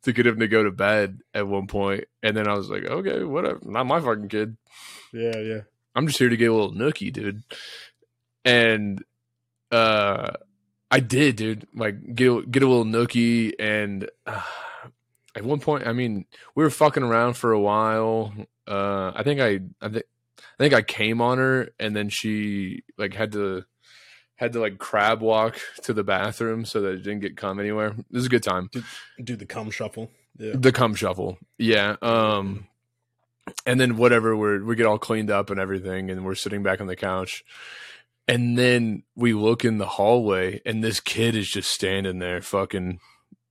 to 0.02 0.12
get 0.12 0.26
him 0.26 0.40
to 0.40 0.48
go 0.48 0.62
to 0.64 0.70
bed 0.70 1.20
at 1.32 1.46
one 1.46 1.66
point, 1.68 2.04
and 2.22 2.36
then 2.36 2.48
I 2.48 2.54
was 2.54 2.68
like, 2.68 2.84
okay, 2.84 3.22
whatever, 3.22 3.60
not 3.62 3.86
my 3.86 4.00
fucking 4.00 4.28
kid. 4.28 4.56
yeah, 5.12 5.38
yeah. 5.38 5.60
I'm 5.94 6.06
just 6.06 6.18
here 6.18 6.28
to 6.28 6.36
get 6.36 6.50
a 6.50 6.54
little 6.54 6.72
nookie, 6.72 7.12
dude. 7.12 7.42
And 8.44 9.02
uh, 9.72 10.30
I 10.90 11.00
did, 11.00 11.36
dude. 11.36 11.66
Like 11.74 12.14
get 12.14 12.28
a- 12.28 12.46
get 12.46 12.62
a 12.62 12.68
little 12.68 12.84
nookie, 12.84 13.52
and 13.58 14.08
uh, 14.26 14.42
at 15.36 15.44
one 15.44 15.60
point, 15.60 15.86
I 15.86 15.92
mean, 15.92 16.24
we 16.54 16.64
were 16.64 16.70
fucking 16.70 17.02
around 17.02 17.34
for 17.34 17.52
a 17.52 17.60
while. 17.60 18.32
Uh, 18.66 19.12
I 19.14 19.22
think 19.22 19.40
I, 19.40 19.60
I 19.84 19.88
think, 19.88 20.04
I 20.58 20.62
think 20.62 20.74
I 20.74 20.82
came 20.82 21.20
on 21.20 21.38
her, 21.38 21.70
and 21.78 21.94
then 21.94 22.08
she 22.08 22.82
like 22.96 23.14
had 23.14 23.32
to 23.32 23.64
had 24.38 24.52
to 24.52 24.60
like 24.60 24.78
crab 24.78 25.20
walk 25.20 25.58
to 25.82 25.92
the 25.92 26.04
bathroom 26.04 26.64
so 26.64 26.80
that 26.80 26.90
it 26.90 27.02
didn't 27.02 27.20
get 27.20 27.36
cum 27.36 27.58
anywhere. 27.58 27.88
It 27.88 28.04
was 28.12 28.26
a 28.26 28.30
good 28.30 28.44
time. 28.44 28.70
Do 29.22 29.36
the 29.36 29.46
cum 29.46 29.70
shuffle. 29.70 30.12
Yeah. 30.38 30.52
The 30.54 30.70
cum 30.70 30.94
shuffle. 30.94 31.38
Yeah. 31.58 31.96
Um 32.02 32.68
and 33.66 33.80
then 33.80 33.96
whatever 33.96 34.36
we're 34.36 34.64
we 34.64 34.76
get 34.76 34.86
all 34.86 34.98
cleaned 34.98 35.30
up 35.30 35.50
and 35.50 35.58
everything 35.58 36.08
and 36.08 36.24
we're 36.24 36.36
sitting 36.36 36.62
back 36.62 36.80
on 36.80 36.86
the 36.86 36.94
couch. 36.94 37.44
And 38.28 38.56
then 38.56 39.02
we 39.16 39.32
look 39.32 39.64
in 39.64 39.78
the 39.78 39.86
hallway 39.86 40.60
and 40.64 40.84
this 40.84 41.00
kid 41.00 41.34
is 41.34 41.48
just 41.48 41.72
standing 41.72 42.20
there 42.20 42.40
fucking 42.40 43.00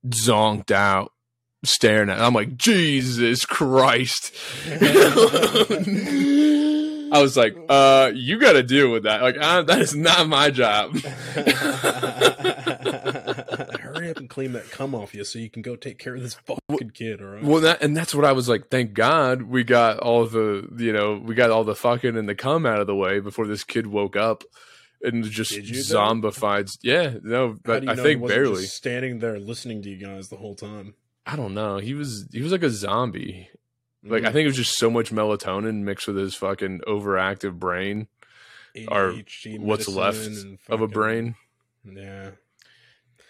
zonked 0.06 0.70
out 0.70 1.12
staring 1.64 2.08
at. 2.08 2.18
It. 2.18 2.22
I'm 2.22 2.32
like, 2.32 2.56
Jesus 2.56 3.44
Christ. 3.44 4.34
I 7.12 7.22
was 7.22 7.36
like, 7.36 7.56
uh, 7.68 8.10
you 8.14 8.38
got 8.38 8.52
to 8.52 8.62
deal 8.62 8.90
with 8.90 9.04
that. 9.04 9.22
Like, 9.22 9.36
uh, 9.40 9.62
that 9.62 9.80
is 9.80 9.94
not 9.94 10.28
my 10.28 10.50
job. 10.50 10.94
Hurry 13.80 14.10
up 14.10 14.18
and 14.18 14.28
clean 14.28 14.52
that 14.52 14.70
cum 14.70 14.94
off 14.94 15.14
you 15.14 15.24
so 15.24 15.38
you 15.38 15.50
can 15.50 15.62
go 15.62 15.76
take 15.76 15.98
care 15.98 16.14
of 16.14 16.22
this 16.22 16.34
fucking 16.34 16.90
kid, 16.90 17.20
all 17.20 17.28
right? 17.28 17.44
Well, 17.44 17.60
that, 17.62 17.82
and 17.82 17.96
that's 17.96 18.14
what 18.14 18.24
I 18.24 18.32
was 18.32 18.48
like. 18.48 18.68
Thank 18.68 18.94
God 18.94 19.42
we 19.42 19.64
got 19.64 19.98
all 19.98 20.26
the, 20.26 20.68
you 20.76 20.92
know, 20.92 21.20
we 21.22 21.34
got 21.34 21.50
all 21.50 21.64
the 21.64 21.74
fucking 21.74 22.16
and 22.16 22.28
the 22.28 22.34
cum 22.34 22.66
out 22.66 22.80
of 22.80 22.86
the 22.86 22.96
way 22.96 23.20
before 23.20 23.46
this 23.46 23.64
kid 23.64 23.86
woke 23.86 24.16
up 24.16 24.44
and 25.02 25.24
just 25.24 25.52
Did 25.52 25.66
though? 25.66 25.72
zombified. 25.72 26.76
Yeah, 26.82 27.14
no, 27.22 27.56
but 27.62 27.88
I 27.88 27.94
think 27.94 28.08
he 28.08 28.16
wasn't 28.16 28.38
barely. 28.38 28.64
standing 28.64 29.18
there 29.18 29.38
listening 29.38 29.82
to 29.82 29.90
you 29.90 30.04
guys 30.04 30.28
the 30.28 30.36
whole 30.36 30.54
time. 30.54 30.94
I 31.26 31.36
don't 31.36 31.54
know. 31.54 31.78
He 31.78 31.94
was 31.94 32.26
he 32.32 32.40
was 32.40 32.52
like 32.52 32.62
a 32.62 32.70
zombie. 32.70 33.48
Like 34.04 34.24
I 34.24 34.28
Mm. 34.28 34.32
think 34.32 34.44
it 34.44 34.48
was 34.48 34.56
just 34.56 34.76
so 34.78 34.90
much 34.90 35.10
melatonin 35.10 35.82
mixed 35.82 36.06
with 36.06 36.16
his 36.16 36.34
fucking 36.34 36.80
overactive 36.86 37.58
brain 37.58 38.08
or 38.88 39.14
what's 39.58 39.88
left 39.88 40.18
and 40.26 40.58
of 40.68 40.80
a 40.80 40.86
brain. 40.88 41.34
Yeah. 41.84 42.30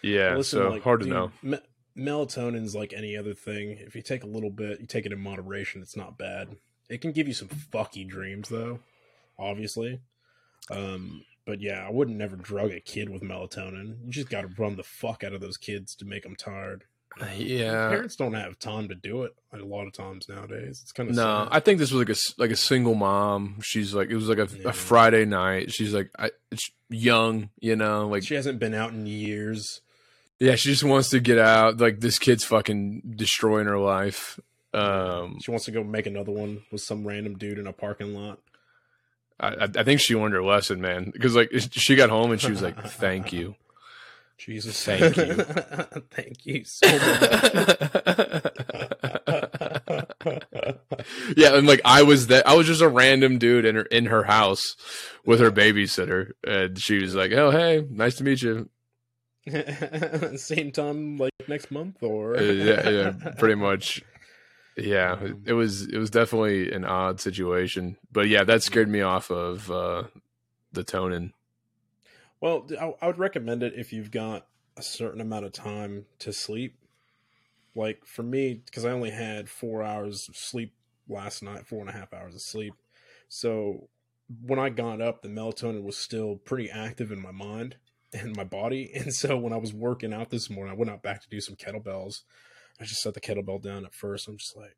Yeah, 0.03 0.37
Listen, 0.37 0.59
so 0.61 0.69
like, 0.71 0.83
hard 0.83 1.01
to 1.01 1.07
dude, 1.07 1.13
know. 1.15 1.33
Me- 1.43 1.59
melatonin's 1.97 2.75
like 2.75 2.93
any 2.93 3.17
other 3.17 3.35
thing. 3.35 3.79
If 3.81 3.97
you 3.97 4.03
take 4.03 4.23
a 4.23 4.29
little 4.29 4.51
bit, 4.51 4.81
you 4.81 4.87
take 4.87 5.07
it 5.07 5.13
in 5.13 5.21
moderation. 5.21 5.83
It's 5.83 5.97
not 5.97 6.17
bad. 6.17 6.57
It 6.89 7.01
can 7.01 7.11
give 7.13 7.27
you 7.27 7.35
some 7.35 7.49
fucky 7.49 8.07
dreams, 8.09 8.49
though. 8.49 8.79
Obviously, 9.39 10.01
um, 10.71 11.25
but 11.47 11.61
yeah, 11.61 11.85
I 11.87 11.91
wouldn't 11.91 12.17
never 12.17 12.37
drug 12.37 12.71
a 12.73 12.81
kid 12.81 13.09
with 13.09 13.23
melatonin. 13.23 14.05
You 14.05 14.11
just 14.11 14.29
got 14.29 14.43
to 14.43 14.49
run 14.63 14.77
the 14.77 14.83
fuck 14.85 15.25
out 15.25 15.33
of 15.33 15.41
those 15.41 15.57
kids 15.57 15.95
to 15.97 16.05
make 16.05 16.23
them 16.23 16.37
tired. 16.37 16.85
Yeah. 17.37 17.89
parents 17.89 18.15
don't 18.17 18.35
have 18.35 18.59
time 18.59 18.89
to 18.89 18.95
do 18.95 19.25
it 19.25 19.35
a 19.53 19.57
lot 19.59 19.87
of 19.87 19.93
times 19.93 20.29
nowadays. 20.29 20.81
It's 20.83 20.93
kind 20.93 21.11
of 21.11 21.17
No, 21.17 21.49
I 21.51 21.59
think 21.61 21.79
this 21.81 21.91
was 21.91 22.07
like 22.09 22.17
a 22.17 22.21
like 22.41 22.51
a 22.53 22.57
single 22.57 22.95
mom. 22.95 23.57
She's 23.63 23.93
like 23.95 24.09
it 24.11 24.15
was 24.15 24.29
like 24.29 24.39
a, 24.39 24.49
Yeah. 24.57 24.69
a 24.69 24.73
Friday 24.73 25.25
night. 25.25 25.73
She's 25.73 25.93
like 25.93 26.11
I, 26.19 26.31
it's 26.53 26.71
young, 26.89 27.51
you 27.59 27.75
know, 27.77 28.07
like 28.09 28.23
she 28.25 28.35
hasn't 28.35 28.59
been 28.61 28.75
out 28.75 28.93
in 28.93 29.07
years. 29.07 29.81
yeah, 30.39 30.55
she 30.55 30.69
just 30.71 30.85
wants 30.85 31.11
to 31.11 31.19
get 31.21 31.39
out. 31.39 31.79
Like 31.81 31.99
this 32.01 32.19
kid's 32.21 32.45
fucking 32.45 33.15
destroying 33.17 33.67
her 33.67 33.79
life. 33.79 34.39
Um, 34.73 35.39
She 35.43 35.51
wants 35.51 35.65
to 35.65 35.71
go 35.73 35.83
make 35.83 36.07
another 36.07 36.31
one 36.31 36.63
with 36.71 36.83
some 36.83 37.05
random 37.07 37.37
dude 37.37 37.59
in 37.59 37.67
a 37.67 37.73
parking 37.73 38.15
lot. 38.15 38.39
I, 39.41 39.49
I 39.49 39.69
I 39.77 39.83
think 39.83 40.01
she 40.01 40.15
learned 40.15 40.35
her 40.35 40.43
lesson, 40.45 40.81
man, 40.81 41.11
because 41.13 41.35
like 41.35 41.51
she 41.73 41.97
got 41.97 42.11
home 42.11 42.31
and 42.31 42.41
she 42.41 42.51
was 42.51 42.63
like, 42.63 42.81
"Thank 42.85 43.33
you." 43.33 43.57
Jesus, 44.39 44.83
Thank 44.85 45.17
you. 45.17 45.35
thank 46.13 46.47
you 46.47 46.63
so 46.65 46.87
much. 46.87 46.99
yeah, 51.37 51.57
and 51.57 51.67
like 51.67 51.81
I 51.85 52.03
was 52.03 52.29
that 52.29 52.47
I 52.47 52.55
was 52.55 52.67
just 52.67 52.81
a 52.81 52.89
random 52.89 53.39
dude 53.39 53.65
in 53.65 53.75
her 53.75 53.83
in 53.83 54.07
her 54.07 54.25
house 54.25 54.77
with 55.27 55.41
her 55.41 55.51
babysitter, 55.51 56.31
and 56.47 56.79
she 56.79 57.01
was 57.01 57.15
like, 57.15 57.33
"Oh 57.33 57.51
hey, 57.51 57.85
nice 57.91 58.17
to 58.17 58.25
meet 58.25 58.43
you." 58.43 58.69
Same 60.37 60.73
time, 60.73 61.17
like 61.17 61.33
next 61.49 61.71
month, 61.71 62.03
or 62.03 62.37
Uh, 62.37 62.43
yeah, 62.43 62.89
yeah, 62.89 63.13
pretty 63.39 63.57
much. 63.57 64.03
Yeah, 64.77 65.19
it 65.45 65.55
was 65.55 65.89
it 65.89 65.99
was 65.99 66.11
definitely 66.11 66.71
an 66.71 66.85
odd 66.85 67.21
situation, 67.21 67.97
but 68.13 68.29
yeah, 68.29 68.45
that 68.45 68.63
scared 68.63 68.89
me 68.89 69.01
off 69.01 69.31
of 69.31 69.71
uh, 69.71 70.05
the 70.73 70.85
tonin. 70.85 71.33
Well, 72.41 72.67
I, 72.81 72.95
I 73.03 73.07
would 73.07 73.19
recommend 73.19 73.63
it 73.63 73.75
if 73.77 73.93
you've 73.93 74.11
got 74.11 74.47
a 74.77 74.83
certain 74.83 75.21
amount 75.21 75.45
of 75.45 75.53
time 75.53 76.07
to 76.21 76.33
sleep. 76.33 76.77
Like 77.75 78.05
for 78.05 78.23
me, 78.23 78.63
because 78.65 78.85
I 78.85 78.91
only 78.91 79.11
had 79.11 79.49
four 79.49 79.83
hours 79.83 80.29
of 80.29 80.37
sleep 80.37 80.75
last 81.09 81.43
night, 81.43 81.67
four 81.67 81.81
and 81.81 81.89
a 81.89 81.93
half 81.93 82.13
hours 82.13 82.35
of 82.35 82.43
sleep. 82.43 82.75
So 83.29 83.89
when 84.43 84.59
I 84.59 84.69
got 84.69 85.01
up, 85.01 85.23
the 85.23 85.29
melatonin 85.29 85.83
was 85.83 85.97
still 85.97 86.37
pretty 86.37 86.71
active 86.71 87.11
in 87.13 87.21
my 87.21 87.31
mind 87.31 87.77
and 88.13 88.37
my 88.37 88.45
body. 88.45 88.91
And 88.95 89.13
so 89.15 89.37
when 89.37 89.53
I 89.53 89.59
was 89.59 89.73
working 89.73 90.13
out 90.13 90.31
this 90.31 90.51
morning, 90.51 90.73
I 90.73 90.77
went 90.77 90.91
out 90.91 91.03
back 91.03 91.23
to 91.23 91.29
do 91.29 91.41
some 91.41 91.57
kettlebells. 91.57 92.23
I 92.81 92.85
just 92.85 93.01
set 93.01 93.15
the 93.15 93.21
kettlebell 93.21 93.63
down 93.63 93.85
at 93.85 93.95
first. 93.95 94.29
I'm 94.29 94.39
just 94.39 94.57
like, 94.57 94.77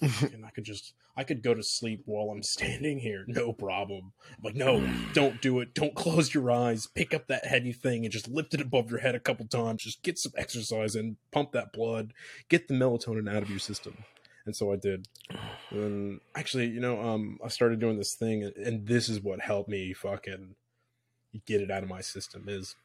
and 0.00 0.44
I 0.46 0.50
could 0.50 0.64
just 0.64 0.94
I 1.16 1.24
could 1.24 1.42
go 1.42 1.54
to 1.54 1.62
sleep 1.62 2.02
while 2.06 2.30
I'm 2.30 2.42
standing 2.42 3.00
here, 3.00 3.24
no 3.26 3.52
problem. 3.52 4.12
I'm 4.30 4.44
like, 4.44 4.54
no, 4.54 4.88
don't 5.14 5.42
do 5.42 5.58
it. 5.60 5.74
Don't 5.74 5.94
close 5.94 6.32
your 6.32 6.50
eyes. 6.50 6.86
Pick 6.86 7.12
up 7.12 7.26
that 7.26 7.46
heavy 7.46 7.72
thing 7.72 8.04
and 8.04 8.12
just 8.12 8.28
lift 8.28 8.54
it 8.54 8.60
above 8.60 8.90
your 8.90 9.00
head 9.00 9.14
a 9.14 9.20
couple 9.20 9.46
times. 9.46 9.82
Just 9.82 10.02
get 10.02 10.18
some 10.18 10.32
exercise 10.36 10.94
and 10.94 11.16
pump 11.32 11.52
that 11.52 11.72
blood, 11.72 12.12
get 12.48 12.68
the 12.68 12.74
melatonin 12.74 13.28
out 13.28 13.42
of 13.42 13.50
your 13.50 13.58
system. 13.58 14.04
And 14.46 14.54
so 14.56 14.72
I 14.72 14.76
did. 14.76 15.08
And 15.70 16.20
actually, 16.34 16.68
you 16.68 16.80
know, 16.80 17.02
um, 17.02 17.38
I 17.44 17.48
started 17.48 17.80
doing 17.80 17.98
this 17.98 18.14
thing, 18.14 18.44
and- 18.44 18.86
this 18.86 19.08
is 19.08 19.20
what 19.20 19.40
helped 19.40 19.68
me 19.68 19.92
fucking 19.92 20.54
get 21.44 21.60
it 21.60 21.70
out 21.70 21.82
of 21.82 21.88
my 21.88 22.00
system. 22.00 22.44
Is 22.48 22.76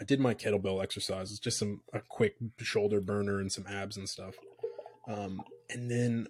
I 0.00 0.04
did 0.04 0.20
my 0.20 0.34
kettlebell 0.34 0.82
exercises, 0.82 1.38
just 1.38 1.58
some 1.58 1.80
a 1.92 2.00
quick 2.00 2.36
shoulder 2.58 3.00
burner 3.00 3.40
and 3.40 3.50
some 3.50 3.66
abs 3.66 3.96
and 3.96 4.08
stuff. 4.08 4.34
Um, 5.08 5.42
and 5.72 5.90
then 5.90 6.28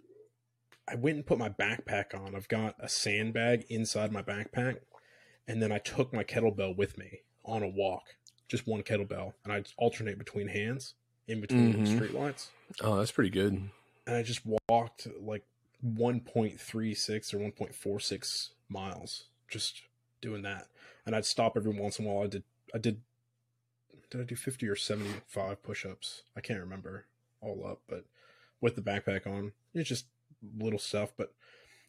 I 0.89 0.95
went 0.97 1.17
and 1.17 1.27
put 1.27 1.39
my 1.39 1.49
backpack 1.49 2.15
on. 2.15 2.35
I've 2.35 2.49
got 2.49 2.75
a 2.79 2.89
sandbag 2.89 3.65
inside 3.69 4.13
my 4.13 4.23
backpack, 4.23 4.79
and 5.47 5.63
then 5.63 5.73
I 5.73 5.79
took 5.79 6.13
my 6.13 6.25
kettlebell 6.25 6.77
with 6.77 6.99
me 6.99 7.21
on 7.45 7.63
a 7.63 7.69
walk, 7.69 8.17
just 8.49 8.67
one 8.67 8.83
kettlebell, 8.83 9.35
and 9.45 9.53
I 9.53 9.65
alternate 9.77 10.19
between 10.19 10.49
hands 10.49 10.95
in 11.29 11.41
between 11.41 11.73
Mhm. 11.75 11.87
street 11.87 12.13
lights, 12.13 12.51
Oh, 12.81 12.97
that's 12.99 13.13
pretty 13.13 13.31
good. 13.31 13.53
and 14.07 14.17
I 14.17 14.23
just 14.23 14.43
walked 14.69 15.07
like 15.21 15.45
1.36 15.85 17.33
or 17.33 17.39
1.46 17.39 18.51
miles, 18.69 19.29
just 19.49 19.83
doing 20.21 20.43
that. 20.43 20.69
And 21.07 21.15
I'd 21.15 21.25
stop 21.25 21.57
every 21.57 21.73
once 21.73 21.99
in 21.99 22.07
a 22.07 22.09
while. 22.09 22.25
I 22.25 22.29
did, 22.29 22.45
I 22.75 22.79
did, 22.79 23.03
did 24.11 24.21
I 24.21 24.25
do 24.25 24.37
50 24.37 24.69
or 24.69 24.77
75 24.77 25.63
push-ups? 25.63 26.23
I 26.37 26.41
can't 26.41 26.61
remember 26.61 27.07
all 27.41 27.67
up, 27.67 27.83
but 27.89 28.05
with 28.63 28.77
the 28.77 28.83
backpack 28.83 29.27
on, 29.27 29.53
it's 29.75 29.91
just 29.91 30.07
little 30.59 30.81
stuff. 30.81 31.13
But 31.19 31.35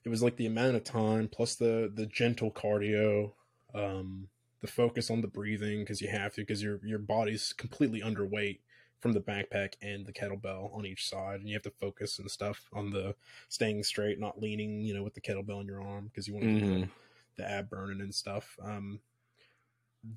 it 0.04 0.10
was 0.10 0.24
like 0.24 0.38
the 0.38 0.48
amount 0.48 0.76
of 0.76 0.84
time 0.84 1.30
plus 1.30 1.56
the 1.56 1.92
the 1.94 2.06
gentle 2.08 2.52
cardio, 2.52 3.34
um, 3.74 4.30
the 4.62 4.68
focus 4.68 5.10
on 5.10 5.22
the 5.22 5.28
breathing 5.30 5.82
because 5.82 6.02
you 6.02 6.10
have 6.10 6.34
to 6.36 6.42
because 6.42 6.64
your 6.64 6.86
your 6.86 7.00
body's 7.00 7.54
completely 7.54 8.02
underweight 8.02 8.60
from 9.00 9.14
the 9.14 9.22
backpack 9.22 9.76
and 9.82 10.06
the 10.06 10.14
kettlebell 10.14 10.74
on 10.76 10.86
each 10.86 11.08
side, 11.10 11.40
and 11.40 11.50
you 11.50 11.56
have 11.56 11.64
to 11.64 11.72
focus 11.72 12.20
and 12.20 12.32
stuff 12.32 12.70
on 12.74 12.92
the 12.92 13.16
staying 13.50 13.84
straight, 13.84 14.20
not 14.20 14.42
leaning, 14.42 14.82
you 14.82 14.94
know, 14.94 15.04
with 15.04 15.14
the 15.14 15.22
kettlebell 15.22 15.62
in 15.62 15.68
your 15.68 15.82
arm 15.82 16.08
because 16.08 16.28
you 16.28 16.34
want 16.34 16.48
to 16.48 16.52
Mhm. 16.52 16.90
the 17.38 17.50
ab 17.50 17.70
burning 17.70 18.02
and 18.02 18.16
stuff. 18.16 18.58
Um, 18.62 19.02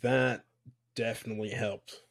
that 0.02 0.44
definitely 0.94 1.50
helped 1.50 2.02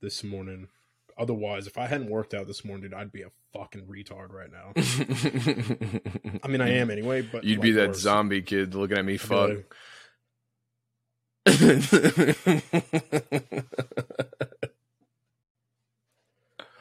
this 0.00 0.24
morning. 0.24 0.68
Otherwise, 1.16 1.66
if 1.66 1.76
I 1.78 1.86
hadn't 1.86 2.10
worked 2.10 2.34
out 2.34 2.46
this 2.46 2.64
morning, 2.64 2.84
dude, 2.84 2.94
I'd 2.94 3.12
be 3.12 3.22
a 3.22 3.32
fucking 3.52 3.86
retard 3.86 4.32
right 4.32 4.50
now. 4.50 4.72
I 6.44 6.48
mean, 6.48 6.60
I 6.60 6.70
am 6.74 6.90
anyway, 6.90 7.22
but 7.22 7.44
You'd 7.44 7.60
be 7.60 7.72
that 7.72 7.88
worse. 7.88 8.00
zombie 8.00 8.42
kid 8.42 8.74
looking 8.74 8.98
at 8.98 9.04
me. 9.04 9.14
I'd 9.14 9.20
Fuck. 9.20 9.48
like, 9.50 9.66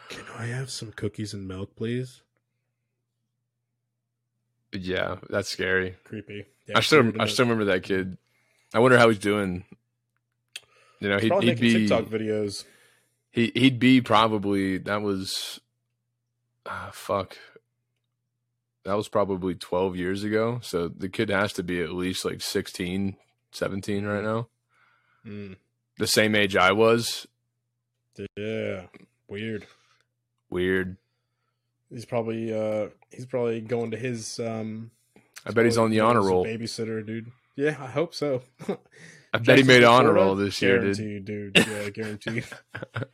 Can 0.09 0.26
I 0.38 0.45
have 0.47 0.70
some 0.70 0.91
cookies 0.91 1.34
and 1.34 1.47
milk, 1.47 1.76
please? 1.76 2.22
yeah, 4.74 5.15
that's 5.30 5.49
scary. 5.49 5.95
Creepy. 6.03 6.45
Yeah, 6.68 6.78
I 6.78 6.82
still, 6.82 7.11
I 7.20 7.28
still 7.28 7.45
remember 7.45 7.65
that 7.65 7.84
kid. 7.84 8.18
I 8.74 8.80
wonder 8.80 8.97
how 8.97 9.09
he's 9.09 9.18
doing. 9.20 9.63
You 10.99 11.09
know, 11.09 11.18
he'd, 11.20 11.32
he'd 11.43 11.59
be 11.59 11.74
TikTok 11.74 12.05
videos. 12.05 12.65
he 13.32 13.51
he'd 13.55 13.80
be 13.80 14.01
probably 14.01 14.78
that 14.80 15.01
was, 15.01 15.59
ah, 16.68 16.89
fuck. 16.93 17.38
That 18.86 18.95
was 18.95 19.07
probably 19.09 19.55
twelve 19.55 19.95
years 19.95 20.24
ago. 20.24 20.59
So 20.61 20.88
the 20.88 21.09
kid 21.09 21.30
has 21.30 21.51
to 21.53 21.63
be 21.63 21.82
at 21.82 21.91
least 21.93 22.24
like 22.24 22.41
16, 22.41 23.18
17 23.51 24.05
right 24.05 24.24
now. 24.24 24.47
Mm, 25.26 25.57
The 25.97 26.07
same 26.07 26.36
age 26.36 26.55
I 26.55 26.72
was. 26.72 27.28
yeah, 28.38 28.84
weird. 29.28 29.65
Weird. 30.49 30.95
He's 31.89 32.05
probably 32.05 32.53
uh 32.53 32.88
he's 33.11 33.26
probably 33.26 33.59
going 33.61 33.91
to 33.91 33.97
his 33.97 34.39
um. 34.39 34.91
I 35.45 35.51
bet 35.51 35.65
he's 35.65 35.78
on 35.78 35.89
the 35.91 35.99
honor 36.01 36.20
going 36.22 36.26
as 36.26 36.30
a 36.30 36.34
roll. 36.34 36.45
Babysitter, 36.45 37.05
dude. 37.05 37.32
Yeah, 37.55 37.76
I 37.80 37.88
hope 37.88 38.13
so. 38.15 38.43
I 39.34 39.39
bet 39.39 39.57
he 39.57 39.63
made 39.63 39.84
honor 39.84 40.13
roll 40.13 40.36
this 40.36 40.61
year, 40.61 40.80
dude. 40.93 41.26
Dude. 41.26 41.57
Yeah, 41.57 41.89
guaranteed. 41.89 42.45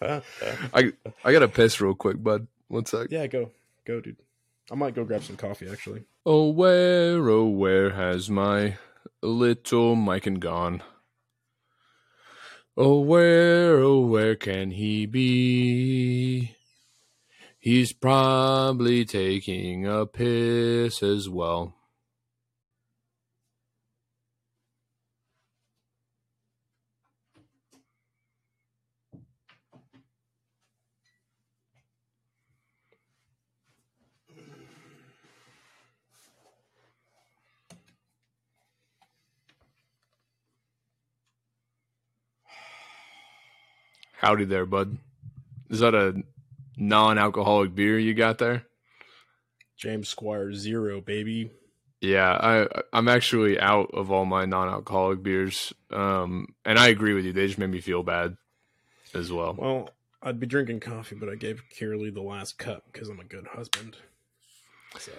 I 0.00 0.92
I 1.24 1.32
gotta 1.32 1.48
piss 1.48 1.80
real 1.80 1.94
quick, 1.94 2.22
bud. 2.22 2.46
One 2.68 2.84
sec. 2.86 3.08
yeah, 3.10 3.26
go, 3.26 3.50
go, 3.84 4.00
dude. 4.00 4.16
I 4.70 4.74
might 4.74 4.94
go 4.94 5.04
grab 5.04 5.22
some 5.22 5.36
coffee 5.36 5.68
actually. 5.70 6.04
Oh, 6.24 6.50
where, 6.50 7.28
oh, 7.28 7.46
where 7.46 7.90
has 7.90 8.28
my 8.28 8.78
little 9.22 9.94
Mikan 9.94 10.40
gone? 10.40 10.82
Oh, 12.76 13.00
where, 13.00 13.78
oh, 13.78 14.00
where 14.00 14.34
can 14.34 14.72
he 14.72 15.06
be? 15.06 16.56
He's 17.60 17.92
probably 17.92 19.04
taking 19.04 19.86
a 19.86 20.04
piss 20.04 21.02
as 21.02 21.28
well. 21.28 21.75
Howdy 44.18 44.44
there, 44.44 44.66
bud. 44.66 44.98
Is 45.70 45.80
that 45.80 45.94
a 45.94 46.22
non-alcoholic 46.76 47.74
beer 47.74 47.98
you 47.98 48.14
got 48.14 48.38
there? 48.38 48.64
James 49.76 50.08
Squire 50.08 50.52
Zero, 50.52 51.00
baby. 51.00 51.50
Yeah, 52.00 52.30
I 52.30 52.82
I'm 52.92 53.08
actually 53.08 53.58
out 53.58 53.90
of 53.92 54.10
all 54.10 54.24
my 54.24 54.44
non-alcoholic 54.44 55.22
beers, 55.22 55.72
um, 55.90 56.54
and 56.64 56.78
I 56.78 56.88
agree 56.88 57.14
with 57.14 57.24
you. 57.24 57.32
They 57.32 57.46
just 57.46 57.58
made 57.58 57.70
me 57.70 57.80
feel 57.80 58.02
bad 58.02 58.36
as 59.14 59.32
well. 59.32 59.54
Well, 59.58 59.90
I'd 60.22 60.40
be 60.40 60.46
drinking 60.46 60.80
coffee, 60.80 61.16
but 61.16 61.28
I 61.28 61.34
gave 61.34 61.62
Kierley 61.70 62.10
the 62.10 62.22
last 62.22 62.58
cup 62.58 62.84
because 62.92 63.08
I'm 63.08 63.20
a 63.20 63.24
good 63.24 63.46
husband. 63.46 63.96
So 64.98 65.12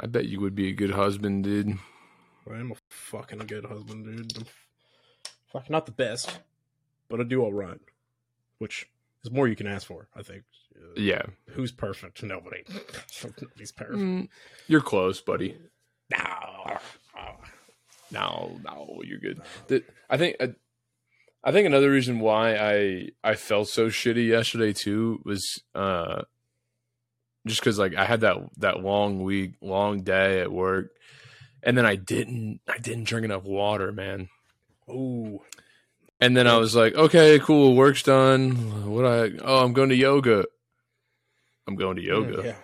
I 0.00 0.06
bet 0.06 0.26
you 0.26 0.40
would 0.40 0.54
be 0.54 0.68
a 0.68 0.72
good 0.72 0.90
husband, 0.92 1.44
dude. 1.44 1.78
I'm 2.50 2.72
a 2.72 2.76
fucking 2.88 3.38
good 3.40 3.66
husband, 3.66 4.04
dude. 4.04 4.38
I'm 4.38 4.46
fucking 5.52 5.72
not 5.72 5.86
the 5.86 5.92
best, 5.92 6.38
but 7.08 7.20
I 7.20 7.24
do 7.24 7.42
all 7.42 7.52
right, 7.52 7.80
which 8.58 8.88
is 9.24 9.30
more 9.30 9.48
you 9.48 9.56
can 9.56 9.66
ask 9.66 9.86
for. 9.86 10.08
I 10.16 10.22
think. 10.22 10.44
Uh, 10.76 10.94
Yeah, 10.96 11.22
Who's 11.50 11.72
perfect? 11.72 12.22
Nobody. 12.22 12.64
Nobody's 13.42 13.72
perfect. 13.72 13.98
Mm, 13.98 14.28
you're 14.66 14.80
close, 14.80 15.20
buddy. 15.20 15.56
No. 16.10 16.78
No, 18.10 18.58
no, 18.64 19.02
you're 19.04 19.18
good. 19.18 19.40
The, 19.66 19.84
I 20.08 20.16
think 20.16 20.36
I, 20.40 20.54
I 21.44 21.52
think 21.52 21.66
another 21.66 21.90
reason 21.90 22.20
why 22.20 22.56
I 22.56 23.08
I 23.22 23.34
felt 23.34 23.68
so 23.68 23.88
shitty 23.88 24.26
yesterday 24.28 24.72
too 24.72 25.20
was 25.26 25.62
uh 25.74 26.22
just 27.46 27.60
because 27.60 27.78
like 27.78 27.94
I 27.96 28.06
had 28.06 28.22
that 28.22 28.36
that 28.58 28.80
long 28.80 29.22
week, 29.22 29.56
long 29.60 30.00
day 30.04 30.40
at 30.40 30.50
work, 30.50 30.92
and 31.62 31.76
then 31.76 31.84
I 31.84 31.96
didn't 31.96 32.60
I 32.66 32.78
didn't 32.78 33.04
drink 33.04 33.26
enough 33.26 33.44
water, 33.44 33.92
man. 33.92 34.30
Oh, 34.88 35.44
And 36.20 36.36
then 36.36 36.46
I 36.48 36.56
was 36.56 36.74
like, 36.74 36.94
okay, 36.94 37.38
cool, 37.38 37.76
work's 37.76 38.02
done. 38.02 38.90
What 38.90 39.04
I 39.04 39.30
oh 39.42 39.64
I'm 39.64 39.72
going 39.72 39.90
to 39.90 39.96
yoga. 39.96 40.44
I'm 41.66 41.76
going 41.76 41.96
to 41.96 42.02
yoga. 42.02 42.42
Yeah. 42.44 42.56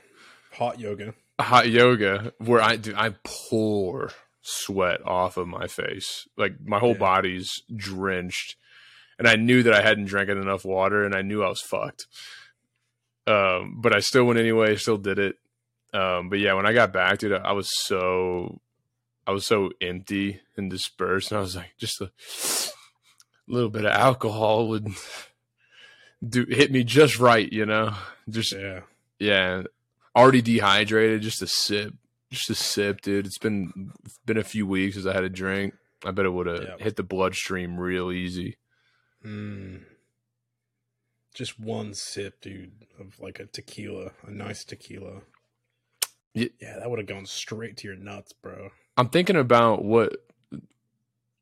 Hot 0.58 0.78
yoga. 0.80 1.14
hot 1.40 1.68
yoga 1.68 2.32
where 2.38 2.60
I 2.62 2.76
do 2.76 2.94
I 2.96 3.14
pour 3.24 4.10
sweat 4.42 5.00
off 5.06 5.36
of 5.36 5.46
my 5.48 5.66
face. 5.68 6.26
Like 6.36 6.54
my 6.64 6.78
whole 6.78 6.92
Yeah. 6.92 6.98
body's 6.98 7.62
drenched. 7.74 8.56
And 9.18 9.28
I 9.28 9.36
knew 9.36 9.62
that 9.62 9.72
I 9.72 9.80
hadn't 9.82 10.06
drank 10.06 10.28
enough 10.28 10.64
water 10.64 11.04
and 11.04 11.14
I 11.14 11.22
knew 11.22 11.44
I 11.44 11.48
was 11.48 11.60
fucked. 11.60 12.06
Um, 13.26 13.76
but 13.80 13.94
I 13.94 14.00
still 14.00 14.24
went 14.24 14.40
anyway, 14.40 14.74
still 14.76 14.98
did 14.98 15.18
it. 15.20 15.36
Um, 15.92 16.28
but 16.28 16.40
yeah, 16.40 16.54
when 16.54 16.66
I 16.66 16.72
got 16.72 16.92
back, 16.92 17.18
dude, 17.18 17.32
I 17.32 17.52
was 17.52 17.68
so 17.84 18.60
I 19.26 19.30
was 19.30 19.46
so 19.46 19.70
empty 19.80 20.40
and 20.56 20.68
dispersed 20.68 21.30
and 21.30 21.38
I 21.38 21.40
was 21.40 21.54
like 21.56 21.74
just 21.78 22.00
a 22.00 22.10
little 23.46 23.70
bit 23.70 23.84
of 23.84 23.92
alcohol 23.92 24.68
would 24.68 24.88
do 26.28 26.44
hit 26.48 26.70
me 26.72 26.84
just 26.84 27.18
right, 27.18 27.50
you 27.52 27.66
know. 27.66 27.94
Just 28.28 28.52
Yeah. 28.52 28.80
yeah, 29.18 29.62
already 30.16 30.40
dehydrated. 30.42 31.22
Just 31.22 31.42
a 31.42 31.46
sip, 31.46 31.94
just 32.30 32.50
a 32.50 32.54
sip, 32.54 33.00
dude. 33.02 33.26
It's 33.26 33.38
been 33.38 33.92
been 34.26 34.38
a 34.38 34.44
few 34.44 34.66
weeks 34.66 34.94
since 34.94 35.06
I 35.06 35.12
had 35.12 35.24
a 35.24 35.28
drink. 35.28 35.74
I 36.04 36.10
bet 36.10 36.26
it 36.26 36.30
would 36.30 36.46
have 36.46 36.62
Yeah. 36.62 36.76
hit 36.78 36.96
the 36.96 37.02
bloodstream 37.02 37.78
real 37.78 38.10
easy. 38.12 38.56
Mm. 39.24 39.84
Just 41.34 41.58
one 41.58 41.94
sip, 41.94 42.40
dude, 42.40 42.86
of 43.00 43.18
like 43.20 43.40
a 43.40 43.46
tequila, 43.46 44.12
a 44.26 44.30
nice 44.30 44.64
tequila. 44.64 45.22
Ye- 46.32 46.50
Yeah, 46.60 46.78
that 46.78 46.88
would 46.90 46.98
have 46.98 47.08
gone 47.08 47.26
straight 47.26 47.76
to 47.78 47.88
your 47.88 47.96
nuts, 47.96 48.32
bro. 48.32 48.70
I'm 48.96 49.08
thinking 49.08 49.36
about 49.36 49.84
what 49.84 50.16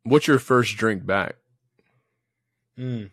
what's 0.04 0.26
your 0.26 0.38
first 0.38 0.76
drink 0.76 1.04
back? 1.06 1.36
Mm. 2.78 3.10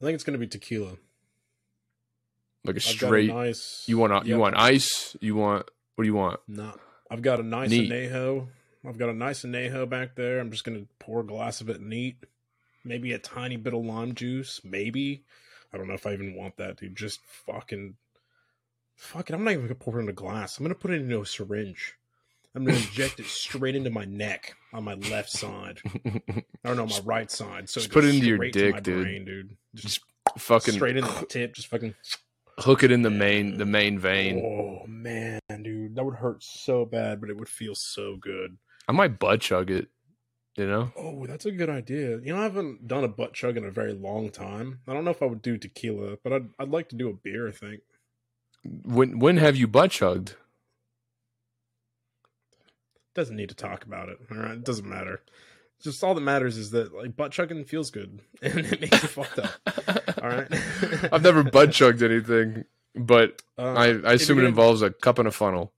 I 0.00 0.04
think 0.04 0.14
it's 0.14 0.24
gonna 0.24 0.38
be 0.38 0.46
tequila. 0.46 0.96
Like 2.64 2.76
a 2.76 2.78
I've 2.78 2.82
straight. 2.82 3.30
nice. 3.30 3.84
You 3.86 3.98
want 3.98 4.26
you 4.26 4.38
want 4.38 4.56
ice? 4.56 5.16
You 5.20 5.36
want 5.36 5.68
what 5.94 6.04
do 6.04 6.08
you 6.08 6.14
want? 6.14 6.40
No, 6.48 6.74
I've 7.10 7.22
got 7.22 7.40
a 7.40 7.42
nice 7.42 7.70
Neat. 7.70 7.90
anejo. 7.90 8.48
I've 8.86 8.98
got 8.98 9.08
a 9.08 9.14
nice 9.14 9.42
anejo 9.42 9.88
back 9.88 10.14
there. 10.14 10.38
I'm 10.38 10.50
just 10.50 10.64
gonna 10.64 10.84
pour 10.98 11.20
a 11.20 11.26
glass 11.26 11.60
of 11.60 11.68
it 11.70 11.80
neat. 11.80 12.16
Maybe 12.84 13.12
a 13.12 13.18
tiny 13.18 13.56
bit 13.56 13.74
of 13.74 13.84
lime 13.84 14.14
juice. 14.14 14.60
Maybe. 14.62 15.24
I 15.72 15.78
don't 15.78 15.88
know 15.88 15.94
if 15.94 16.06
I 16.06 16.12
even 16.12 16.34
want 16.34 16.56
that, 16.58 16.76
dude. 16.76 16.96
Just 16.96 17.20
fucking, 17.26 17.96
fuck 18.94 19.28
it. 19.28 19.34
I'm 19.34 19.42
not 19.44 19.52
even 19.52 19.64
gonna 19.64 19.74
pour 19.74 19.98
it 19.98 20.02
in 20.02 20.08
a 20.08 20.12
glass. 20.12 20.58
I'm 20.58 20.64
gonna 20.64 20.74
put 20.74 20.92
it 20.92 21.00
into 21.00 21.20
a 21.20 21.26
syringe. 21.26 21.94
I'm 22.56 22.64
gonna 22.64 22.78
inject 22.78 23.20
it 23.20 23.26
straight 23.26 23.76
into 23.76 23.90
my 23.90 24.06
neck 24.06 24.54
on 24.72 24.82
my 24.84 24.94
left 24.94 25.30
side. 25.30 25.78
I 25.84 26.32
don't 26.64 26.76
know, 26.76 26.86
my 26.86 27.00
right 27.04 27.30
side. 27.30 27.68
So 27.68 27.80
Just 27.80 27.90
it 27.90 27.92
put 27.92 28.04
it 28.04 28.14
into 28.14 28.26
your 28.26 28.38
to 28.38 28.50
dick, 28.50 28.82
dude. 28.82 29.02
brain, 29.04 29.24
dude. 29.26 29.56
Just 29.74 30.00
Fucking 30.38 30.74
straight 30.74 30.96
into 30.96 31.12
the 31.20 31.26
tip. 31.26 31.54
Just 31.54 31.68
fucking. 31.68 31.94
hook 32.58 32.82
it 32.82 32.90
in 32.90 33.02
the 33.02 33.10
main 33.10 33.58
the 33.58 33.66
main 33.66 33.98
vein. 33.98 34.42
Oh 34.44 34.86
man, 34.86 35.40
dude, 35.62 35.94
that 35.96 36.04
would 36.04 36.16
hurt 36.16 36.42
so 36.42 36.84
bad, 36.86 37.20
but 37.20 37.30
it 37.30 37.36
would 37.36 37.48
feel 37.48 37.74
so 37.74 38.16
good. 38.16 38.56
I 38.88 38.92
might 38.92 39.18
butt 39.18 39.40
chug 39.42 39.70
it. 39.70 39.88
You 40.56 40.66
know, 40.66 40.90
Oh, 40.96 41.26
that's 41.26 41.44
a 41.44 41.52
good 41.52 41.68
idea. 41.68 42.12
You 42.18 42.32
know, 42.32 42.38
I 42.38 42.44
haven't 42.44 42.88
done 42.88 43.04
a 43.04 43.08
butt 43.08 43.34
chug 43.34 43.58
in 43.58 43.64
a 43.66 43.70
very 43.70 43.92
long 43.92 44.30
time. 44.30 44.80
I 44.88 44.94
don't 44.94 45.04
know 45.04 45.10
if 45.10 45.20
I 45.22 45.26
would 45.26 45.42
do 45.42 45.58
tequila, 45.58 46.16
but 46.24 46.32
I'd 46.32 46.48
I'd 46.58 46.70
like 46.70 46.88
to 46.88 46.96
do 46.96 47.10
a 47.10 47.12
beer. 47.12 47.46
I 47.46 47.52
think 47.52 47.82
when 48.64 49.18
when 49.18 49.36
have 49.36 49.56
you 49.56 49.66
butt 49.68 49.90
chugged? 49.90 50.36
Doesn't 53.16 53.34
need 53.34 53.48
to 53.48 53.54
talk 53.56 53.84
about 53.84 54.08
it. 54.08 54.18
All 54.30 54.36
right, 54.36 54.52
it 54.52 54.64
doesn't 54.64 54.88
matter. 54.88 55.22
Just 55.82 56.02
all 56.04 56.14
that 56.14 56.20
matters 56.20 56.56
is 56.56 56.70
that 56.70 56.94
like 56.94 57.16
butt 57.16 57.32
chugging 57.32 57.64
feels 57.64 57.90
good 57.90 58.20
and 58.42 58.60
it 58.60 58.80
makes 58.80 59.02
you 59.02 59.08
fucked 59.08 59.38
up. 59.40 59.50
All 60.22 60.28
right. 60.28 60.46
I've 61.12 61.22
never 61.22 61.42
butt 61.42 61.72
chugged 61.72 62.02
anything, 62.02 62.64
but 62.94 63.42
Uh, 63.58 63.72
I, 63.74 63.86
I 63.88 64.12
assume 64.14 64.38
it 64.38 64.44
involves 64.44 64.80
a 64.82 64.90
cup 64.90 65.18
and 65.18 65.28
a 65.28 65.30
funnel. 65.32 65.72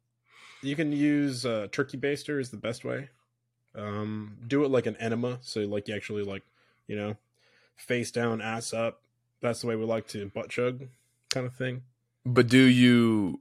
You 0.62 0.76
can 0.76 0.92
use 0.92 1.46
uh, 1.46 1.68
turkey 1.72 1.96
baster 1.96 2.40
is 2.40 2.50
the 2.50 2.56
best 2.58 2.84
way. 2.84 3.08
Um, 3.74 4.38
do 4.46 4.64
it 4.64 4.68
like 4.68 4.86
an 4.86 4.96
enema, 4.96 5.38
so 5.40 5.60
like 5.60 5.88
you 5.88 5.94
actually 5.94 6.22
like 6.24 6.42
you 6.86 6.96
know 6.96 7.16
face 7.76 8.10
down, 8.10 8.40
ass 8.40 8.72
up. 8.72 9.02
That's 9.40 9.60
the 9.60 9.68
way 9.68 9.76
we 9.76 9.84
like 9.84 10.08
to 10.08 10.26
butt 10.30 10.48
chug, 10.48 10.88
kind 11.30 11.46
of 11.46 11.54
thing. 11.54 11.82
But 12.24 12.48
do 12.48 12.58
you? 12.58 13.40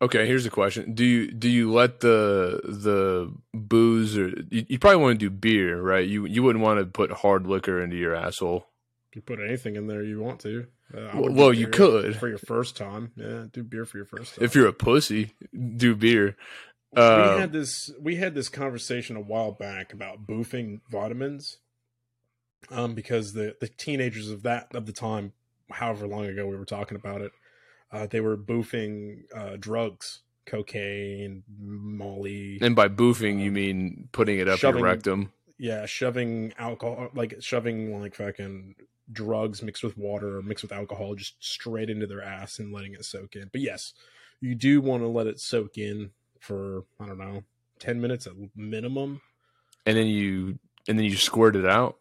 Okay, 0.00 0.26
here's 0.26 0.44
the 0.44 0.50
question: 0.50 0.94
Do 0.94 1.04
you 1.04 1.32
do 1.32 1.48
you 1.48 1.72
let 1.72 2.00
the 2.00 2.60
the 2.64 3.34
booze 3.52 4.16
or 4.16 4.28
you, 4.50 4.64
you 4.68 4.78
probably 4.78 5.02
want 5.02 5.18
to 5.18 5.26
do 5.28 5.30
beer, 5.30 5.80
right? 5.80 6.06
You 6.06 6.24
you 6.26 6.42
wouldn't 6.42 6.64
want 6.64 6.78
to 6.78 6.86
put 6.86 7.10
hard 7.10 7.46
liquor 7.46 7.80
into 7.82 7.96
your 7.96 8.14
asshole. 8.14 8.66
You 9.14 9.22
put 9.22 9.40
anything 9.40 9.74
in 9.76 9.86
there 9.88 10.02
you 10.02 10.20
want 10.20 10.40
to. 10.40 10.66
Uh, 10.94 11.10
Well, 11.14 11.32
well, 11.32 11.52
you 11.52 11.66
could. 11.66 12.16
for 12.16 12.28
your 12.28 12.38
first 12.38 12.76
time. 12.76 13.10
Yeah, 13.16 13.46
do 13.52 13.64
beer 13.64 13.84
for 13.84 13.96
your 13.98 14.06
first 14.06 14.36
time. 14.36 14.44
If 14.44 14.54
you're 14.54 14.68
a 14.68 14.72
pussy, 14.72 15.34
do 15.76 15.96
beer. 15.96 16.36
we 16.94 17.02
Uh, 17.02 17.36
had 17.38 17.52
this 17.52 17.90
we 18.00 18.16
had 18.16 18.34
this 18.34 18.48
conversation 18.48 19.16
a 19.16 19.20
while 19.20 19.50
back 19.52 19.92
about 19.92 20.26
boofing 20.26 20.80
vitamins, 20.90 21.58
um, 22.70 22.94
because 22.94 23.32
the 23.32 23.56
the 23.60 23.68
teenagers 23.68 24.30
of 24.30 24.42
that 24.44 24.68
of 24.74 24.86
the 24.86 24.92
time, 24.92 25.32
however 25.70 26.06
long 26.06 26.26
ago 26.26 26.46
we 26.46 26.56
were 26.56 26.64
talking 26.64 26.96
about 26.96 27.20
it, 27.20 27.32
uh, 27.92 28.06
they 28.06 28.20
were 28.20 28.36
boofing 28.36 29.22
uh, 29.34 29.56
drugs, 29.58 30.20
cocaine, 30.46 31.42
Molly, 31.60 32.58
and 32.60 32.76
by 32.76 32.88
boofing, 32.88 33.40
you 33.40 33.48
um, 33.48 33.54
mean 33.54 34.08
putting 34.12 34.38
it 34.38 34.48
up 34.48 34.58
shoving- 34.58 34.80
your 34.80 34.86
rectum. 34.86 35.32
yeah, 35.58 35.86
shoving 35.86 36.52
alcohol, 36.58 37.08
like 37.14 37.36
shoving 37.40 38.00
like 38.00 38.14
fucking 38.14 38.74
drugs 39.10 39.62
mixed 39.62 39.82
with 39.82 39.96
water 39.96 40.36
or 40.38 40.42
mixed 40.42 40.62
with 40.62 40.72
alcohol 40.72 41.14
just 41.14 41.42
straight 41.42 41.88
into 41.88 42.06
their 42.06 42.22
ass 42.22 42.58
and 42.58 42.72
letting 42.72 42.92
it 42.92 43.04
soak 43.04 43.36
in. 43.36 43.48
But 43.52 43.62
yes, 43.62 43.94
you 44.40 44.54
do 44.54 44.80
want 44.80 45.02
to 45.02 45.08
let 45.08 45.26
it 45.26 45.40
soak 45.40 45.78
in 45.78 46.10
for 46.40 46.84
I 47.00 47.06
don't 47.06 47.18
know, 47.18 47.44
ten 47.78 48.00
minutes 48.00 48.26
at 48.26 48.34
minimum. 48.54 49.20
and 49.86 49.96
then 49.96 50.06
you 50.06 50.58
and 50.86 50.98
then 50.98 51.04
you 51.04 51.16
squirt 51.16 51.56
it 51.56 51.66
out. 51.66 51.96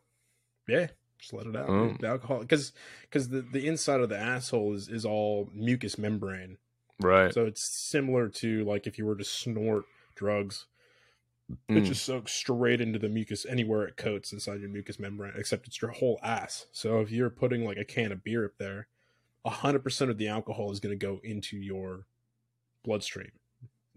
Yeah, 0.67 0.87
just 1.19 1.33
let 1.33 1.47
it 1.47 1.55
out. 1.55 1.69
Oh. 1.69 1.95
The 1.99 2.07
alcohol, 2.07 2.39
because 2.39 2.73
because 3.03 3.29
the 3.29 3.41
the 3.41 3.65
inside 3.67 4.01
of 4.01 4.09
the 4.09 4.17
asshole 4.17 4.73
is 4.73 4.87
is 4.89 5.05
all 5.05 5.49
mucous 5.53 5.97
membrane, 5.97 6.57
Right. 6.99 7.33
so 7.33 7.45
it's 7.45 7.63
similar 7.63 8.29
to 8.29 8.63
like 8.65 8.87
if 8.87 8.97
you 8.97 9.05
were 9.05 9.15
to 9.15 9.23
snort 9.23 9.85
drugs. 10.15 10.65
It 11.69 11.71
Mm. 11.75 11.85
just 11.85 12.03
soaks 12.03 12.33
straight 12.33 12.81
into 12.81 12.99
the 12.99 13.07
mucus 13.07 13.45
anywhere 13.45 13.87
it 13.87 13.95
coats 13.95 14.33
inside 14.33 14.59
your 14.59 14.69
mucous 14.69 14.99
membrane, 14.99 15.31
except 15.37 15.65
it's 15.65 15.81
your 15.81 15.91
whole 15.91 16.19
ass. 16.21 16.65
So 16.73 16.99
if 16.99 17.09
you're 17.09 17.29
putting 17.29 17.63
like 17.63 17.77
a 17.77 17.85
can 17.85 18.11
of 18.11 18.21
beer 18.21 18.43
up 18.45 18.57
there, 18.57 18.87
hundred 19.45 19.79
percent 19.81 20.11
of 20.11 20.17
the 20.17 20.27
alcohol 20.27 20.73
is 20.73 20.81
going 20.81 20.97
to 20.99 21.05
go 21.05 21.21
into 21.23 21.55
your 21.55 22.05
bloodstream. 22.83 23.31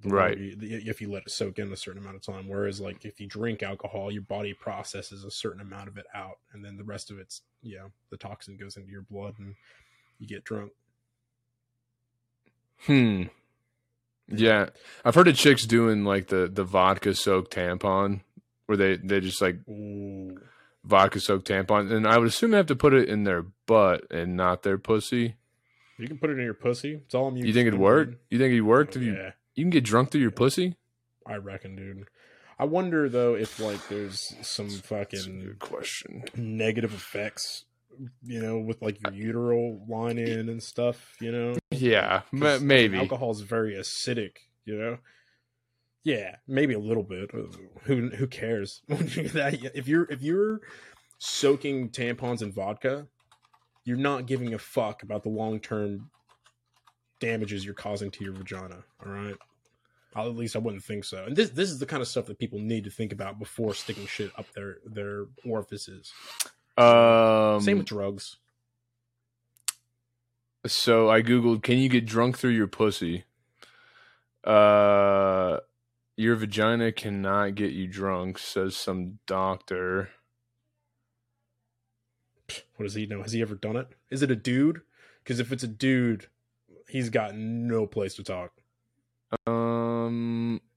Right. 0.04 0.38
you- 0.38 0.56
if 0.86 1.00
you 1.00 1.10
let 1.10 1.22
it 1.24 1.30
soak 1.30 1.58
in 1.58 1.70
a 1.72 1.76
certain 1.76 2.00
amount 2.00 2.16
of 2.16 2.22
time. 2.22 2.48
Whereas 2.48 2.80
like 2.80 3.04
if 3.04 3.20
you 3.20 3.26
drink 3.26 3.62
alcohol, 3.62 4.10
your 4.10 4.22
body 4.22 4.54
processes 4.54 5.24
a 5.24 5.30
certain 5.30 5.60
amount 5.60 5.88
of 5.88 5.98
it 5.98 6.06
out, 6.14 6.38
and 6.52 6.64
then 6.64 6.76
the 6.76 6.84
rest 6.84 7.10
of 7.10 7.18
it's 7.18 7.42
you 7.62 7.76
know 7.78 7.90
the 8.10 8.16
toxin 8.16 8.56
goes 8.56 8.76
into 8.76 8.90
your 8.90 9.02
blood 9.02 9.34
and 9.38 9.54
you 10.18 10.26
get 10.26 10.44
drunk. 10.44 10.72
Hmm. 12.86 13.24
Yeah, 14.28 14.70
I've 15.04 15.14
heard 15.14 15.28
of 15.28 15.36
chicks 15.36 15.66
doing 15.66 16.04
like 16.04 16.28
the 16.28 16.48
the 16.52 16.64
vodka 16.64 17.14
soaked 17.14 17.52
tampon, 17.52 18.20
where 18.66 18.76
they 18.76 18.96
they 18.96 19.20
just 19.20 19.42
like 19.42 19.56
Ooh. 19.68 20.38
vodka 20.84 21.20
soaked 21.20 21.48
tampon, 21.48 21.90
and 21.92 22.06
I 22.06 22.16
would 22.16 22.28
assume 22.28 22.52
they 22.52 22.56
have 22.56 22.66
to 22.66 22.76
put 22.76 22.94
it 22.94 23.08
in 23.08 23.24
their 23.24 23.42
butt 23.66 24.06
and 24.10 24.36
not 24.36 24.62
their 24.62 24.78
pussy. 24.78 25.34
You 25.98 26.06
can 26.08 26.16
put 26.16 26.30
it 26.30 26.38
in 26.38 26.44
your 26.44 26.54
pussy. 26.54 26.94
It's 27.04 27.14
all 27.14 27.28
I'm 27.28 27.36
You 27.36 27.52
think 27.52 27.66
it'd 27.66 27.78
work? 27.78 28.14
You 28.30 28.38
think 28.38 28.52
it'd 28.52 28.62
work 28.64 28.94
you 28.94 29.02
yeah. 29.02 29.26
you 29.26 29.32
can 29.64 29.70
get 29.70 29.84
drunk 29.84 30.10
through 30.10 30.20
your 30.22 30.30
pussy? 30.30 30.76
I 31.26 31.36
reckon, 31.36 31.76
dude. 31.76 32.06
I 32.58 32.64
wonder 32.64 33.08
though 33.08 33.34
if 33.34 33.58
like 33.60 33.88
there's 33.88 34.34
some 34.42 34.68
That's 34.68 34.80
a 34.80 34.82
fucking 34.82 35.40
good 35.44 35.58
question. 35.60 36.24
negative 36.36 36.92
effects, 36.92 37.64
you 38.22 38.40
know, 38.40 38.58
with 38.58 38.82
like 38.82 38.98
your 39.02 39.12
uteral 39.14 39.80
lining 39.88 40.48
and 40.48 40.62
stuff, 40.62 41.14
you 41.20 41.32
know. 41.32 41.56
Yeah, 41.70 42.22
ma- 42.32 42.46
'Cause, 42.54 42.62
maybe. 42.62 42.98
alcohol 42.98 43.30
is 43.30 43.40
very 43.40 43.74
acidic, 43.74 44.32
you 44.66 44.76
know. 44.76 44.98
Yeah, 46.02 46.36
maybe 46.46 46.74
a 46.74 46.78
little 46.78 47.02
bit. 47.02 47.30
Who 47.84 48.08
who 48.10 48.26
cares? 48.26 48.82
That- 48.88 49.70
if 49.74 49.88
you're 49.88 50.04
if 50.10 50.22
you're 50.22 50.60
soaking 51.18 51.90
tampons 51.90 52.42
in 52.42 52.52
vodka, 52.52 53.06
you're 53.84 53.96
not 53.98 54.26
giving 54.26 54.52
a 54.54 54.58
fuck 54.58 55.02
about 55.02 55.22
the 55.22 55.28
long 55.30 55.60
term 55.60 56.10
damages 57.20 57.64
you're 57.64 57.74
causing 57.74 58.10
to 58.10 58.24
your 58.24 58.32
vagina. 58.32 58.84
All 59.04 59.12
right. 59.12 59.36
At 60.16 60.36
least 60.36 60.56
I 60.56 60.58
wouldn't 60.58 60.82
think 60.82 61.04
so. 61.04 61.24
And 61.24 61.36
this 61.36 61.50
this 61.50 61.70
is 61.70 61.78
the 61.78 61.86
kind 61.86 62.02
of 62.02 62.08
stuff 62.08 62.26
that 62.26 62.38
people 62.38 62.58
need 62.58 62.84
to 62.84 62.90
think 62.90 63.12
about 63.12 63.38
before 63.38 63.74
sticking 63.74 64.06
shit 64.06 64.32
up 64.36 64.46
their 64.54 64.78
their 64.84 65.26
orifices. 65.44 66.12
Um, 66.76 67.60
Same 67.60 67.78
with 67.78 67.86
drugs. 67.86 68.36
So 70.66 71.08
I 71.08 71.22
googled, 71.22 71.62
can 71.62 71.78
you 71.78 71.88
get 71.88 72.04
drunk 72.04 72.36
through 72.36 72.50
your 72.50 72.66
pussy? 72.66 73.24
Uh, 74.44 75.58
your 76.16 76.36
vagina 76.36 76.92
cannot 76.92 77.54
get 77.54 77.72
you 77.72 77.86
drunk, 77.86 78.38
says 78.38 78.76
some 78.76 79.18
doctor. 79.26 80.10
What 82.76 82.84
does 82.84 82.94
he 82.94 83.06
know? 83.06 83.22
Has 83.22 83.32
he 83.32 83.40
ever 83.40 83.54
done 83.54 83.76
it? 83.76 83.88
Is 84.10 84.22
it 84.22 84.30
a 84.30 84.36
dude? 84.36 84.82
Because 85.22 85.40
if 85.40 85.52
it's 85.52 85.62
a 85.62 85.68
dude, 85.68 86.26
he's 86.88 87.10
got 87.10 87.34
no 87.34 87.86
place 87.86 88.14
to 88.16 88.24
talk. 88.24 88.52
Um, 89.46 89.69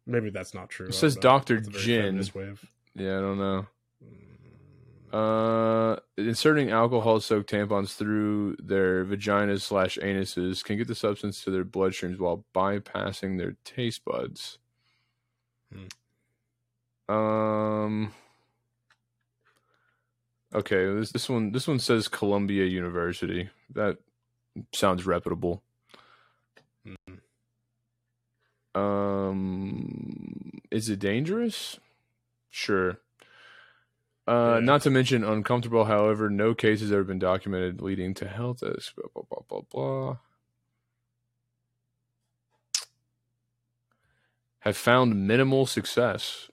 Maybe 0.05 0.29
that's 0.29 0.53
not 0.53 0.69
true. 0.69 0.87
It 0.87 0.93
says. 0.93 1.15
Dr. 1.15 1.55
That's 1.61 1.67
a 1.67 1.71
very 1.71 1.83
Jin. 1.85 2.17
yeah, 2.95 3.17
I 3.17 3.21
don't 3.21 3.37
know. 3.37 3.65
Mm, 5.13 5.95
Uh, 5.95 5.99
inserting 6.17 6.71
alcohol-soaked 6.71 7.49
tampons 7.49 7.95
through 7.95 8.55
their 8.57 9.05
vaginas 9.05 9.61
slash 9.61 9.97
anuses 10.01 10.63
can 10.63 10.77
get 10.77 10.87
the 10.87 10.95
substance 10.95 11.43
to 11.43 11.51
their 11.51 11.63
bloodstreams 11.63 12.19
while 12.19 12.43
bypassing 12.53 13.37
their 13.37 13.55
taste 13.63 14.03
buds. 14.03 14.57
Um. 17.09 18.13
Okay, 20.53 20.85
this 20.93 21.11
this 21.11 21.29
one 21.29 21.51
this 21.51 21.67
one 21.67 21.79
says 21.79 22.07
Columbia 22.07 22.65
University. 22.65 23.49
That 23.73 23.97
sounds 24.73 25.05
reputable. 25.05 25.63
mm. 26.85 27.19
Um, 28.75 30.59
is 30.71 30.89
it 30.89 30.99
dangerous? 30.99 31.79
Sure. 32.49 32.99
Uh, 34.27 34.55
Yeah. 34.55 34.59
not 34.65 34.81
to 34.83 34.89
mention 34.89 35.23
uncomfortable. 35.23 35.85
However, 35.85 36.29
no 36.29 36.53
cases 36.55 36.89
have 36.89 36.95
ever 36.99 37.03
been 37.03 37.19
documented 37.19 37.81
leading 37.81 38.13
to 38.15 38.27
health 38.27 38.63
risks. 38.63 38.93
Blah 38.95 39.07
blah 39.13 39.23
blah 39.29 39.41
blah 39.47 39.61
blah. 39.71 40.17
Have 44.59 44.77
found 44.77 45.27
minimal 45.27 45.65
success. 45.65 46.49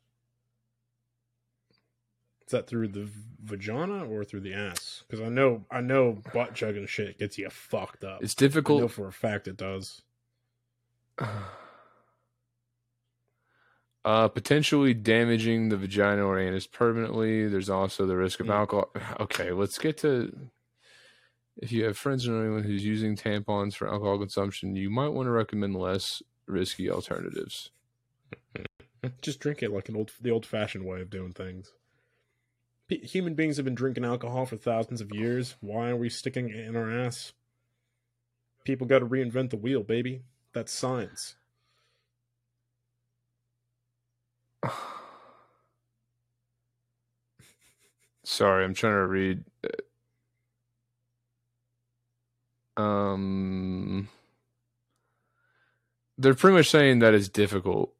Is 2.44 2.50
that 2.50 2.66
through 2.66 2.88
the 2.88 3.08
vagina 3.40 4.04
or 4.04 4.24
through 4.24 4.40
the 4.40 4.52
ass? 4.52 5.04
Because 5.06 5.24
I 5.24 5.28
know, 5.28 5.64
I 5.70 5.80
know, 5.80 6.20
butt 6.34 6.54
chugging 6.56 6.86
shit 6.88 7.18
gets 7.20 7.38
you 7.38 7.48
fucked 7.50 8.02
up. 8.02 8.20
It's 8.24 8.34
I 8.36 8.42
know 8.42 8.48
difficult. 8.48 8.90
for 8.90 9.06
a 9.06 9.12
fact 9.12 9.46
it 9.46 9.56
does. 9.56 10.02
Uh, 14.04 14.28
potentially 14.28 14.94
damaging 14.94 15.68
the 15.68 15.76
vagina 15.76 16.24
or 16.24 16.38
anus 16.38 16.66
permanently. 16.66 17.46
There's 17.48 17.68
also 17.68 18.06
the 18.06 18.16
risk 18.16 18.40
of 18.40 18.46
Mm. 18.46 18.54
alcohol. 18.54 18.90
Okay, 19.20 19.52
let's 19.52 19.78
get 19.78 19.98
to. 19.98 20.50
If 21.58 21.70
you 21.72 21.84
have 21.84 21.98
friends 21.98 22.26
or 22.26 22.40
anyone 22.40 22.62
who's 22.62 22.84
using 22.84 23.14
tampons 23.16 23.74
for 23.74 23.86
alcohol 23.92 24.18
consumption, 24.18 24.74
you 24.76 24.88
might 24.88 25.08
want 25.08 25.26
to 25.26 25.30
recommend 25.30 25.76
less 25.76 26.22
risky 26.46 26.90
alternatives. 26.90 27.70
Just 29.20 29.40
drink 29.40 29.62
it 29.62 29.70
like 29.72 29.88
an 29.90 29.96
old, 29.96 30.12
the 30.20 30.30
old-fashioned 30.30 30.84
way 30.86 31.02
of 31.02 31.10
doing 31.10 31.32
things. 31.34 31.72
P- 32.88 32.98
human 33.06 33.34
beings 33.34 33.56
have 33.56 33.64
been 33.64 33.74
drinking 33.74 34.04
alcohol 34.06 34.46
for 34.46 34.56
thousands 34.56 35.02
of 35.02 35.12
years. 35.12 35.56
Why 35.60 35.90
are 35.90 35.96
we 35.96 36.08
sticking 36.08 36.48
it 36.48 36.56
in 36.66 36.76
our 36.76 36.90
ass? 36.90 37.32
People 38.64 38.86
got 38.86 39.00
to 39.00 39.06
reinvent 39.06 39.50
the 39.50 39.56
wheel, 39.56 39.82
baby. 39.82 40.22
That's 40.54 40.72
science. 40.72 41.36
Sorry, 48.24 48.64
I'm 48.64 48.74
trying 48.74 48.92
to 48.94 49.06
read. 49.06 49.44
Um, 52.76 54.08
they're 56.18 56.34
pretty 56.34 56.56
much 56.56 56.70
saying 56.70 57.00
that 57.00 57.14
it's 57.14 57.28
difficult 57.28 57.92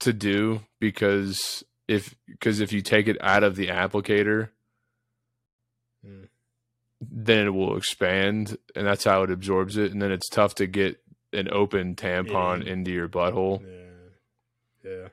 to 0.00 0.12
do 0.12 0.62
because 0.80 1.62
if 1.88 2.14
because 2.26 2.60
if 2.60 2.72
you 2.72 2.80
take 2.80 3.06
it 3.08 3.16
out 3.20 3.42
of 3.44 3.56
the 3.56 3.68
applicator, 3.68 4.48
Mm. 6.04 6.28
then 7.00 7.46
it 7.46 7.50
will 7.50 7.76
expand, 7.76 8.58
and 8.74 8.84
that's 8.86 9.04
how 9.04 9.22
it 9.22 9.30
absorbs 9.30 9.76
it, 9.76 9.92
and 9.92 10.02
then 10.02 10.10
it's 10.10 10.28
tough 10.28 10.54
to 10.56 10.66
get 10.66 11.00
an 11.32 11.48
open 11.52 11.94
tampon 11.94 12.64
Yeah. 12.66 12.72
into 12.72 12.90
your 12.90 13.08
butthole. 13.08 13.60
Yeah, 13.62 13.81
yeah. 14.84 15.08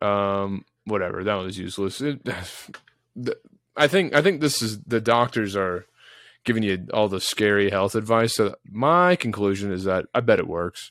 um 0.00 0.64
whatever 0.84 1.22
that 1.24 1.34
was 1.34 1.58
useless 1.58 2.00
it, 2.00 2.20
i 3.76 3.86
think 3.86 4.14
i 4.14 4.20
think 4.22 4.40
this 4.40 4.60
is 4.62 4.80
the 4.82 5.00
doctors 5.00 5.54
are 5.56 5.86
giving 6.44 6.62
you 6.62 6.86
all 6.92 7.08
the 7.08 7.20
scary 7.20 7.70
health 7.70 7.94
advice 7.94 8.34
so 8.34 8.54
my 8.68 9.14
conclusion 9.16 9.70
is 9.72 9.84
that 9.84 10.06
i 10.14 10.20
bet 10.20 10.38
it 10.38 10.48
works 10.48 10.90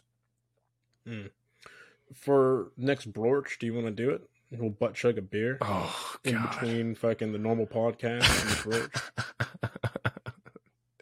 For 2.13 2.71
next 2.77 3.11
brorch, 3.11 3.57
do 3.59 3.65
you 3.65 3.73
want 3.73 3.87
to 3.87 3.91
do 3.91 4.09
it? 4.11 4.21
We'll 4.51 4.69
butt 4.69 4.95
chug 4.95 5.17
a 5.17 5.21
beer 5.21 5.57
oh 5.61 6.15
in 6.23 6.33
god 6.35 6.51
between 6.51 6.95
fucking 6.95 7.31
the 7.31 7.37
normal 7.37 7.65
podcast 7.65 8.27
and 8.27 8.49
the 8.49 8.89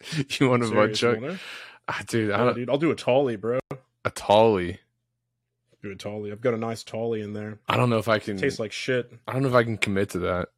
brorch. 0.08 0.40
you 0.40 0.50
want 0.50 0.64
to 0.64 0.72
butt 0.72 0.94
chug 0.94 1.22
wanna? 1.22 1.40
ah, 1.88 2.02
dude, 2.08 2.32
I 2.32 2.46
Yeah, 2.46 2.54
dude, 2.54 2.70
I'll 2.70 2.78
do 2.78 2.92
a 2.92 2.96
tolly, 2.96 3.36
bro. 3.36 3.60
a 4.06 4.12
tolly 4.12 4.80
Do 5.82 5.92
a 5.92 5.96
tolly. 5.96 6.32
I've 6.32 6.42
got 6.42 6.54
a 6.54 6.58
nice 6.58 6.84
tolly 6.84 7.22
in 7.22 7.32
there. 7.34 7.60
i 7.70 7.78
don't 7.78 7.90
know 7.90 7.98
if 8.00 8.08
i 8.10 8.20
can 8.20 8.38
Tastes 8.38 8.60
like 8.60 8.72
shit. 8.74 9.12
i 9.28 9.34
don't 9.34 9.44
know 9.44 9.48
if 9.50 9.56
i 9.56 9.64
can 9.64 9.78
commit 9.78 10.10
to 10.12 10.20
that 10.20 10.50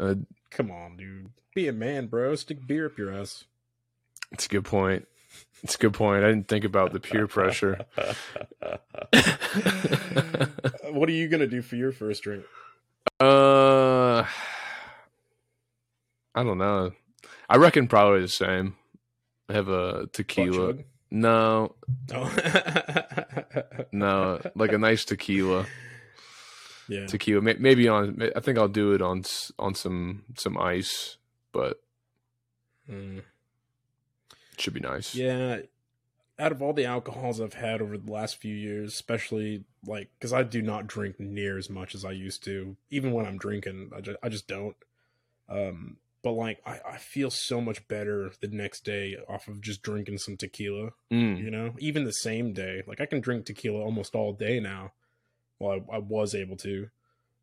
uh, 0.00 0.14
Come 0.50 0.70
on, 0.70 0.96
dude. 0.96 1.30
Be 1.54 1.68
a 1.68 1.72
man, 1.72 2.06
bro. 2.06 2.34
Stick 2.36 2.66
beer 2.66 2.86
up 2.86 2.96
your 2.98 3.12
ass. 3.12 3.44
it's 4.32 4.46
a 4.46 4.48
good 4.48 4.64
point 4.64 5.06
it's 5.62 5.74
a 5.74 5.78
good 5.78 5.92
point 5.92 6.24
i 6.24 6.28
didn't 6.28 6.48
think 6.48 6.64
about 6.64 6.92
the 6.92 7.00
peer 7.00 7.26
pressure 7.26 7.84
what 10.90 11.08
are 11.08 11.12
you 11.12 11.28
gonna 11.28 11.46
do 11.46 11.62
for 11.62 11.76
your 11.76 11.92
first 11.92 12.22
drink? 12.22 12.44
Uh, 13.18 14.24
I 16.34 16.42
don't 16.42 16.58
know. 16.58 16.92
I 17.48 17.56
reckon 17.56 17.88
probably 17.88 18.20
the 18.22 18.28
same. 18.28 18.76
I 19.48 19.54
have 19.54 19.68
a 19.68 20.06
tequila. 20.12 20.74
No, 21.10 21.74
Oh. 22.14 22.36
no, 23.92 24.40
like 24.54 24.72
a 24.72 24.78
nice 24.78 25.04
tequila. 25.04 25.66
yeah. 26.88 27.06
Tequila, 27.06 27.40
maybe 27.42 27.88
on. 27.88 28.20
I 28.36 28.40
think 28.40 28.58
I'll 28.58 28.68
do 28.68 28.92
it 28.92 29.02
on 29.02 29.24
on 29.58 29.74
some 29.74 30.24
some 30.36 30.56
ice, 30.58 31.16
but 31.52 31.80
Mm. 32.90 33.18
it 33.18 34.60
should 34.60 34.74
be 34.74 34.80
nice. 34.80 35.14
Yeah. 35.14 35.60
out 36.38 36.52
of 36.52 36.62
all 36.62 36.72
the 36.72 36.86
alcohols 36.86 37.38
I've 37.40 37.52
had 37.54 37.82
over 37.82 37.98
the 37.98 38.10
last 38.10 38.36
few 38.36 38.54
years, 38.54 38.92
especially 38.94 39.64
like 39.86 40.08
because 40.18 40.32
I 40.32 40.42
do 40.42 40.62
not 40.62 40.86
drink 40.86 41.20
near 41.20 41.58
as 41.58 41.68
much 41.68 41.94
as 41.94 42.04
I 42.04 42.12
used 42.12 42.42
to. 42.44 42.76
Even 42.90 43.12
when 43.12 43.26
I'm 43.26 43.36
drinking, 43.38 43.90
I 43.94 44.00
just 44.00 44.18
I 44.22 44.28
just 44.28 44.48
don't. 44.48 44.76
Um, 45.48 45.98
but 46.22 46.32
like 46.32 46.60
I, 46.66 46.80
I 46.86 46.96
feel 46.98 47.30
so 47.30 47.60
much 47.60 47.86
better 47.88 48.30
the 48.40 48.48
next 48.48 48.84
day 48.84 49.16
off 49.28 49.48
of 49.48 49.60
just 49.60 49.82
drinking 49.82 50.18
some 50.18 50.36
tequila. 50.36 50.90
Mm. 51.12 51.42
You 51.42 51.50
know, 51.50 51.74
even 51.78 52.04
the 52.04 52.12
same 52.12 52.52
day, 52.52 52.82
like 52.86 53.00
I 53.00 53.06
can 53.06 53.20
drink 53.20 53.46
tequila 53.46 53.80
almost 53.80 54.14
all 54.14 54.32
day 54.32 54.60
now. 54.60 54.92
Well, 55.58 55.80
I, 55.90 55.96
I 55.96 55.98
was 55.98 56.34
able 56.34 56.56
to, 56.58 56.88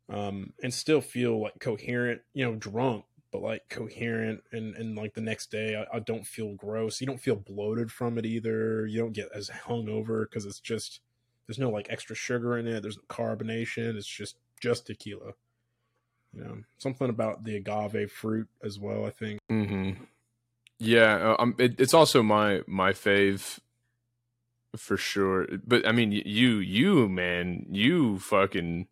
um, 0.08 0.52
and 0.62 0.72
still 0.72 1.00
feel 1.00 1.40
like 1.40 1.58
coherent. 1.60 2.22
You 2.34 2.46
know, 2.46 2.54
drunk, 2.54 3.04
but 3.32 3.42
like 3.42 3.68
coherent 3.68 4.42
and 4.52 4.74
and 4.74 4.96
like 4.96 5.14
the 5.14 5.20
next 5.20 5.50
day 5.50 5.76
I, 5.76 5.96
I, 5.96 6.00
don't 6.00 6.26
feel 6.26 6.54
gross 6.54 7.00
you 7.00 7.06
don't 7.06 7.20
feel 7.20 7.36
bloated 7.36 7.92
from 7.92 8.18
it 8.18 8.24
either 8.24 8.86
you 8.86 8.98
don't 9.00 9.12
get 9.12 9.28
as 9.34 9.50
hungover 9.50 10.24
because 10.24 10.46
it's 10.46 10.60
just 10.60 11.00
there's 11.46 11.58
no 11.58 11.70
like 11.70 11.88
extra 11.90 12.16
sugar 12.16 12.56
in 12.56 12.66
it 12.66 12.82
there's 12.82 12.96
no 12.96 13.02
carbonation 13.08 13.96
it's 13.96 14.06
just 14.06 14.36
just 14.60 14.86
tequila 14.86 15.32
you 16.34 16.42
know 16.42 16.58
something 16.78 17.08
about 17.08 17.44
the 17.44 17.56
agave 17.56 18.10
fruit 18.10 18.48
as 18.62 18.78
well 18.78 19.04
i 19.06 19.10
think 19.10 19.40
hmm 19.48 19.92
yeah 20.78 21.32
uh, 21.32 21.42
um, 21.42 21.54
it, 21.58 21.80
it's 21.80 21.94
also 21.94 22.22
my 22.22 22.62
my 22.66 22.92
fave 22.92 23.58
for 24.76 24.96
sure 24.96 25.46
but 25.66 25.86
i 25.86 25.92
mean 25.92 26.12
you 26.12 26.58
you 26.58 27.08
man 27.08 27.66
you 27.70 28.18
fucking 28.18 28.86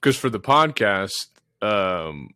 because 0.00 0.16
for 0.16 0.28
the 0.28 0.38
podcast 0.38 1.28
um 1.62 2.34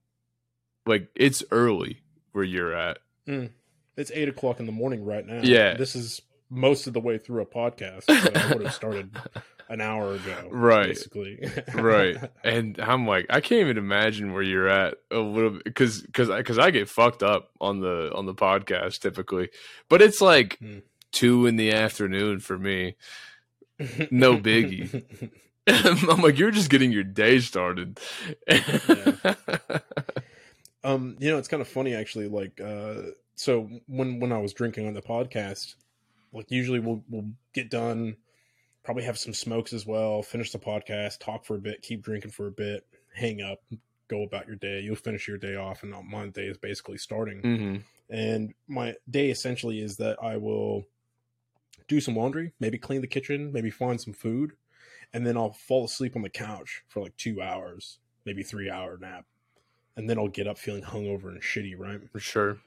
like 0.86 1.08
it's 1.14 1.42
early 1.50 2.02
where 2.32 2.44
you're 2.44 2.74
at. 2.74 2.98
Mm. 3.26 3.50
It's 3.96 4.10
eight 4.14 4.28
o'clock 4.28 4.60
in 4.60 4.66
the 4.66 4.72
morning 4.72 5.04
right 5.04 5.26
now. 5.26 5.40
Yeah, 5.42 5.76
this 5.76 5.94
is 5.94 6.22
most 6.48 6.86
of 6.86 6.92
the 6.92 7.00
way 7.00 7.18
through 7.18 7.42
a 7.42 7.46
podcast. 7.46 8.04
So 8.04 8.32
I 8.34 8.52
would 8.52 8.62
have 8.62 8.74
started 8.74 9.16
an 9.70 9.80
hour 9.80 10.14
ago, 10.14 10.48
right? 10.50 10.88
Basically, 10.88 11.38
right. 11.74 12.16
And 12.44 12.78
I'm 12.80 13.06
like, 13.06 13.26
I 13.30 13.40
can't 13.40 13.60
even 13.60 13.78
imagine 13.78 14.34
where 14.34 14.42
you're 14.42 14.68
at 14.68 14.96
a 15.10 15.18
little 15.18 15.50
bit 15.50 15.64
because 15.64 16.02
because 16.02 16.28
because 16.28 16.58
I 16.58 16.70
get 16.70 16.88
fucked 16.88 17.22
up 17.22 17.50
on 17.60 17.80
the 17.80 18.12
on 18.14 18.26
the 18.26 18.34
podcast 18.34 18.98
typically, 19.00 19.48
but 19.88 20.02
it's 20.02 20.20
like 20.20 20.58
mm. 20.60 20.82
two 21.12 21.46
in 21.46 21.56
the 21.56 21.72
afternoon 21.72 22.40
for 22.40 22.58
me. 22.58 22.96
No 24.10 24.36
biggie. 24.36 25.30
I'm 25.66 26.20
like, 26.20 26.38
you're 26.38 26.50
just 26.50 26.68
getting 26.68 26.90
your 26.90 27.04
day 27.04 27.38
started. 27.38 28.00
Yeah. 28.48 29.34
Um, 30.82 31.16
you 31.18 31.30
know, 31.30 31.38
it's 31.38 31.48
kind 31.48 31.60
of 31.60 31.68
funny 31.68 31.94
actually. 31.94 32.28
Like, 32.28 32.60
uh, 32.60 33.12
so 33.36 33.68
when 33.86 34.18
when 34.18 34.32
I 34.32 34.38
was 34.38 34.52
drinking 34.52 34.86
on 34.86 34.94
the 34.94 35.02
podcast, 35.02 35.74
like 36.32 36.50
usually 36.50 36.80
we'll 36.80 37.04
we'll 37.08 37.30
get 37.52 37.70
done, 37.70 38.16
probably 38.82 39.04
have 39.04 39.18
some 39.18 39.34
smokes 39.34 39.72
as 39.72 39.86
well, 39.86 40.22
finish 40.22 40.52
the 40.52 40.58
podcast, 40.58 41.18
talk 41.18 41.44
for 41.44 41.56
a 41.56 41.60
bit, 41.60 41.82
keep 41.82 42.02
drinking 42.02 42.30
for 42.30 42.46
a 42.46 42.52
bit, 42.52 42.86
hang 43.14 43.42
up, 43.42 43.60
go 44.08 44.22
about 44.22 44.46
your 44.46 44.56
day. 44.56 44.80
You'll 44.80 44.96
finish 44.96 45.28
your 45.28 45.38
day 45.38 45.56
off, 45.56 45.82
and 45.82 45.94
my 46.08 46.26
day 46.28 46.46
is 46.46 46.58
basically 46.58 46.98
starting. 46.98 47.42
Mm-hmm. 47.42 48.14
And 48.14 48.54
my 48.66 48.94
day 49.08 49.30
essentially 49.30 49.80
is 49.80 49.96
that 49.96 50.16
I 50.22 50.36
will 50.36 50.84
do 51.88 52.00
some 52.00 52.16
laundry, 52.16 52.52
maybe 52.58 52.78
clean 52.78 53.00
the 53.00 53.06
kitchen, 53.06 53.52
maybe 53.52 53.70
find 53.70 54.00
some 54.00 54.14
food, 54.14 54.52
and 55.12 55.26
then 55.26 55.36
I'll 55.36 55.52
fall 55.52 55.84
asleep 55.84 56.16
on 56.16 56.22
the 56.22 56.30
couch 56.30 56.82
for 56.88 57.02
like 57.02 57.16
two 57.16 57.40
hours, 57.40 57.98
maybe 58.24 58.42
three 58.42 58.70
hour 58.70 58.98
nap 59.00 59.26
and 60.00 60.08
then 60.08 60.18
I'll 60.18 60.28
get 60.28 60.46
up 60.46 60.58
feeling 60.58 60.82
hungover 60.82 61.28
and 61.28 61.42
shitty, 61.42 61.78
right? 61.78 62.00
For 62.10 62.20
sure. 62.20 62.58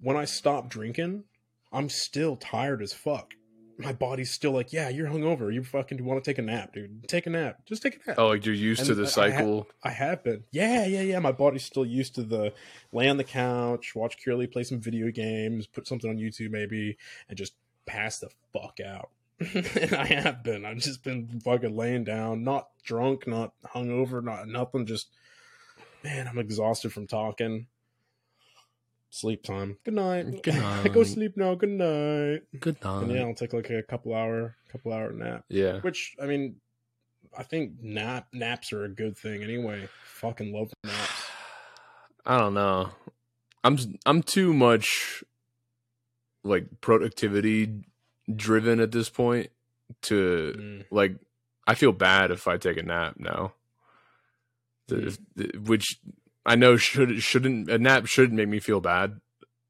When 0.00 0.16
I 0.16 0.24
stop 0.24 0.68
drinking, 0.68 1.24
I'm 1.72 1.88
still 1.88 2.36
tired 2.36 2.82
as 2.82 2.92
fuck. 2.92 3.34
My 3.78 3.92
body's 3.92 4.30
still 4.30 4.50
like, 4.50 4.72
yeah, 4.72 4.88
you're 4.88 5.08
hungover. 5.08 5.52
You 5.54 5.62
fucking 5.62 6.04
want 6.04 6.22
to 6.22 6.28
take 6.28 6.38
a 6.38 6.42
nap, 6.42 6.74
dude. 6.74 7.08
Take 7.08 7.26
a 7.26 7.30
nap. 7.30 7.60
Just 7.64 7.82
take 7.82 8.00
a 8.04 8.08
nap. 8.08 8.18
Oh, 8.18 8.28
like 8.28 8.44
you're 8.44 8.54
used 8.54 8.80
and 8.80 8.88
to 8.88 8.94
the 8.96 9.04
I, 9.04 9.06
cycle. 9.06 9.68
I, 9.84 9.90
ha- 9.90 10.04
I, 10.04 10.08
have 10.08 10.24
been. 10.24 10.44
Yeah, 10.50 10.84
yeah, 10.86 11.02
yeah. 11.02 11.18
My 11.20 11.32
body's 11.32 11.64
still 11.64 11.86
used 11.86 12.16
to 12.16 12.24
the 12.24 12.52
lay 12.92 13.08
on 13.08 13.16
the 13.16 13.24
couch, 13.24 13.94
watch 13.94 14.16
Curly 14.24 14.46
play 14.48 14.64
some 14.64 14.80
video 14.80 15.10
games, 15.10 15.66
put 15.66 15.86
something 15.86 16.10
on 16.10 16.16
YouTube 16.16 16.50
maybe, 16.50 16.98
and 17.28 17.38
just 17.38 17.54
pass 17.86 18.18
the 18.18 18.30
fuck 18.52 18.80
out. 18.84 19.10
and 19.40 19.94
I 19.94 20.06
have 20.06 20.42
been. 20.42 20.64
I've 20.64 20.78
just 20.78 21.04
been 21.04 21.40
fucking 21.44 21.76
laying 21.76 22.02
down, 22.02 22.42
not 22.42 22.70
drunk, 22.84 23.28
not 23.28 23.52
hungover, 23.64 24.22
not 24.22 24.48
nothing, 24.48 24.86
just 24.86 25.08
Man, 26.04 26.28
I'm 26.28 26.38
exhausted 26.38 26.92
from 26.92 27.06
talking. 27.06 27.66
Sleep 29.10 29.42
time. 29.42 29.78
Good 29.84 29.94
night. 29.94 30.42
Good 30.42 30.54
night. 30.60 30.92
Go 30.92 31.02
sleep 31.02 31.36
now. 31.36 31.54
Good 31.54 31.70
night. 31.70 32.42
Good 32.60 32.82
night. 32.84 33.02
And 33.02 33.12
yeah, 33.12 33.22
I'll 33.22 33.34
take 33.34 33.52
like 33.52 33.70
a 33.70 33.82
couple 33.82 34.14
hour, 34.14 34.56
couple 34.70 34.92
hour 34.92 35.12
nap. 35.12 35.44
Yeah. 35.48 35.80
Which 35.80 36.14
I 36.20 36.26
mean, 36.26 36.56
I 37.36 37.42
think 37.42 37.82
nap 37.82 38.28
naps 38.32 38.72
are 38.72 38.84
a 38.84 38.88
good 38.88 39.16
thing 39.16 39.42
anyway. 39.42 39.88
Fucking 40.04 40.52
love 40.52 40.72
naps. 40.84 41.30
I 42.26 42.38
don't 42.38 42.54
know. 42.54 42.90
I'm 43.64 43.78
I'm 44.04 44.22
too 44.22 44.52
much 44.52 45.24
like 46.44 46.80
productivity 46.80 47.84
driven 48.34 48.80
at 48.80 48.92
this 48.92 49.08
point 49.08 49.48
to 50.02 50.54
mm. 50.56 50.84
like 50.90 51.16
I 51.66 51.74
feel 51.74 51.92
bad 51.92 52.30
if 52.30 52.46
I 52.46 52.58
take 52.58 52.76
a 52.76 52.82
nap 52.82 53.14
now 53.18 53.54
the, 54.88 55.18
which 55.64 56.00
I 56.44 56.56
know 56.56 56.76
should 56.76 57.22
shouldn't 57.22 57.70
a 57.70 57.78
nap 57.78 58.06
shouldn't 58.06 58.36
make 58.36 58.48
me 58.48 58.60
feel 58.60 58.80
bad, 58.80 59.20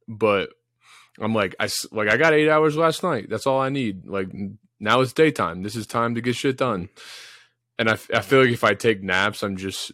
but 0.06 0.50
I'm 1.20 1.34
like 1.34 1.54
I 1.58 1.68
like 1.90 2.08
I 2.08 2.16
got 2.16 2.34
eight 2.34 2.48
hours 2.48 2.76
last 2.76 3.02
night. 3.02 3.28
That's 3.28 3.46
all 3.46 3.60
I 3.60 3.68
need. 3.68 4.06
Like 4.06 4.28
now 4.80 5.00
it's 5.00 5.12
daytime. 5.12 5.62
This 5.62 5.76
is 5.76 5.86
time 5.86 6.14
to 6.14 6.20
get 6.20 6.36
shit 6.36 6.56
done. 6.56 6.88
And 7.78 7.88
I, 7.88 7.98
I 8.12 8.20
feel 8.20 8.40
like 8.40 8.50
if 8.50 8.64
I 8.64 8.74
take 8.74 9.02
naps, 9.02 9.42
I'm 9.42 9.56
just 9.56 9.92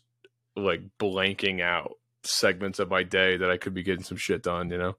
like 0.56 0.82
blanking 0.98 1.60
out 1.60 1.92
segments 2.22 2.78
of 2.78 2.90
my 2.90 3.02
day 3.02 3.36
that 3.36 3.50
I 3.50 3.56
could 3.56 3.74
be 3.74 3.82
getting 3.82 4.04
some 4.04 4.16
shit 4.16 4.42
done. 4.42 4.70
You 4.70 4.78
know. 4.78 4.96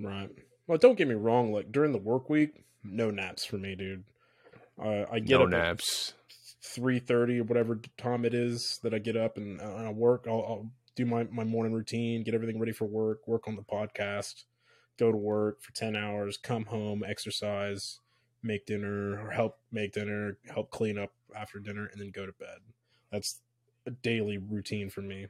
Right. 0.00 0.30
Well, 0.66 0.78
don't 0.78 0.96
get 0.96 1.08
me 1.08 1.14
wrong. 1.14 1.52
Like 1.52 1.72
during 1.72 1.92
the 1.92 1.98
work 1.98 2.30
week, 2.30 2.64
no 2.84 3.10
naps 3.10 3.44
for 3.44 3.56
me, 3.56 3.74
dude. 3.74 4.04
Uh, 4.82 5.04
I 5.10 5.18
get 5.18 5.38
no 5.38 5.46
naps 5.46 6.14
three 6.62 6.98
thirty 6.98 7.40
or 7.40 7.44
whatever 7.44 7.80
time 7.98 8.24
it 8.24 8.34
is 8.34 8.78
that 8.82 8.94
I 8.94 8.98
get 8.98 9.16
up 9.16 9.36
and, 9.36 9.60
uh, 9.60 9.74
I 9.74 9.90
work. 9.90 10.26
I'll, 10.28 10.44
I'll, 10.48 10.70
do 10.94 11.06
my 11.06 11.24
my 11.32 11.44
morning 11.44 11.72
routine, 11.72 12.22
get 12.22 12.34
everything 12.34 12.58
ready 12.58 12.72
for 12.72 12.84
work, 12.84 13.26
work 13.26 13.48
on 13.48 13.56
the 13.56 13.62
podcast, 13.62 14.44
go 14.98 15.10
to 15.10 15.16
work 15.16 15.62
for 15.62 15.72
ten 15.72 15.96
hours, 15.96 16.36
come 16.36 16.66
home, 16.66 17.02
exercise, 17.06 18.00
make 18.42 18.66
dinner 18.66 19.18
or 19.24 19.30
help 19.30 19.58
make 19.70 19.92
dinner, 19.92 20.36
help 20.52 20.70
clean 20.70 20.98
up 20.98 21.12
after 21.34 21.58
dinner, 21.58 21.88
and 21.90 22.00
then 22.00 22.10
go 22.10 22.26
to 22.26 22.32
bed. 22.32 22.58
That's 23.10 23.40
a 23.86 23.90
daily 23.90 24.38
routine 24.38 24.90
for 24.90 25.00
me. 25.00 25.28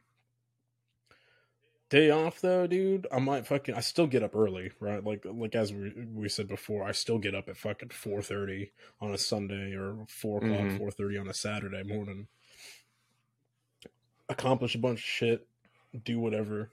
Day 1.92 2.08
off 2.08 2.40
though, 2.40 2.66
dude, 2.66 3.06
I 3.12 3.18
might 3.18 3.46
fucking 3.46 3.74
I 3.74 3.80
still 3.80 4.06
get 4.06 4.22
up 4.22 4.34
early, 4.34 4.70
right? 4.80 5.04
Like 5.04 5.26
like 5.26 5.54
as 5.54 5.74
we 5.74 5.92
we 6.14 6.26
said 6.30 6.48
before, 6.48 6.84
I 6.84 6.92
still 6.92 7.18
get 7.18 7.34
up 7.34 7.50
at 7.50 7.58
fucking 7.58 7.90
four 7.90 8.22
thirty 8.22 8.70
on 9.02 9.12
a 9.12 9.18
Sunday 9.18 9.74
or 9.74 10.06
four 10.08 10.38
o'clock, 10.38 10.60
mm-hmm. 10.60 10.78
four 10.78 10.90
thirty 10.90 11.18
on 11.18 11.28
a 11.28 11.34
Saturday 11.34 11.82
morning. 11.82 12.28
Accomplish 14.30 14.74
a 14.74 14.78
bunch 14.78 15.00
of 15.00 15.04
shit, 15.04 15.46
do 16.02 16.18
whatever. 16.18 16.70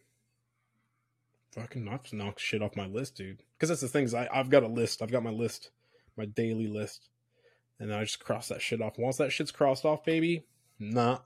Fucking 1.51 1.83
knock 1.83 2.13
knock 2.13 2.39
shit 2.39 2.63
off 2.63 2.77
my 2.77 2.87
list, 2.87 3.17
dude. 3.17 3.43
Because 3.57 3.67
that's 3.67 3.81
the 3.81 3.89
things 3.89 4.13
I 4.13 4.29
I've 4.31 4.49
got 4.49 4.63
a 4.63 4.69
list. 4.69 5.01
I've 5.01 5.11
got 5.11 5.21
my 5.21 5.31
list, 5.31 5.71
my 6.15 6.27
daily 6.27 6.67
list, 6.67 7.09
and 7.77 7.93
I 7.93 8.05
just 8.05 8.23
cross 8.23 8.47
that 8.47 8.61
shit 8.61 8.81
off. 8.81 8.97
Once 8.97 9.17
that 9.17 9.33
shit's 9.33 9.51
crossed 9.51 9.83
off, 9.83 10.05
baby, 10.05 10.45
nah, 10.79 11.17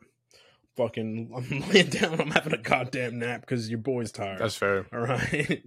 fucking 0.75 1.31
I'm 1.35 1.69
laying 1.69 1.89
down. 1.89 2.19
I'm 2.19 2.31
having 2.31 2.53
a 2.53 2.57
goddamn 2.57 3.19
nap 3.19 3.41
because 3.41 3.69
your 3.69 3.79
boy's 3.79 4.11
tired. 4.11 4.39
That's 4.39 4.55
fair. 4.55 4.85
All 4.93 4.99
right, 4.99 5.63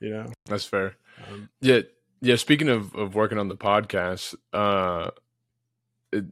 you 0.00 0.10
know 0.10 0.32
that's 0.46 0.64
fair. 0.64 0.96
Um, 1.28 1.48
yeah, 1.60 1.80
yeah. 2.20 2.36
Speaking 2.36 2.68
of 2.68 2.94
of 2.94 3.14
working 3.14 3.38
on 3.38 3.48
the 3.48 3.56
podcast, 3.56 4.34
uh, 4.52 5.10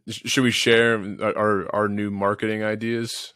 should 0.09 0.45
we 0.45 0.51
share 0.51 0.95
our 1.23 1.75
our 1.75 1.89
new 1.89 2.11
marketing 2.11 2.63
ideas? 2.63 3.35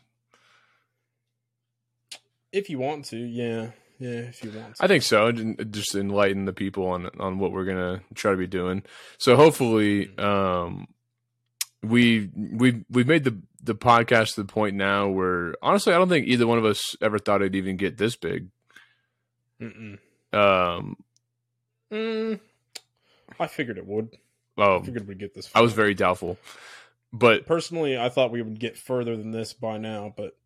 If 2.53 2.71
you 2.71 2.79
want 2.79 3.05
to, 3.07 3.19
yeah. 3.19 3.71
Yeah, 3.99 4.11
if 4.11 4.45
you 4.45 4.53
want. 4.53 4.77
To. 4.77 4.85
I 4.85 4.87
think 4.87 5.03
so. 5.03 5.33
Just 5.33 5.97
enlighten 5.97 6.45
the 6.45 6.53
people 6.53 6.87
on 6.87 7.11
on 7.19 7.39
what 7.39 7.53
we're 7.53 7.65
gonna 7.65 8.01
try 8.15 8.31
to 8.31 8.37
be 8.37 8.47
doing. 8.47 8.85
So 9.19 9.35
hopefully, 9.37 10.07
mm-hmm. 10.07 10.25
um, 10.25 10.87
we 11.83 12.31
we 12.35 12.85
we've 12.91 13.07
made 13.07 13.25
the 13.25 13.39
the 13.63 13.75
podcast 13.75 14.35
to 14.35 14.43
the 14.43 14.53
point 14.53 14.77
now 14.77 15.09
where 15.09 15.55
honestly, 15.63 15.93
I 15.93 15.99
don't 15.99 16.09
think 16.09 16.27
either 16.27 16.47
one 16.47 16.59
of 16.59 16.65
us 16.65 16.97
ever 17.01 17.19
thought 17.19 17.43
it'd 17.43 17.55
even 17.55 17.77
get 17.77 17.97
this 17.99 18.17
big. 18.17 18.49
Mm-mm. 19.61 19.99
Um, 20.33 20.97
mm, 21.93 22.39
I 23.41 23.47
figured 23.47 23.79
it 23.79 23.87
would. 23.87 24.17
Oh, 24.57 24.81
I 24.81 24.83
figured 24.83 25.07
we'd 25.07 25.19
get 25.19 25.35
this. 25.35 25.47
Far. 25.47 25.61
I 25.61 25.63
was 25.63 25.73
very 25.73 25.95
doubtful, 25.95 26.39
but 27.13 27.47
personally, 27.47 27.99
I 27.99 28.09
thought 28.09 28.31
we 28.31 28.43
would 28.43 28.59
get 28.59 28.77
further 28.77 29.17
than 29.17 29.31
this 29.31 29.53
by 29.53 29.79
now. 29.79 30.13
But 30.17 30.37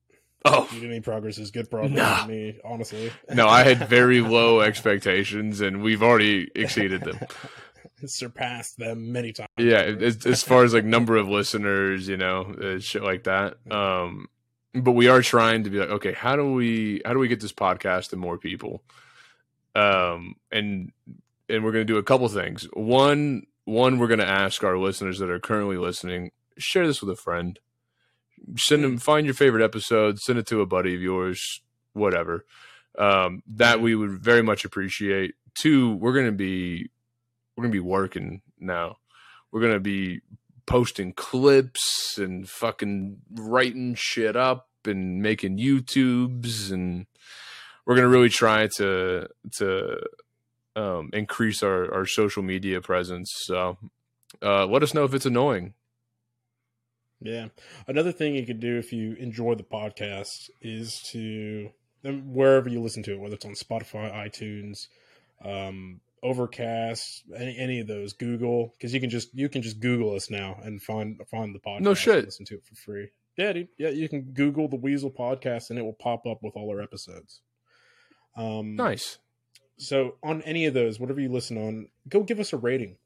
Oh 0.44 0.68
any 0.74 1.00
progress 1.00 1.38
is 1.38 1.50
good 1.52 1.70
progress 1.70 2.22
to 2.22 2.28
me, 2.28 2.58
honestly. 2.64 3.12
no, 3.32 3.46
I 3.46 3.62
had 3.62 3.88
very 3.88 4.20
low 4.20 4.60
expectations, 4.62 5.60
and 5.60 5.82
we've 5.82 6.02
already 6.02 6.50
exceeded 6.54 7.02
them. 7.02 7.18
surpassed 8.06 8.78
them 8.78 9.12
many 9.12 9.32
times. 9.32 9.48
Yeah, 9.58 9.80
as, 9.80 10.24
as 10.26 10.42
far 10.42 10.64
as 10.64 10.74
like 10.74 10.84
number 10.84 11.16
of 11.16 11.28
listeners, 11.28 12.08
you 12.08 12.16
know, 12.16 12.54
uh, 12.62 12.78
shit 12.78 13.02
like 13.02 13.24
that. 13.24 13.56
Um, 13.70 14.28
but 14.74 14.92
we 14.92 15.08
are 15.08 15.22
trying 15.22 15.64
to 15.64 15.70
be 15.70 15.78
like, 15.78 15.90
okay, 15.90 16.12
how 16.12 16.36
do 16.36 16.52
we 16.52 17.02
how 17.04 17.12
do 17.12 17.18
we 17.18 17.28
get 17.28 17.40
this 17.40 17.52
podcast 17.52 18.10
to 18.10 18.16
more 18.16 18.38
people? 18.38 18.82
Um, 19.74 20.36
and 20.50 20.92
and 21.48 21.64
we're 21.64 21.72
gonna 21.72 21.84
do 21.84 21.98
a 21.98 22.02
couple 22.02 22.28
things. 22.28 22.66
One, 22.72 23.46
one, 23.64 23.98
we're 23.98 24.08
gonna 24.08 24.24
ask 24.24 24.64
our 24.64 24.78
listeners 24.78 25.18
that 25.18 25.30
are 25.30 25.40
currently 25.40 25.76
listening, 25.76 26.30
share 26.58 26.86
this 26.86 27.02
with 27.02 27.10
a 27.10 27.20
friend. 27.20 27.58
Send 28.56 28.82
them, 28.82 28.98
find 28.98 29.24
your 29.24 29.34
favorite 29.34 29.62
episode, 29.62 30.18
send 30.18 30.38
it 30.38 30.46
to 30.48 30.62
a 30.62 30.66
buddy 30.66 30.94
of 30.94 31.02
yours, 31.02 31.60
whatever. 31.92 32.44
Um, 32.98 33.42
that 33.46 33.80
we 33.80 33.94
would 33.94 34.22
very 34.22 34.42
much 34.42 34.64
appreciate. 34.64 35.34
Two, 35.54 35.94
we're 35.96 36.14
gonna 36.14 36.32
be 36.32 36.90
we're 37.62 37.68
gonna 37.68 37.80
be 37.80 37.80
working 37.80 38.42
now. 38.58 38.98
We're 39.52 39.60
gonna 39.60 39.78
be 39.78 40.20
posting 40.66 41.12
clips 41.12 42.18
and 42.18 42.48
fucking 42.48 43.18
writing 43.30 43.94
shit 43.96 44.34
up 44.34 44.68
and 44.84 45.22
making 45.22 45.58
YouTubes 45.58 46.72
and 46.72 47.06
we're 47.86 47.94
gonna 47.94 48.08
really 48.08 48.30
try 48.30 48.66
to 48.78 49.28
to 49.58 50.00
um, 50.74 51.10
increase 51.12 51.62
our, 51.62 51.94
our 51.94 52.04
social 52.04 52.42
media 52.42 52.80
presence. 52.80 53.30
So 53.44 53.78
uh, 54.42 54.66
let 54.66 54.82
us 54.82 54.92
know 54.92 55.04
if 55.04 55.14
it's 55.14 55.26
annoying. 55.26 55.74
Yeah. 57.20 57.48
Another 57.86 58.10
thing 58.10 58.34
you 58.34 58.44
could 58.44 58.58
do 58.58 58.76
if 58.76 58.92
you 58.92 59.12
enjoy 59.20 59.54
the 59.54 59.62
podcast 59.62 60.50
is 60.60 61.00
to 61.12 61.70
wherever 62.02 62.68
you 62.68 62.80
listen 62.80 63.04
to 63.04 63.12
it, 63.12 63.20
whether 63.20 63.36
it's 63.36 63.44
on 63.44 63.52
Spotify, 63.52 64.12
iTunes, 64.12 64.88
um, 65.44 66.00
Overcast, 66.22 67.24
any 67.36 67.56
any 67.58 67.80
of 67.80 67.86
those, 67.86 68.12
Google, 68.12 68.72
because 68.76 68.94
you 68.94 69.00
can 69.00 69.10
just 69.10 69.34
you 69.34 69.48
can 69.48 69.62
just 69.62 69.80
Google 69.80 70.14
us 70.14 70.30
now 70.30 70.58
and 70.62 70.80
find 70.82 71.20
find 71.30 71.54
the 71.54 71.58
podcast. 71.58 71.80
No 71.80 71.94
shit. 71.94 72.24
listen 72.24 72.46
to 72.46 72.54
it 72.54 72.64
for 72.64 72.74
free. 72.76 73.08
Yeah, 73.36 73.52
dude. 73.52 73.68
Yeah, 73.78 73.88
you 73.88 74.08
can 74.08 74.32
Google 74.32 74.68
the 74.68 74.76
Weasel 74.76 75.10
Podcast 75.10 75.70
and 75.70 75.78
it 75.78 75.82
will 75.82 75.94
pop 75.94 76.26
up 76.26 76.38
with 76.42 76.54
all 76.54 76.70
our 76.70 76.82
episodes. 76.82 77.40
Um, 78.36 78.76
Nice. 78.76 79.18
So 79.78 80.16
on 80.22 80.42
any 80.42 80.66
of 80.66 80.74
those, 80.74 81.00
whatever 81.00 81.20
you 81.20 81.30
listen 81.30 81.56
on, 81.56 81.88
go 82.08 82.22
give 82.22 82.38
us 82.38 82.52
a 82.52 82.56
rating. 82.56 82.98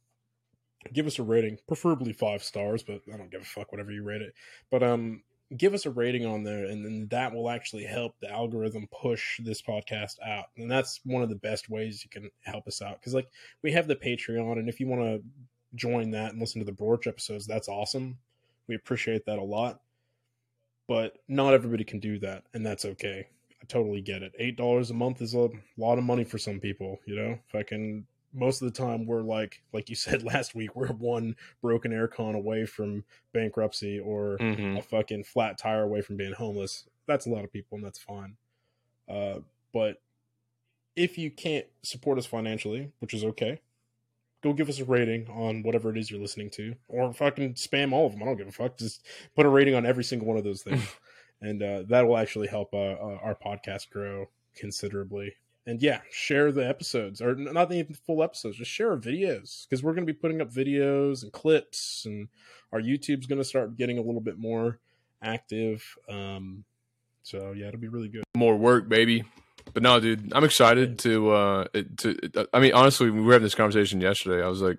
Give 0.93 1.07
us 1.07 1.19
a 1.19 1.23
rating, 1.23 1.59
preferably 1.67 2.13
five 2.13 2.43
stars, 2.43 2.83
but 2.83 3.01
I 3.13 3.17
don't 3.17 3.31
give 3.31 3.41
a 3.41 3.45
fuck 3.45 3.73
whatever 3.73 3.91
you 3.91 4.03
rate 4.03 4.23
it. 4.23 4.35
But 4.71 4.83
um, 4.83 5.23
give 5.57 5.75
us 5.75 5.87
a 5.87 5.91
rating 5.91 6.27
on 6.27 6.43
there, 6.43 6.65
and 6.65 6.85
then 6.85 7.07
that 7.11 7.33
will 7.33 7.51
actually 7.51 7.85
help 7.85 8.15
the 8.21 8.31
algorithm 8.31 8.89
push 8.91 9.39
this 9.43 9.63
podcast 9.63 10.17
out. 10.25 10.47
And 10.57 10.71
that's 10.71 11.01
one 11.05 11.23
of 11.23 11.29
the 11.29 11.37
best 11.37 11.69
ways 11.69 12.03
you 12.03 12.11
can 12.11 12.31
help 12.43 12.67
us 12.67 12.83
out 12.83 12.99
because 13.01 13.15
like 13.15 13.29
we 13.63 13.73
have 13.73 13.87
the 13.87 13.97
Patreon, 13.97 14.59
and 14.59 14.69
if 14.69 14.81
you 14.81 14.87
want 14.87 15.03
to 15.03 15.23
join 15.75 16.11
that 16.13 16.33
and 16.33 16.41
listen 16.41 16.61
to 16.61 16.65
the 16.65 16.77
Brorch 16.77 17.07
episodes, 17.07 17.47
that's 17.47 17.69
awesome. 17.69 18.19
We 18.67 18.75
appreciate 18.75 19.27
that 19.27 19.39
a 19.39 19.45
lot. 19.45 19.81
But 20.89 21.19
not 21.29 21.55
everybody 21.55 21.85
can 21.85 22.01
do 22.01 22.19
that, 22.21 22.45
and 22.55 22.65
that's 22.65 22.85
okay. 22.85 23.27
I 23.61 23.65
totally 23.67 24.01
get 24.01 24.23
it. 24.23 24.33
Eight 24.39 24.57
dollars 24.57 24.91
a 24.91 24.95
month 24.95 25.21
is 25.21 25.35
a 25.35 25.49
lot 25.77 25.99
of 25.99 26.05
money 26.05 26.25
for 26.25 26.39
some 26.39 26.61
people, 26.61 27.01
you 27.07 27.17
know. 27.17 27.39
If 27.49 27.55
I 27.55 27.63
can 27.63 28.07
most 28.33 28.63
of 28.63 28.73
the 28.73 28.79
time 28.79 29.07
we're 29.07 29.23
like 29.23 29.63
like 29.73 29.89
you 29.89 29.97
said 30.07 30.23
last 30.23 30.55
week, 30.55 30.75
we're 30.77 30.89
one 30.89 31.37
broken 31.63 31.93
aircon 31.93 32.35
away 32.35 32.67
from 32.67 33.05
bankruptcy 33.33 33.99
or 33.99 34.37
hmm 34.39 34.77
a 34.77 34.83
fucking 34.83 35.25
flat 35.25 35.59
tire 35.59 35.83
away 35.83 36.01
from 36.03 36.17
being 36.17 36.33
homeless. 36.33 36.85
That's 37.07 37.27
a 37.27 37.31
lot 37.31 37.45
of 37.45 37.53
people 37.53 37.77
and 37.77 37.85
that's 37.85 37.99
fine. 37.99 38.37
Uh 39.09 39.41
but 39.73 40.01
if 40.97 41.19
you 41.19 41.31
can't 41.31 41.67
support 41.83 42.19
us 42.19 42.27
financially, 42.27 42.91
which 43.01 43.13
is 43.15 43.23
okay, 43.25 43.61
go 44.43 44.53
give 44.53 44.69
us 44.69 44.79
a 44.81 44.85
rating 44.85 45.29
on 45.29 45.63
whatever 45.63 45.91
it 45.91 45.99
is 45.99 46.11
you're 46.11 46.21
listening 46.21 46.51
to, 46.51 46.75
or 46.89 47.13
fucking 47.13 47.55
spam 47.55 47.93
all 47.93 48.07
of 48.07 48.13
them. 48.13 48.23
I 48.23 48.27
don't 48.27 48.37
give 48.37 48.49
a 48.49 48.53
fuck. 48.53 48.79
Just 48.79 49.07
put 49.35 49.47
a 49.47 49.49
rating 49.49 49.75
on 49.75 49.85
every 49.85 50.05
single 50.05 50.27
one 50.27 50.37
of 50.39 50.45
those 50.45 50.63
things, 50.63 50.83
and 51.41 51.63
uh, 51.63 51.83
that 51.89 52.07
will 52.07 52.17
actually 52.17 52.49
help 52.49 52.73
uh, 52.73 52.77
uh, 52.77 53.19
our 53.23 53.35
podcast 53.35 53.91
grow 53.91 54.27
considerably. 54.55 55.35
And 55.67 55.83
yeah, 55.83 56.01
share 56.13 56.53
the 56.53 56.67
episodes, 56.67 57.21
or 57.21 57.35
not 57.35 57.73
even 57.73 57.95
full 57.95 58.23
episodes. 58.23 58.57
Just 58.57 58.71
share 58.71 58.93
our 58.93 58.97
videos 58.97 59.69
because 59.69 59.83
we're 59.83 59.95
going 59.95 60.07
to 60.07 60.13
be 60.13 60.17
putting 60.17 60.41
up 60.41 60.53
videos 60.53 61.25
and 61.25 61.33
clips, 61.33 62.05
and 62.07 62.29
our 62.73 62.81
YouTube's 62.81 63.27
going 63.27 63.41
to 63.41 63.45
start 63.45 63.77
getting 63.77 63.99
a 63.99 64.03
little 64.03 64.21
bit 64.21 64.39
more 64.39 64.79
active. 65.21 65.85
Um, 66.09 66.65
so 67.25 67.51
yeah, 67.51 67.67
it'll 67.67 67.81
be 67.81 67.89
really 67.89 68.09
good. 68.09 68.23
More 68.37 68.57
work, 68.57 68.89
baby. 68.89 69.25
But 69.75 69.83
no, 69.83 69.99
dude, 69.99 70.33
I'm 70.33 70.45
excited 70.45 71.01
to. 71.01 71.31
uh 71.33 71.65
to. 71.99 72.47
I 72.53 72.61
mean, 72.61 72.73
honestly, 72.73 73.11
we 73.11 73.21
were 73.21 73.33
having 73.33 73.45
this 73.45 73.57
conversation 73.57 74.01
yesterday. 74.01 74.45
I 74.45 74.49
was 74.49 74.63
like, 74.63 74.79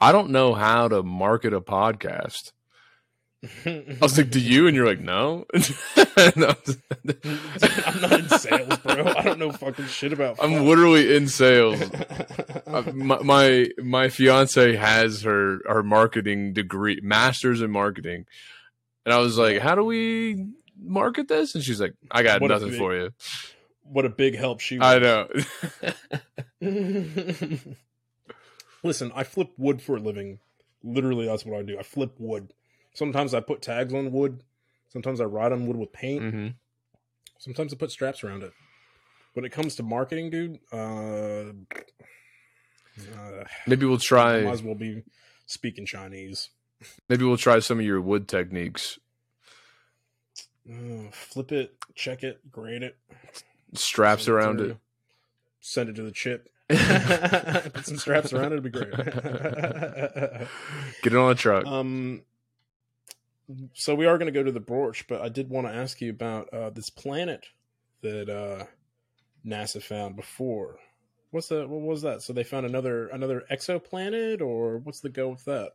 I 0.00 0.10
don't 0.12 0.30
know 0.30 0.54
how 0.54 0.88
to 0.88 1.02
market 1.02 1.52
a 1.52 1.60
podcast. 1.60 2.52
I 3.66 3.96
was 4.00 4.16
like, 4.18 4.30
"Do 4.30 4.40
you?" 4.40 4.66
And 4.66 4.74
you're 4.76 4.86
like, 4.86 5.00
"No." 5.00 5.46
No. 6.36 6.54
I'm 7.62 8.00
not 8.00 8.12
in 8.20 8.28
sales, 8.28 8.78
bro. 8.78 9.04
I 9.16 9.22
don't 9.24 9.38
know 9.40 9.50
fucking 9.52 9.86
shit 9.86 10.12
about. 10.12 10.38
I'm 10.40 10.64
literally 10.66 11.14
in 11.16 11.28
sales. 11.28 11.80
Uh, 12.66 12.82
my, 12.92 13.18
my 13.20 13.68
my 13.78 14.08
fiance 14.08 14.74
has 14.76 15.22
her 15.22 15.58
her 15.66 15.82
marketing 15.82 16.52
degree, 16.54 16.98
masters 17.02 17.60
in 17.60 17.70
marketing, 17.70 18.26
and 19.04 19.12
I 19.14 19.18
was 19.18 19.36
like, 19.38 19.58
"How 19.60 19.74
do 19.76 19.84
we 19.84 20.48
market 20.82 21.28
this?" 21.28 21.54
And 21.54 21.62
she's 21.62 21.80
like, 21.80 21.94
"I 22.10 22.22
got 22.22 22.40
What 22.40 22.48
nothing 22.48 22.70
big- 22.70 22.78
for 22.78 22.96
you." 22.96 23.10
what 23.84 24.04
a 24.06 24.08
big 24.08 24.34
help 24.36 24.60
she. 24.60 24.80
I 24.80 24.98
know. 24.98 25.28
Listen, 28.82 29.12
I 29.14 29.24
flip 29.24 29.50
wood 29.56 29.80
for 29.80 29.96
a 29.96 30.00
living. 30.00 30.40
Literally, 30.82 31.26
that's 31.26 31.44
what 31.46 31.58
I 31.58 31.62
do. 31.62 31.78
I 31.78 31.82
flip 31.82 32.14
wood. 32.18 32.52
Sometimes 32.94 33.34
I 33.34 33.40
put 33.40 33.60
tags 33.62 33.92
on 33.92 34.12
wood. 34.12 34.42
Sometimes 34.88 35.20
I 35.20 35.24
write 35.24 35.52
on 35.52 35.66
wood 35.66 35.76
with 35.76 35.92
paint. 35.92 36.22
hmm 36.22 36.48
Sometimes 37.38 37.74
I 37.74 37.76
put 37.76 37.90
straps 37.90 38.24
around 38.24 38.42
it. 38.42 38.52
When 39.34 39.44
it 39.44 39.52
comes 39.52 39.74
to 39.76 39.82
marketing, 39.82 40.30
dude, 40.30 40.60
uh, 40.72 41.52
uh, 43.12 43.44
Maybe 43.66 43.84
we'll 43.86 43.98
try. 43.98 44.42
might 44.42 44.52
as 44.52 44.62
well 44.62 44.76
be 44.76 45.02
speaking 45.46 45.84
Chinese. 45.84 46.50
Maybe 47.08 47.24
we'll 47.24 47.36
try 47.36 47.58
some 47.58 47.80
of 47.80 47.84
your 47.84 48.00
wood 48.00 48.28
techniques. 48.28 48.98
Uh, 50.70 51.10
flip 51.10 51.52
it, 51.52 51.74
check 51.94 52.22
it, 52.22 52.50
grade 52.50 52.82
it, 52.82 52.96
Straps 53.74 54.24
send 54.24 54.34
around 54.36 54.56
to- 54.58 54.70
it. 54.70 54.76
Send 55.60 55.88
it 55.88 55.96
to 55.96 56.02
the 56.02 56.12
chip. 56.12 56.48
Put 56.68 57.84
some 57.86 57.96
straps 57.98 58.32
around 58.32 58.52
it. 58.52 58.58
It'd 58.58 58.64
be 58.64 58.70
great. 58.70 58.90
Get 61.02 61.12
it 61.12 61.16
on 61.16 61.32
a 61.32 61.34
truck. 61.34 61.66
um, 61.66 62.22
so 63.72 63.94
we 63.94 64.06
are 64.06 64.18
going 64.18 64.32
to 64.32 64.38
go 64.38 64.42
to 64.42 64.52
the 64.52 64.60
brorch, 64.60 65.04
but 65.08 65.20
I 65.20 65.28
did 65.28 65.50
want 65.50 65.66
to 65.66 65.74
ask 65.74 66.00
you 66.00 66.10
about 66.10 66.52
uh, 66.52 66.70
this 66.70 66.90
planet 66.90 67.46
that 68.02 68.28
uh, 68.28 68.64
NASA 69.46 69.82
found 69.82 70.16
before. 70.16 70.78
What's 71.30 71.48
that? 71.48 71.68
what 71.68 71.80
was 71.80 72.02
that? 72.02 72.22
So 72.22 72.32
they 72.32 72.44
found 72.44 72.64
another 72.66 73.08
another 73.08 73.44
exoplanet, 73.50 74.40
or 74.40 74.78
what's 74.78 75.00
the 75.00 75.08
go 75.08 75.28
with 75.28 75.44
that? 75.46 75.72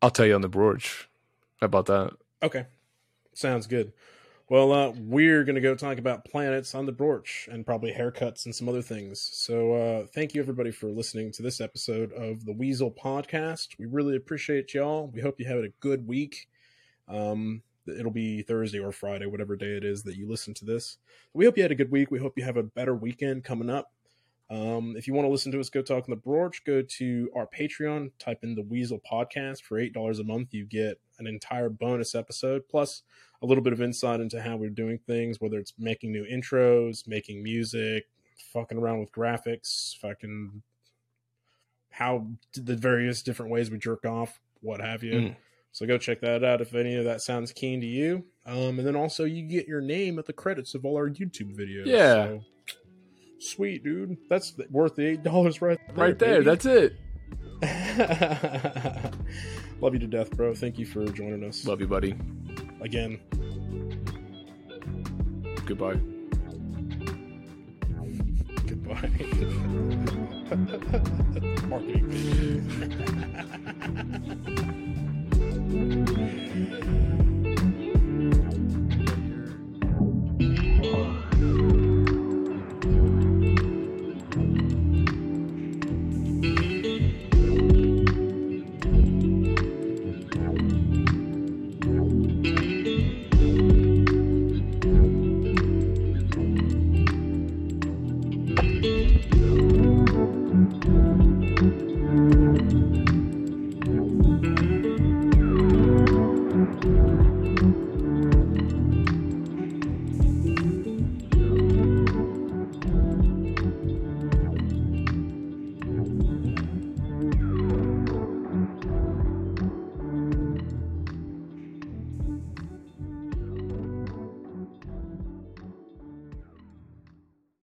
I'll 0.00 0.10
tell 0.10 0.26
you 0.26 0.34
on 0.34 0.42
the 0.42 0.48
brorch. 0.48 1.06
How 1.60 1.66
about 1.66 1.86
that? 1.86 2.12
Okay, 2.42 2.66
sounds 3.34 3.66
good. 3.66 3.92
Well, 4.48 4.70
uh, 4.70 4.92
we're 4.96 5.42
going 5.42 5.56
to 5.56 5.60
go 5.60 5.74
talk 5.74 5.98
about 5.98 6.24
planets 6.24 6.72
on 6.76 6.86
the 6.86 6.92
brorch 6.92 7.48
and 7.48 7.66
probably 7.66 7.92
haircuts 7.92 8.44
and 8.44 8.54
some 8.54 8.68
other 8.68 8.80
things. 8.80 9.20
So, 9.20 9.72
uh, 9.72 10.06
thank 10.14 10.34
you 10.34 10.40
everybody 10.40 10.70
for 10.70 10.86
listening 10.86 11.32
to 11.32 11.42
this 11.42 11.60
episode 11.60 12.12
of 12.12 12.44
the 12.44 12.52
Weasel 12.52 12.92
Podcast. 12.92 13.76
We 13.76 13.86
really 13.86 14.14
appreciate 14.14 14.72
y'all. 14.72 15.10
We 15.12 15.20
hope 15.20 15.40
you 15.40 15.46
had 15.46 15.64
a 15.64 15.72
good 15.80 16.06
week. 16.06 16.46
Um, 17.08 17.62
it'll 17.88 18.12
be 18.12 18.42
Thursday 18.42 18.78
or 18.78 18.92
Friday, 18.92 19.26
whatever 19.26 19.56
day 19.56 19.76
it 19.76 19.84
is 19.84 20.04
that 20.04 20.14
you 20.14 20.28
listen 20.28 20.54
to 20.54 20.64
this. 20.64 20.98
We 21.34 21.44
hope 21.44 21.56
you 21.56 21.64
had 21.64 21.72
a 21.72 21.76
good 21.76 21.90
week. 21.90 22.12
We 22.12 22.20
hope 22.20 22.38
you 22.38 22.44
have 22.44 22.56
a 22.56 22.62
better 22.62 22.94
weekend 22.94 23.42
coming 23.42 23.68
up. 23.68 23.90
Um, 24.48 24.94
if 24.96 25.08
you 25.08 25.14
want 25.14 25.26
to 25.26 25.30
listen 25.30 25.50
to 25.52 25.60
us 25.60 25.68
go 25.68 25.82
talk 25.82 26.04
on 26.08 26.10
the 26.10 26.16
brorch, 26.16 26.64
go 26.64 26.80
to 26.80 27.30
our 27.34 27.48
Patreon, 27.48 28.12
type 28.18 28.38
in 28.42 28.54
the 28.54 28.62
Weasel 28.62 29.00
Podcast 29.10 29.62
for 29.62 29.78
eight 29.78 29.92
dollars 29.92 30.20
a 30.20 30.24
month. 30.24 30.54
You 30.54 30.64
get 30.64 31.00
an 31.18 31.26
entire 31.26 31.68
bonus 31.68 32.14
episode 32.14 32.62
plus 32.68 33.02
a 33.42 33.46
little 33.46 33.64
bit 33.64 33.72
of 33.72 33.82
insight 33.82 34.20
into 34.20 34.40
how 34.40 34.56
we're 34.56 34.70
doing 34.70 34.98
things, 35.06 35.40
whether 35.40 35.58
it's 35.58 35.74
making 35.78 36.12
new 36.12 36.24
intros, 36.24 37.08
making 37.08 37.42
music, 37.42 38.04
fucking 38.52 38.78
around 38.78 39.00
with 39.00 39.12
graphics, 39.12 39.96
fucking 39.98 40.62
how 41.90 42.26
the 42.54 42.76
various 42.76 43.22
different 43.22 43.50
ways 43.50 43.70
we 43.70 43.78
jerk 43.78 44.04
off, 44.04 44.40
what 44.60 44.80
have 44.80 45.02
you. 45.02 45.12
Mm. 45.12 45.36
So 45.72 45.86
go 45.86 45.98
check 45.98 46.20
that 46.20 46.42
out 46.44 46.60
if 46.60 46.74
any 46.74 46.94
of 46.94 47.04
that 47.04 47.20
sounds 47.20 47.52
keen 47.52 47.80
to 47.80 47.86
you. 47.86 48.24
Um, 48.46 48.78
and 48.78 48.86
then 48.86 48.96
also 48.96 49.24
you 49.24 49.42
get 49.42 49.66
your 49.66 49.80
name 49.80 50.18
at 50.18 50.26
the 50.26 50.32
credits 50.32 50.74
of 50.74 50.84
all 50.84 50.96
our 50.96 51.10
YouTube 51.10 51.54
videos. 51.54 51.86
Yeah. 51.86 52.26
So, 52.26 52.44
sweet 53.38 53.84
dude, 53.84 54.16
that's 54.28 54.54
worth 54.70 54.94
the 54.96 55.06
eight 55.06 55.22
dollars 55.22 55.60
right 55.62 55.78
there. 55.88 55.96
Right 55.96 56.18
there. 56.18 56.42
baby. 56.42 56.44
That's 56.44 56.66
it. 56.66 56.96
Love 59.80 59.94
you 59.94 60.00
to 60.00 60.06
death, 60.06 60.30
bro. 60.30 60.54
Thank 60.54 60.78
you 60.78 60.86
for 60.86 61.04
joining 61.06 61.42
us 61.44 61.66
Love 61.66 61.80
you, 61.80 61.86
buddy. 61.88 62.14
again. 62.80 63.18
Goodbye. 65.66 66.00
Goodbye. 68.66 69.10
Marketing. 71.66 72.12